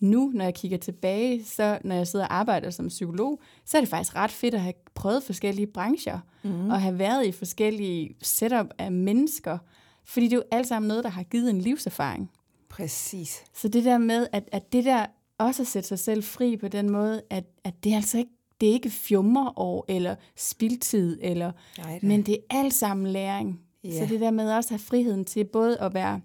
nu, 0.00 0.30
når 0.34 0.44
jeg 0.44 0.54
kigger 0.54 0.78
tilbage, 0.78 1.44
så 1.44 1.78
når 1.84 1.94
jeg 1.94 2.06
sidder 2.06 2.26
og 2.26 2.34
arbejder 2.34 2.70
som 2.70 2.88
psykolog, 2.88 3.40
så 3.64 3.76
er 3.76 3.80
det 3.80 3.88
faktisk 3.88 4.16
ret 4.16 4.30
fedt 4.30 4.54
at 4.54 4.60
have 4.60 4.74
prøvet 4.94 5.22
forskellige 5.22 5.66
brancher, 5.66 6.18
mm. 6.42 6.70
og 6.70 6.80
have 6.80 6.98
været 6.98 7.26
i 7.26 7.32
forskellige 7.32 8.14
setup 8.22 8.66
af 8.78 8.92
mennesker, 8.92 9.58
fordi 10.04 10.26
det 10.26 10.32
er 10.32 10.36
jo 10.36 10.42
alt 10.50 10.66
sammen 10.66 10.88
noget, 10.88 11.04
der 11.04 11.10
har 11.10 11.22
givet 11.22 11.50
en 11.50 11.60
livserfaring. 11.60 12.30
Præcis. 12.76 13.44
Så 13.54 13.68
det 13.68 13.84
der 13.84 13.98
med, 13.98 14.26
at, 14.32 14.48
at 14.52 14.72
det 14.72 14.84
der 14.84 15.06
også 15.38 15.62
at 15.62 15.66
sætte 15.66 15.88
sig 15.88 15.98
selv 15.98 16.24
fri 16.24 16.56
på 16.56 16.68
den 16.68 16.90
måde, 16.90 17.22
at, 17.30 17.44
at 17.64 17.84
det 17.84 17.92
er 17.92 17.96
altså 17.96 18.18
ikke 18.18 18.30
det 18.60 18.68
er 18.68 18.72
ikke 18.72 18.90
fjummerår 18.90 19.84
eller 19.88 20.14
spildtid, 20.36 21.18
eller, 21.22 21.52
Nej, 21.78 21.98
men 22.02 22.22
det 22.22 22.34
er 22.34 22.58
alt 22.58 22.74
sammen 22.74 23.06
læring. 23.06 23.60
Ja. 23.84 23.98
Så 23.98 24.06
det 24.06 24.20
der 24.20 24.30
med 24.30 24.52
også 24.52 24.66
at 24.66 24.80
have 24.80 24.86
friheden 24.86 25.24
til 25.24 25.44
både 25.44 25.80
at 25.80 25.94
være 25.94 26.20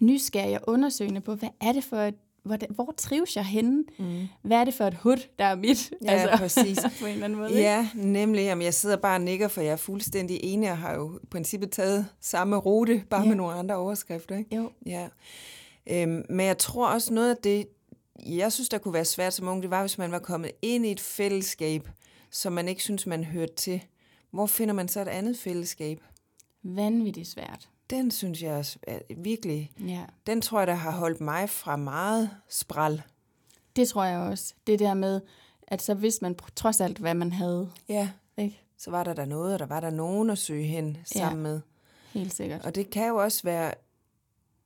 nysgerrig 0.00 0.56
og 0.60 0.68
undersøgende 0.68 1.20
på, 1.20 1.34
hvad 1.34 1.48
er 1.60 1.72
det 1.72 1.84
for 1.84 1.96
et 1.96 2.14
hvor, 2.42 2.58
hvor 2.70 2.94
trives 2.96 3.36
jeg 3.36 3.44
henne? 3.44 3.84
Mm. 3.98 4.28
Hvad 4.42 4.58
er 4.58 4.64
det 4.64 4.74
for 4.74 4.84
et 4.84 4.94
hud, 4.94 5.16
der 5.38 5.44
er 5.44 5.56
mit? 5.56 5.92
Ja, 6.04 6.10
altså, 6.10 6.36
præcis. 6.42 6.78
på 7.00 7.06
en 7.06 7.12
eller 7.12 7.24
anden 7.24 7.38
måde. 7.38 7.60
Ja, 7.60 7.88
nemlig. 7.94 8.42
Jamen, 8.42 8.64
jeg 8.64 8.74
sidder 8.74 8.96
bare 8.96 9.16
og 9.16 9.20
nikker, 9.20 9.48
for 9.48 9.60
jeg 9.60 9.72
er 9.72 9.76
fuldstændig 9.76 10.40
enig 10.42 10.70
og 10.70 10.78
har 10.78 10.94
jo 10.94 11.18
i 11.22 11.26
princippet 11.26 11.70
taget 11.70 12.06
samme 12.20 12.56
rute, 12.56 13.02
bare 13.10 13.22
ja. 13.22 13.28
med 13.28 13.36
nogle 13.36 13.52
andre 13.52 13.74
overskrifter. 13.74 14.36
Ikke? 14.36 14.56
Jo. 14.56 14.70
Ja. 14.86 15.08
Øhm, 15.86 16.24
men 16.28 16.46
jeg 16.46 16.58
tror 16.58 16.88
også 16.88 17.14
noget 17.14 17.30
af 17.30 17.36
det, 17.36 17.66
jeg 18.26 18.52
synes, 18.52 18.68
der 18.68 18.78
kunne 18.78 18.94
være 18.94 19.04
svært 19.04 19.34
som 19.34 19.48
ung, 19.48 19.62
det 19.62 19.70
var, 19.70 19.80
hvis 19.80 19.98
man 19.98 20.12
var 20.12 20.18
kommet 20.18 20.50
ind 20.62 20.86
i 20.86 20.90
et 20.90 21.00
fællesskab, 21.00 21.88
som 22.30 22.52
man 22.52 22.68
ikke 22.68 22.82
synes, 22.82 23.06
man 23.06 23.24
hørte 23.24 23.54
til. 23.54 23.84
Hvor 24.30 24.46
finder 24.46 24.74
man 24.74 24.88
så 24.88 25.00
et 25.00 25.08
andet 25.08 25.38
fællesskab? 25.38 26.00
Vanvittigt 26.62 27.28
svært. 27.28 27.68
Den 27.90 28.10
synes 28.10 28.42
jeg 28.42 28.64
er 28.82 28.98
virkelig, 29.16 29.72
ja. 29.86 30.04
den 30.26 30.40
tror 30.40 30.58
jeg, 30.58 30.66
der 30.66 30.74
har 30.74 30.90
holdt 30.90 31.20
mig 31.20 31.50
fra 31.50 31.76
meget 31.76 32.30
spral. 32.48 33.02
Det 33.76 33.88
tror 33.88 34.04
jeg 34.04 34.18
også. 34.18 34.54
Det 34.66 34.78
der 34.78 34.94
med, 34.94 35.20
at 35.62 35.82
så 35.82 35.94
vidste 35.94 36.24
man 36.24 36.36
trods 36.56 36.80
alt, 36.80 36.98
hvad 36.98 37.14
man 37.14 37.32
havde. 37.32 37.70
Ja, 37.88 38.10
ikke? 38.36 38.60
så 38.78 38.90
var 38.90 39.04
der 39.04 39.12
der 39.12 39.24
noget, 39.24 39.52
og 39.52 39.58
der 39.58 39.66
var 39.66 39.80
der 39.80 39.90
nogen 39.90 40.30
at 40.30 40.38
søge 40.38 40.64
hen 40.64 40.98
sammen 41.04 41.38
ja, 41.38 41.42
med. 41.42 41.60
helt 42.12 42.34
sikkert. 42.34 42.64
Og 42.64 42.74
det 42.74 42.90
kan 42.90 43.08
jo 43.08 43.16
også 43.16 43.42
være 43.42 43.74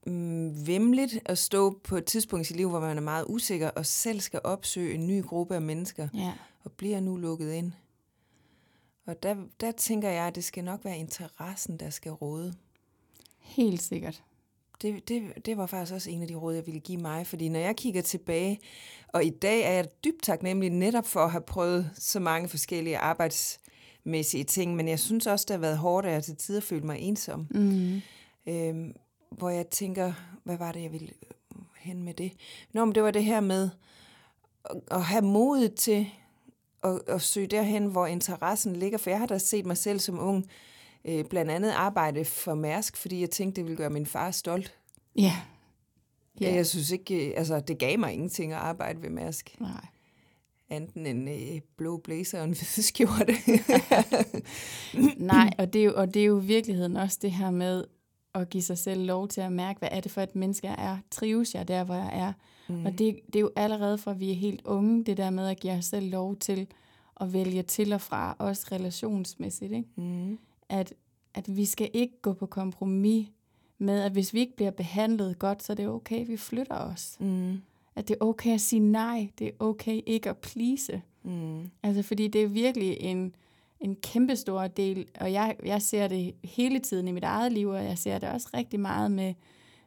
mm, 0.07 0.67
vemmeligt 0.67 1.19
at 1.25 1.39
stå 1.39 1.81
på 1.85 1.97
et 1.97 2.05
tidspunkt 2.05 2.47
i 2.47 2.49
sit 2.49 2.57
liv, 2.57 2.69
hvor 2.69 2.81
man 2.81 2.97
er 2.97 3.03
meget 3.03 3.25
usikker, 3.29 3.71
og 3.71 3.87
selv 3.87 4.21
skal 4.21 4.41
opsøge 4.45 4.95
en 4.95 5.07
ny 5.07 5.23
gruppe 5.23 5.55
af 5.55 5.63
mennesker, 5.63 6.09
ja. 6.15 6.33
og 6.65 6.73
bliver 6.73 7.01
nu 7.01 7.17
lukket 7.17 7.53
ind. 7.53 7.73
Og 9.07 9.23
der, 9.23 9.37
der 9.61 9.73
tænker 9.73 10.11
jeg, 10.11 10.27
at 10.27 10.35
det 10.35 10.45
skal 10.45 10.65
nok 10.65 10.85
være 10.85 10.99
interessen, 10.99 11.77
der 11.77 11.91
skal 11.91 12.13
råde. 12.13 12.55
Helt 13.39 13.83
sikkert. 13.83 14.23
Det, 14.83 15.09
det, 15.09 15.47
det 15.47 15.57
var 15.57 15.67
faktisk 15.67 15.95
også 15.95 16.11
en 16.11 16.23
af 16.23 16.29
de 16.29 16.35
råd, 16.35 16.55
jeg 16.55 16.67
ville 16.67 16.81
give 16.81 17.01
mig, 17.01 17.27
fordi 17.27 17.49
når 17.49 17.61
jeg 17.61 17.77
kigger 17.77 18.03
tilbage, 18.03 18.61
og 19.09 19.25
i 19.25 19.31
dag 19.31 19.63
er 19.63 19.73
jeg 19.73 19.89
dybt 20.05 20.23
taknemmelig 20.23 20.71
netop 20.71 21.07
for 21.07 21.21
at 21.21 21.31
have 21.31 21.43
prøvet 21.47 21.91
så 21.95 22.21
mange 22.21 22.49
forskellige 22.49 22.99
arbejdsmæssige 22.99 24.45
ting, 24.45 24.77
men 24.77 24.89
jeg 24.89 24.99
synes 24.99 25.27
også, 25.27 25.45
det 25.49 25.55
har 25.55 25.61
været 25.61 25.79
hårdt, 25.79 26.07
at 26.07 26.13
jeg 26.13 26.25
til 26.25 26.37
tider 26.37 26.61
følte 26.61 26.87
mig 26.87 26.99
ensom. 26.99 27.47
Mm. 27.51 28.01
Øhm, 28.47 28.93
hvor 29.39 29.51
jeg 29.51 29.67
tænker, 29.67 30.13
hvad 30.45 30.57
var 30.57 30.73
det, 30.73 30.83
jeg 30.83 30.93
ville 30.93 31.11
hen 31.79 32.03
med 32.03 32.15
det? 32.15 32.33
Nå, 32.73 32.85
men 32.85 32.95
det 32.95 33.03
var 33.03 33.11
det 33.11 33.25
her 33.25 33.41
med 33.41 33.71
at, 34.71 34.77
at 34.91 35.03
have 35.03 35.23
modet 35.23 35.75
til 35.75 36.07
at, 36.85 37.01
at 37.07 37.23
søge 37.23 37.47
derhen, 37.47 37.87
hvor 37.87 38.07
interessen 38.07 38.77
ligger, 38.77 38.99
for 38.99 39.11
jeg 39.11 39.19
har 39.19 39.27
da 39.27 39.39
set 39.39 39.67
mig 39.67 39.77
selv 39.77 40.01
som 40.01 40.19
ung, 40.19 40.47
øh, 41.05 41.25
blandt 41.25 41.51
andet 41.51 41.71
arbejde 41.71 42.25
for 42.25 42.55
Mærsk, 42.55 42.97
fordi 42.97 43.21
jeg 43.21 43.31
tænkte, 43.31 43.57
det 43.57 43.65
ville 43.65 43.77
gøre 43.77 43.91
min 43.91 44.07
far 44.07 44.31
stolt. 44.31 44.75
Ja. 45.17 45.37
ja. 46.41 46.55
Jeg 46.55 46.67
synes 46.67 46.91
ikke, 46.91 47.33
altså 47.37 47.61
det 47.61 47.79
gav 47.79 47.99
mig 47.99 48.13
ingenting 48.13 48.53
at 48.53 48.59
arbejde 48.59 49.03
ved 49.03 49.11
Mærsk. 49.11 49.57
Nej. 49.61 49.87
Enten 50.71 51.07
en 51.07 51.29
øh, 51.29 51.61
blå 51.77 51.97
blazer 51.97 52.39
og 52.39 52.45
en 52.45 52.51
hvid 52.59 52.83
skjorte. 52.83 53.35
Nej, 55.33 55.51
og 55.59 55.73
det, 55.73 55.81
er 55.81 55.85
jo, 55.85 55.93
og 55.97 56.15
det 56.15 56.23
er 56.23 56.27
jo 56.27 56.35
virkeligheden 56.35 56.97
også 56.97 57.19
det 57.23 57.33
her 57.33 57.51
med 57.51 57.85
at 58.35 58.51
give 58.51 58.63
sig 58.63 58.79
selv 58.79 59.07
lov 59.07 59.29
til 59.29 59.41
at 59.41 59.53
mærke, 59.53 59.79
hvad 59.79 59.89
er 59.93 60.01
det 60.01 60.13
for 60.13 60.21
et 60.21 60.37
menneske, 60.37 60.67
jeg 60.67 60.77
er? 60.79 60.99
Trives 61.11 61.55
jeg 61.55 61.69
der, 61.69 61.85
hvor 61.85 61.95
jeg 61.95 62.11
er? 62.13 62.33
Mm. 62.69 62.87
Og 62.87 62.99
det, 62.99 63.21
det 63.27 63.37
er 63.37 63.41
jo 63.41 63.51
allerede 63.57 63.99
fra, 63.99 64.13
vi 64.13 64.31
er 64.31 64.35
helt 64.35 64.67
unge, 64.67 65.05
det 65.05 65.17
der 65.17 65.31
med 65.31 65.49
at 65.49 65.61
give 65.61 65.73
os 65.73 65.85
selv 65.85 66.11
lov 66.11 66.37
til 66.37 66.67
at 67.21 67.33
vælge 67.33 67.63
til 67.63 67.93
og 67.93 68.01
fra, 68.01 68.37
også 68.39 68.67
relationsmæssigt. 68.73 69.73
Ikke? 69.73 69.89
Mm. 69.97 70.39
At, 70.69 70.95
at 71.35 71.57
vi 71.57 71.65
skal 71.65 71.91
ikke 71.93 72.21
gå 72.23 72.33
på 72.33 72.47
kompromis 72.47 73.29
med, 73.79 74.01
at 74.01 74.13
hvis 74.13 74.35
vi 74.35 74.41
ikke 74.41 74.57
bliver 74.57 74.71
behandlet 74.71 75.39
godt, 75.39 75.63
så 75.63 75.73
er 75.73 75.75
det 75.75 75.89
okay, 75.89 76.27
vi 76.27 76.37
flytter 76.37 76.79
os. 76.79 77.17
Mm. 77.21 77.61
At 77.97 78.09
det 78.09 78.17
er 78.21 78.25
okay 78.25 78.55
at 78.55 78.61
sige 78.61 78.81
nej, 78.81 79.29
det 79.39 79.47
er 79.47 79.53
okay 79.59 80.01
ikke 80.07 80.31
at 80.31 80.39
please. 80.39 81.03
Mm. 81.23 81.71
Altså 81.83 82.03
fordi 82.03 82.29
det 82.29 82.43
er 82.43 82.47
virkelig 82.47 82.97
en, 83.01 83.35
en 83.85 83.97
kæmpe 83.97 84.37
stor 84.37 84.67
del, 84.67 85.07
og 85.21 85.33
jeg, 85.33 85.57
jeg 85.65 85.83
ser 85.83 86.09
det 86.09 86.35
hele 86.45 86.79
tiden 86.79 87.09
i 87.09 87.13
mit 87.13 87.25
eget 87.25 87.53
liv, 87.53 87.69
og 87.69 87.85
jeg 87.85 87.99
ser 87.99 88.19
det 88.19 88.29
også 88.29 88.49
rigtig 88.55 88.81
meget 88.81 89.11
med, 89.11 89.35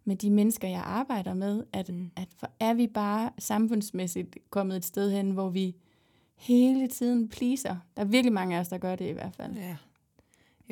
med 0.06 0.16
de 0.16 0.30
mennesker, 0.30 0.68
jeg 0.68 0.82
arbejder 0.86 1.34
med, 1.34 1.64
at, 1.74 1.90
mm. 1.90 2.12
at 2.16 2.28
for 2.38 2.50
er 2.60 2.74
vi 2.74 2.88
bare 2.88 3.30
samfundsmæssigt 3.40 4.38
kommet 4.50 4.78
et 4.78 4.86
sted 4.86 5.12
hen, 5.12 5.32
hvor 5.32 5.50
vi 5.50 5.76
hele 6.36 6.88
tiden 6.88 7.30
pleaser. 7.30 7.76
Der 7.96 8.02
er 8.02 8.06
virkelig 8.06 8.34
mange 8.34 8.56
af 8.56 8.60
os, 8.60 8.68
der 8.68 8.78
gør 8.78 8.96
det 8.96 9.10
i 9.10 9.12
hvert 9.12 9.36
fald. 9.36 9.54
Ja. 9.56 9.76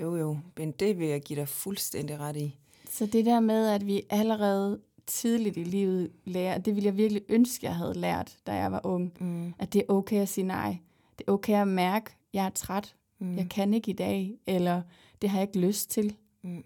Jo, 0.02 0.16
jo, 0.16 0.38
men 0.58 0.72
det 0.72 1.00
vil 1.00 1.08
jeg 1.08 1.22
give 1.22 1.40
dig 1.40 1.48
fuldstændig 1.48 2.20
ret 2.20 2.36
i. 2.38 2.56
Så 2.90 3.06
det 3.06 3.26
der 3.26 3.40
med, 3.40 3.68
at 3.68 3.86
vi 3.88 4.02
allerede 4.10 4.80
tidligt 5.08 5.58
i 5.58 5.64
livet 5.64 6.12
lære, 6.26 6.60
det 6.60 6.76
ville 6.76 6.88
jeg 6.88 6.98
virkelig 6.98 7.22
ønske, 7.30 7.66
jeg 7.66 7.76
havde 7.76 7.94
lært, 7.94 8.38
da 8.48 8.54
jeg 8.54 8.72
var 8.72 8.82
ung, 8.84 9.14
Mm. 9.20 9.54
at 9.60 9.74
det 9.74 9.80
er 9.82 9.94
okay 9.94 10.22
at 10.22 10.30
sige 10.30 10.48
nej. 10.48 10.78
Det 11.20 11.28
er 11.28 11.32
okay 11.32 11.62
at 11.62 11.68
mærke, 11.68 12.06
at 12.12 12.18
jeg 12.34 12.46
er 12.46 12.50
træt, 12.50 12.96
Mm. 13.20 13.38
jeg 13.38 13.50
kan 13.50 13.74
ikke 13.74 13.92
i 13.92 13.94
dag, 13.94 14.38
eller 14.48 14.82
det 15.22 15.30
har 15.30 15.38
jeg 15.40 15.48
ikke 15.48 15.68
lyst 15.68 15.90
til. 15.90 16.16
Mm. 16.42 16.64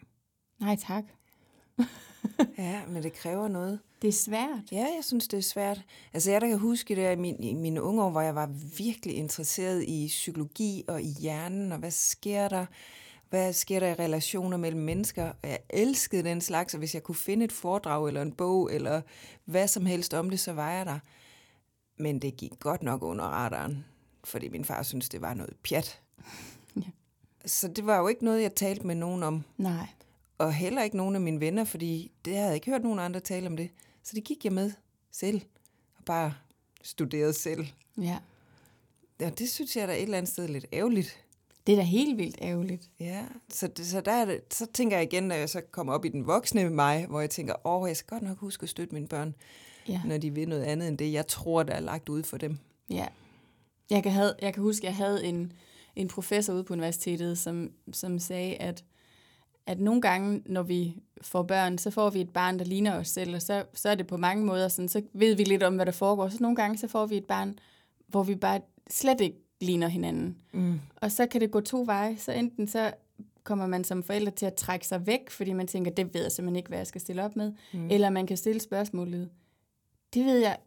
Nej 0.59 0.75
tak. 0.75 1.03
Ja, 2.57 2.81
men 2.87 3.03
det 3.03 3.13
kræver 3.13 3.47
noget. 3.47 3.79
Det 4.01 4.07
er 4.07 4.11
svært. 4.11 4.71
Ja, 4.71 4.77
jeg 4.95 4.99
synes, 5.01 5.27
det 5.27 5.37
er 5.37 5.41
svært. 5.41 5.81
Altså, 6.13 6.31
jeg 6.31 6.41
der 6.41 6.47
kan 6.47 6.57
huske 6.57 6.95
det 6.95 7.13
i, 7.13 7.15
min, 7.15 7.43
i 7.43 7.53
mine 7.53 7.81
unge 7.81 8.03
år, 8.03 8.09
hvor 8.09 8.21
jeg 8.21 8.35
var 8.35 8.49
virkelig 8.77 9.15
interesseret 9.15 9.83
i 9.87 10.07
psykologi 10.07 10.83
og 10.87 11.01
i 11.01 11.15
hjernen, 11.19 11.71
og 11.71 11.79
hvad 11.79 11.91
sker 11.91 12.47
der? 12.47 12.65
Hvad 13.29 13.53
sker 13.53 13.79
der 13.79 13.87
i 13.87 13.93
relationer 13.93 14.57
mellem 14.57 14.81
mennesker? 14.81 15.31
Jeg 15.43 15.59
elskede 15.69 16.23
den 16.23 16.41
slags, 16.41 16.73
og 16.73 16.77
hvis 16.77 16.93
jeg 16.93 17.03
kunne 17.03 17.15
finde 17.15 17.45
et 17.45 17.51
foredrag 17.51 18.07
eller 18.07 18.21
en 18.21 18.31
bog, 18.31 18.73
eller 18.73 19.01
hvad 19.45 19.67
som 19.67 19.85
helst 19.85 20.13
om 20.13 20.29
det, 20.29 20.39
så 20.39 20.53
var 20.53 20.71
jeg 20.71 20.85
der. 20.85 20.99
Men 21.97 22.19
det 22.19 22.37
gik 22.37 22.51
godt 22.59 22.83
nok 22.83 23.03
under 23.03 23.23
radaren, 23.25 23.85
fordi 24.23 24.49
min 24.49 24.65
far 24.65 24.83
synes 24.83 25.09
det 25.09 25.21
var 25.21 25.33
noget 25.33 25.53
pjat. 25.63 26.01
Ja. 26.75 26.81
Så 27.45 27.67
det 27.67 27.85
var 27.85 27.97
jo 27.99 28.07
ikke 28.07 28.25
noget, 28.25 28.41
jeg 28.41 28.55
talte 28.55 28.87
med 28.87 28.95
nogen 28.95 29.23
om 29.23 29.43
Nej. 29.57 29.87
og 30.37 30.53
heller 30.53 30.83
ikke 30.83 30.97
nogen 30.97 31.15
af 31.15 31.21
mine 31.21 31.39
venner, 31.39 31.63
fordi 31.63 32.11
det 32.25 32.33
havde 32.33 32.47
jeg 32.47 32.55
ikke 32.55 32.71
hørt 32.71 32.83
nogen 32.83 32.99
andre 32.99 33.19
tale 33.19 33.47
om 33.47 33.57
det. 33.57 33.69
Så 34.03 34.11
det 34.15 34.23
gik 34.23 34.43
jeg 34.45 34.53
med 34.53 34.71
selv, 35.11 35.41
og 35.97 36.03
bare 36.05 36.33
studerede 36.83 37.33
selv. 37.33 37.67
Ja. 37.97 38.17
Ja, 39.19 39.29
det 39.29 39.49
synes 39.49 39.75
jeg 39.75 39.87
da 39.87 39.93
et 39.93 40.01
eller 40.03 40.17
andet 40.17 40.31
sted 40.31 40.47
lidt 40.47 40.65
ærgerligt. 40.73 41.23
Det 41.67 41.73
er 41.73 41.77
da 41.77 41.83
helt 41.83 42.17
vildt 42.17 42.37
ærgerligt. 42.41 42.89
Ja, 42.99 43.25
så, 43.49 43.67
det, 43.67 43.87
så, 43.87 44.01
der 44.01 44.11
er 44.11 44.25
det, 44.25 44.41
så 44.53 44.65
tænker 44.73 44.97
jeg 44.97 45.03
igen, 45.13 45.23
når 45.23 45.35
jeg 45.35 45.49
så 45.49 45.61
kommer 45.71 45.93
op 45.93 46.05
i 46.05 46.09
den 46.09 46.27
voksne 46.27 46.69
mig, 46.69 47.05
hvor 47.05 47.19
jeg 47.19 47.29
tænker, 47.29 47.67
åh, 47.67 47.87
jeg 47.87 47.97
skal 47.97 48.09
godt 48.09 48.23
nok 48.23 48.37
huske 48.37 48.63
at 48.63 48.69
støtte 48.69 48.93
mine 48.93 49.07
børn, 49.07 49.35
Ja. 49.87 50.01
når 50.05 50.17
de 50.17 50.33
vil 50.33 50.49
noget 50.49 50.63
andet 50.63 50.87
end 50.87 50.97
det, 50.97 51.13
jeg 51.13 51.27
tror, 51.27 51.63
der 51.63 51.73
er 51.73 51.79
lagt 51.79 52.09
ud 52.09 52.23
for 52.23 52.37
dem. 52.37 52.57
Ja. 52.89 53.07
Jeg 53.89 54.03
kan, 54.03 54.11
have, 54.11 54.33
jeg 54.41 54.53
kan 54.53 54.63
huske, 54.63 54.81
at 54.87 54.91
jeg 54.91 54.95
havde 54.95 55.25
en, 55.25 55.53
en 55.99 56.07
professor 56.07 56.53
ude 56.53 56.63
på 56.63 56.73
universitetet, 56.73 57.37
som, 57.37 57.71
som 57.93 58.19
sagde, 58.19 58.55
at, 58.55 58.83
at 59.65 59.79
nogle 59.79 60.01
gange, 60.01 60.41
når 60.45 60.63
vi 60.63 60.95
får 61.21 61.43
børn, 61.43 61.77
så 61.77 61.91
får 61.91 62.09
vi 62.09 62.21
et 62.21 62.29
barn, 62.29 62.59
der 62.59 62.65
ligner 62.65 62.95
os 62.95 63.07
selv, 63.07 63.35
og 63.35 63.41
så, 63.41 63.63
så 63.73 63.89
er 63.89 63.95
det 63.95 64.07
på 64.07 64.17
mange 64.17 64.45
måder 64.45 64.67
sådan, 64.67 64.89
så 64.89 65.01
ved 65.13 65.35
vi 65.35 65.43
lidt 65.43 65.63
om, 65.63 65.75
hvad 65.75 65.85
der 65.85 65.91
foregår. 65.91 66.29
Så 66.29 66.37
nogle 66.41 66.55
gange, 66.55 66.77
så 66.77 66.87
får 66.87 67.05
vi 67.05 67.17
et 67.17 67.25
barn, 67.25 67.59
hvor 68.07 68.23
vi 68.23 68.35
bare 68.35 68.61
slet 68.89 69.21
ikke 69.21 69.37
ligner 69.61 69.87
hinanden. 69.87 70.37
Mm. 70.53 70.79
Og 70.95 71.11
så 71.11 71.25
kan 71.25 71.41
det 71.41 71.51
gå 71.51 71.61
to 71.61 71.83
veje. 71.85 72.17
Så 72.17 72.31
enten 72.31 72.67
så 72.67 72.91
kommer 73.43 73.67
man 73.67 73.83
som 73.83 74.03
forælder 74.03 74.31
til 74.31 74.45
at 74.45 74.53
trække 74.53 74.87
sig 74.87 75.07
væk, 75.07 75.29
fordi 75.29 75.53
man 75.53 75.67
tænker, 75.67 75.91
det 75.91 76.13
ved 76.13 76.21
jeg 76.21 76.31
simpelthen 76.31 76.55
ikke, 76.55 76.67
hvad 76.67 76.79
jeg 76.79 76.87
skal 76.87 77.01
stille 77.01 77.23
op 77.23 77.35
med. 77.35 77.53
Mm. 77.73 77.87
Eller 77.91 78.09
man 78.09 78.27
kan 78.27 78.37
stille 78.37 78.61
spørgsmålet, 78.61 79.29
det 80.13 80.25
ved 80.25 80.39
jeg, 80.39 80.57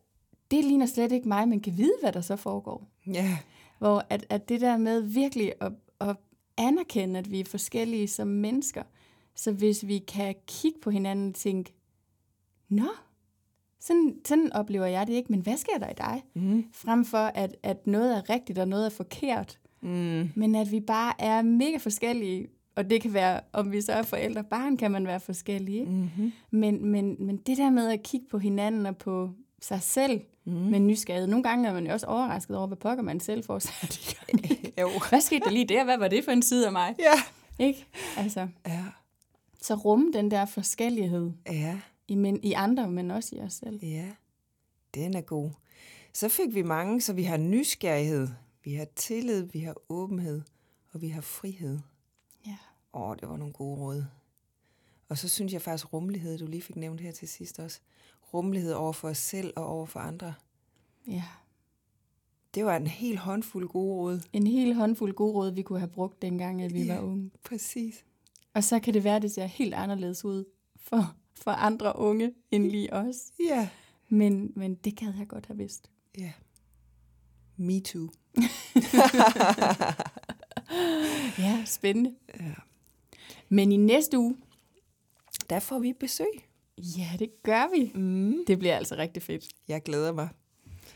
det 0.50 0.64
ligner 0.64 0.86
slet 0.86 1.12
ikke 1.12 1.28
mig, 1.28 1.48
men 1.48 1.60
kan 1.60 1.76
vide, 1.76 1.94
hvad 2.00 2.12
der 2.12 2.20
så 2.20 2.36
foregår. 2.36 2.88
Ja, 3.06 3.38
Hvor 3.82 4.06
at, 4.10 4.26
at 4.28 4.48
det 4.48 4.60
der 4.60 4.76
med 4.76 5.00
virkelig 5.00 5.52
at, 5.60 5.72
at 6.00 6.16
anerkende, 6.56 7.18
at 7.18 7.30
vi 7.30 7.40
er 7.40 7.44
forskellige 7.44 8.08
som 8.08 8.28
mennesker. 8.28 8.82
Så 9.34 9.52
hvis 9.52 9.86
vi 9.86 9.98
kan 9.98 10.34
kigge 10.46 10.78
på 10.82 10.90
hinanden 10.90 11.28
og 11.28 11.34
tænke, 11.34 11.72
nå, 12.68 12.88
sådan, 13.80 14.16
sådan 14.24 14.52
oplever 14.52 14.86
jeg 14.86 15.06
det 15.06 15.12
ikke, 15.12 15.32
men 15.32 15.40
hvad 15.40 15.56
sker 15.56 15.78
der 15.78 15.90
i 15.90 15.94
dig? 15.98 16.22
mm. 16.34 16.64
Frem 16.72 17.04
for, 17.04 17.18
at, 17.18 17.56
at 17.62 17.86
noget 17.86 18.16
er 18.16 18.30
rigtigt 18.30 18.58
og 18.58 18.68
noget 18.68 18.86
er 18.86 18.90
forkert. 18.90 19.58
Mm. 19.80 20.30
Men 20.36 20.54
at 20.54 20.72
vi 20.72 20.80
bare 20.80 21.14
er 21.18 21.42
mega 21.42 21.76
forskellige, 21.76 22.48
og 22.74 22.90
det 22.90 23.02
kan 23.02 23.14
være, 23.14 23.40
om 23.52 23.72
vi 23.72 23.80
så 23.80 23.92
er 23.92 24.02
forældre, 24.02 24.44
barn 24.44 24.76
kan 24.76 24.90
man 24.90 25.06
være 25.06 25.20
forskellige. 25.20 25.84
Mm-hmm. 25.84 26.32
Men, 26.50 26.86
men, 26.86 27.16
men 27.18 27.36
det 27.36 27.56
der 27.56 27.70
med 27.70 27.88
at 27.88 28.02
kigge 28.02 28.26
på 28.30 28.38
hinanden 28.38 28.86
og 28.86 28.96
på 28.96 29.30
sig 29.62 29.82
selv 29.82 30.20
mm. 30.44 30.52
med 30.52 30.80
nysgerrighed. 30.80 31.26
Nogle 31.26 31.42
gange 31.42 31.68
er 31.68 31.72
man 31.72 31.86
jo 31.86 31.92
også 31.92 32.06
overrasket 32.06 32.56
over, 32.56 32.66
hvad 32.66 32.76
pokker 32.76 33.02
man 33.04 33.20
selv 33.20 33.44
får 33.44 33.58
sat 33.58 33.96
i 34.10 34.14
gang. 34.14 34.50
ikke? 34.50 34.72
Jo. 34.80 34.90
Hvad 35.08 35.20
skete 35.20 35.44
der 35.44 35.50
lige 35.50 35.68
der? 35.68 35.84
Hvad 35.84 35.98
var 35.98 36.08
det 36.08 36.24
for 36.24 36.32
en 36.32 36.42
side 36.42 36.66
af 36.66 36.72
mig? 36.72 36.94
Ja. 36.98 37.22
Ikke? 37.64 37.86
Altså, 38.16 38.48
Ja. 38.66 38.84
så 39.62 39.74
rumme 39.74 40.12
den 40.12 40.30
der 40.30 40.44
forskellighed 40.46 41.32
Ja. 41.46 41.80
i, 42.08 42.14
men, 42.14 42.40
i 42.44 42.52
andre, 42.52 42.90
men 42.90 43.10
også 43.10 43.36
i 43.36 43.40
os 43.40 43.52
selv. 43.52 43.78
Ja, 43.84 44.08
den 44.94 45.16
er 45.16 45.20
god. 45.20 45.50
Så 46.14 46.28
fik 46.28 46.54
vi 46.54 46.62
mange, 46.62 47.00
så 47.00 47.12
vi 47.12 47.22
har 47.22 47.36
nysgerrighed, 47.36 48.28
vi 48.64 48.74
har 48.74 48.86
tillid, 48.96 49.42
vi 49.42 49.58
har 49.60 49.74
åbenhed, 49.88 50.42
og 50.92 51.02
vi 51.02 51.08
har 51.08 51.20
frihed. 51.20 51.78
Ja. 52.46 52.56
Åh, 52.94 53.16
det 53.20 53.28
var 53.28 53.36
nogle 53.36 53.52
gode 53.52 53.80
råd. 53.80 54.04
Og 55.08 55.18
så 55.18 55.28
synes 55.28 55.52
jeg 55.52 55.62
faktisk 55.62 55.92
rummelighed, 55.92 56.38
du 56.38 56.46
lige 56.46 56.62
fik 56.62 56.76
nævnt 56.76 57.00
her 57.00 57.12
til 57.12 57.28
sidst 57.28 57.58
også. 57.58 57.80
Rummelighed 58.34 58.72
over 58.72 58.92
for 58.92 59.08
os 59.08 59.18
selv 59.18 59.52
og 59.56 59.66
over 59.66 59.86
for 59.86 60.00
andre. 60.00 60.34
ja. 61.06 61.24
Det 62.54 62.64
var 62.64 62.76
en 62.76 62.86
helt 62.86 63.18
håndfuld 63.18 63.68
gode 63.68 63.94
råd. 63.94 64.20
En 64.32 64.46
hel 64.46 64.74
håndfuld 64.74 65.14
gode 65.14 65.32
råd, 65.34 65.50
vi 65.52 65.62
kunne 65.62 65.78
have 65.78 65.90
brugt 65.90 66.22
dengang, 66.22 66.62
at 66.62 66.74
vi 66.74 66.82
Ja. 66.82 66.94
var 66.94 67.02
unge. 67.02 67.30
Præcis. 67.44 68.04
Og 68.54 68.64
så 68.64 68.80
kan 68.80 68.94
det 68.94 69.04
være, 69.04 69.16
at 69.16 69.22
det 69.22 69.32
ser 69.32 69.46
helt 69.46 69.74
anderledes 69.74 70.24
ud 70.24 70.44
for, 70.76 71.14
for 71.42 71.50
andre 71.50 71.96
unge 71.96 72.32
end 72.50 72.64
lige 72.70 72.92
os. 72.92 73.16
Ja. 73.40 73.68
Men, 74.08 74.52
men 74.56 74.74
det 74.74 74.96
gad 74.96 75.12
jeg 75.18 75.28
godt 75.28 75.46
have 75.46 75.56
vidst. 75.56 75.90
Ja. 76.18 76.32
Me 77.56 77.80
too. 77.80 78.08
Ja, 81.38 81.62
spændende. 81.66 82.14
Ja. 82.40 82.54
Men 83.48 83.72
i 83.72 83.76
næste 83.76 84.18
uge, 84.18 84.36
Der 85.50 85.60
får 85.60 85.78
vi 85.78 85.92
besøg. 85.92 86.26
Ja, 86.78 87.08
det 87.18 87.42
gør 87.42 87.76
vi. 87.76 87.92
Mm. 88.00 88.34
Det 88.46 88.58
bliver 88.58 88.76
altså 88.76 88.94
rigtig 88.96 89.22
fedt. 89.22 89.44
Jeg 89.68 89.82
glæder 89.82 90.12
mig. 90.12 90.28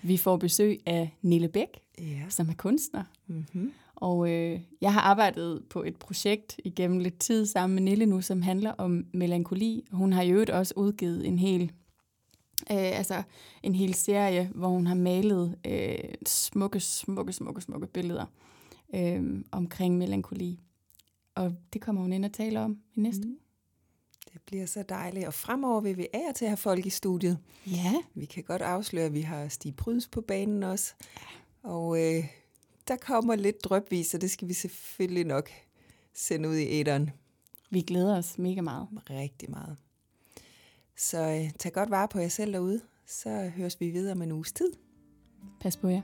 Vi 0.02 0.16
får 0.16 0.36
besøg 0.36 0.80
af 0.86 1.16
Nille 1.22 1.48
Bæk, 1.48 1.80
Ja. 1.98 2.22
som 2.28 2.48
er 2.48 2.54
kunstner. 2.54 3.04
Mm-hmm. 3.26 3.72
Og 3.94 4.30
øh, 4.30 4.60
jeg 4.80 4.92
har 4.92 5.00
arbejdet 5.00 5.64
på 5.70 5.82
et 5.82 5.96
projekt 5.96 6.60
igennem 6.64 6.98
lidt 6.98 7.18
tid 7.18 7.46
sammen 7.46 7.74
med 7.74 7.82
Nille 7.82 8.06
nu, 8.06 8.20
som 8.20 8.42
handler 8.42 8.70
om 8.70 9.06
melankoli. 9.14 9.84
Hun 9.90 10.12
har 10.12 10.22
i 10.22 10.30
øvrigt 10.30 10.50
også 10.50 10.74
udgivet 10.76 11.26
en 11.26 11.38
hel, 11.38 11.62
øh, 12.70 12.98
altså 12.98 13.22
en 13.62 13.74
hel 13.74 13.94
serie, 13.94 14.50
hvor 14.54 14.68
hun 14.68 14.86
har 14.86 14.94
malet 14.94 15.58
øh, 15.66 15.94
smukke, 16.26 16.80
smukke, 16.80 17.32
smukke, 17.32 17.60
smukke 17.60 17.86
billeder 17.86 18.24
øh, 18.94 19.44
omkring 19.52 19.98
melankoli. 19.98 20.60
Og 21.34 21.54
det 21.72 21.80
kommer 21.80 22.02
hun 22.02 22.12
ind 22.12 22.24
og 22.24 22.32
tale 22.32 22.60
om 22.60 22.78
i 22.94 23.00
næste 23.00 23.22
Mm. 23.22 23.28
uge. 23.30 23.38
Det 24.36 24.42
bliver 24.46 24.66
så 24.66 24.82
dejligt. 24.82 25.26
Og 25.26 25.34
fremover 25.34 25.80
vil 25.80 25.96
vi 25.96 26.06
af 26.12 26.28
og 26.28 26.34
til 26.34 26.46
have 26.46 26.56
folk 26.56 26.86
i 26.86 26.90
studiet. 26.90 27.38
Ja, 27.66 27.94
Vi 28.14 28.24
kan 28.24 28.42
godt 28.42 28.62
afsløre, 28.62 29.04
at 29.04 29.14
vi 29.14 29.20
har 29.20 29.48
Stig 29.48 29.76
Pryds 29.76 30.08
på 30.08 30.20
banen 30.20 30.62
også. 30.62 30.94
Og 31.62 31.98
øh, 32.04 32.24
der 32.88 32.96
kommer 32.96 33.34
lidt 33.34 33.64
drøbvis, 33.64 34.06
så 34.06 34.18
det 34.18 34.30
skal 34.30 34.48
vi 34.48 34.52
selvfølgelig 34.52 35.24
nok 35.24 35.50
sende 36.14 36.48
ud 36.48 36.56
i 36.56 36.80
æderen 36.80 37.10
vi 37.70 37.80
glæder 37.80 38.18
os 38.18 38.38
mega 38.38 38.60
meget. 38.60 38.88
rigtig 39.10 39.50
meget. 39.50 39.76
Så 40.96 41.18
øh, 41.18 41.52
tag 41.58 41.72
godt 41.72 41.90
vare 41.90 42.08
på 42.08 42.18
jer 42.18 42.28
selv 42.28 42.52
derude, 42.52 42.80
så 43.06 43.50
høres 43.56 43.80
vi 43.80 43.90
videre 43.90 44.12
om 44.12 44.22
en 44.22 44.32
uges 44.32 44.52
tid. 44.52 44.72
Pas 45.60 45.76
på 45.76 45.88
jer. 45.88 46.02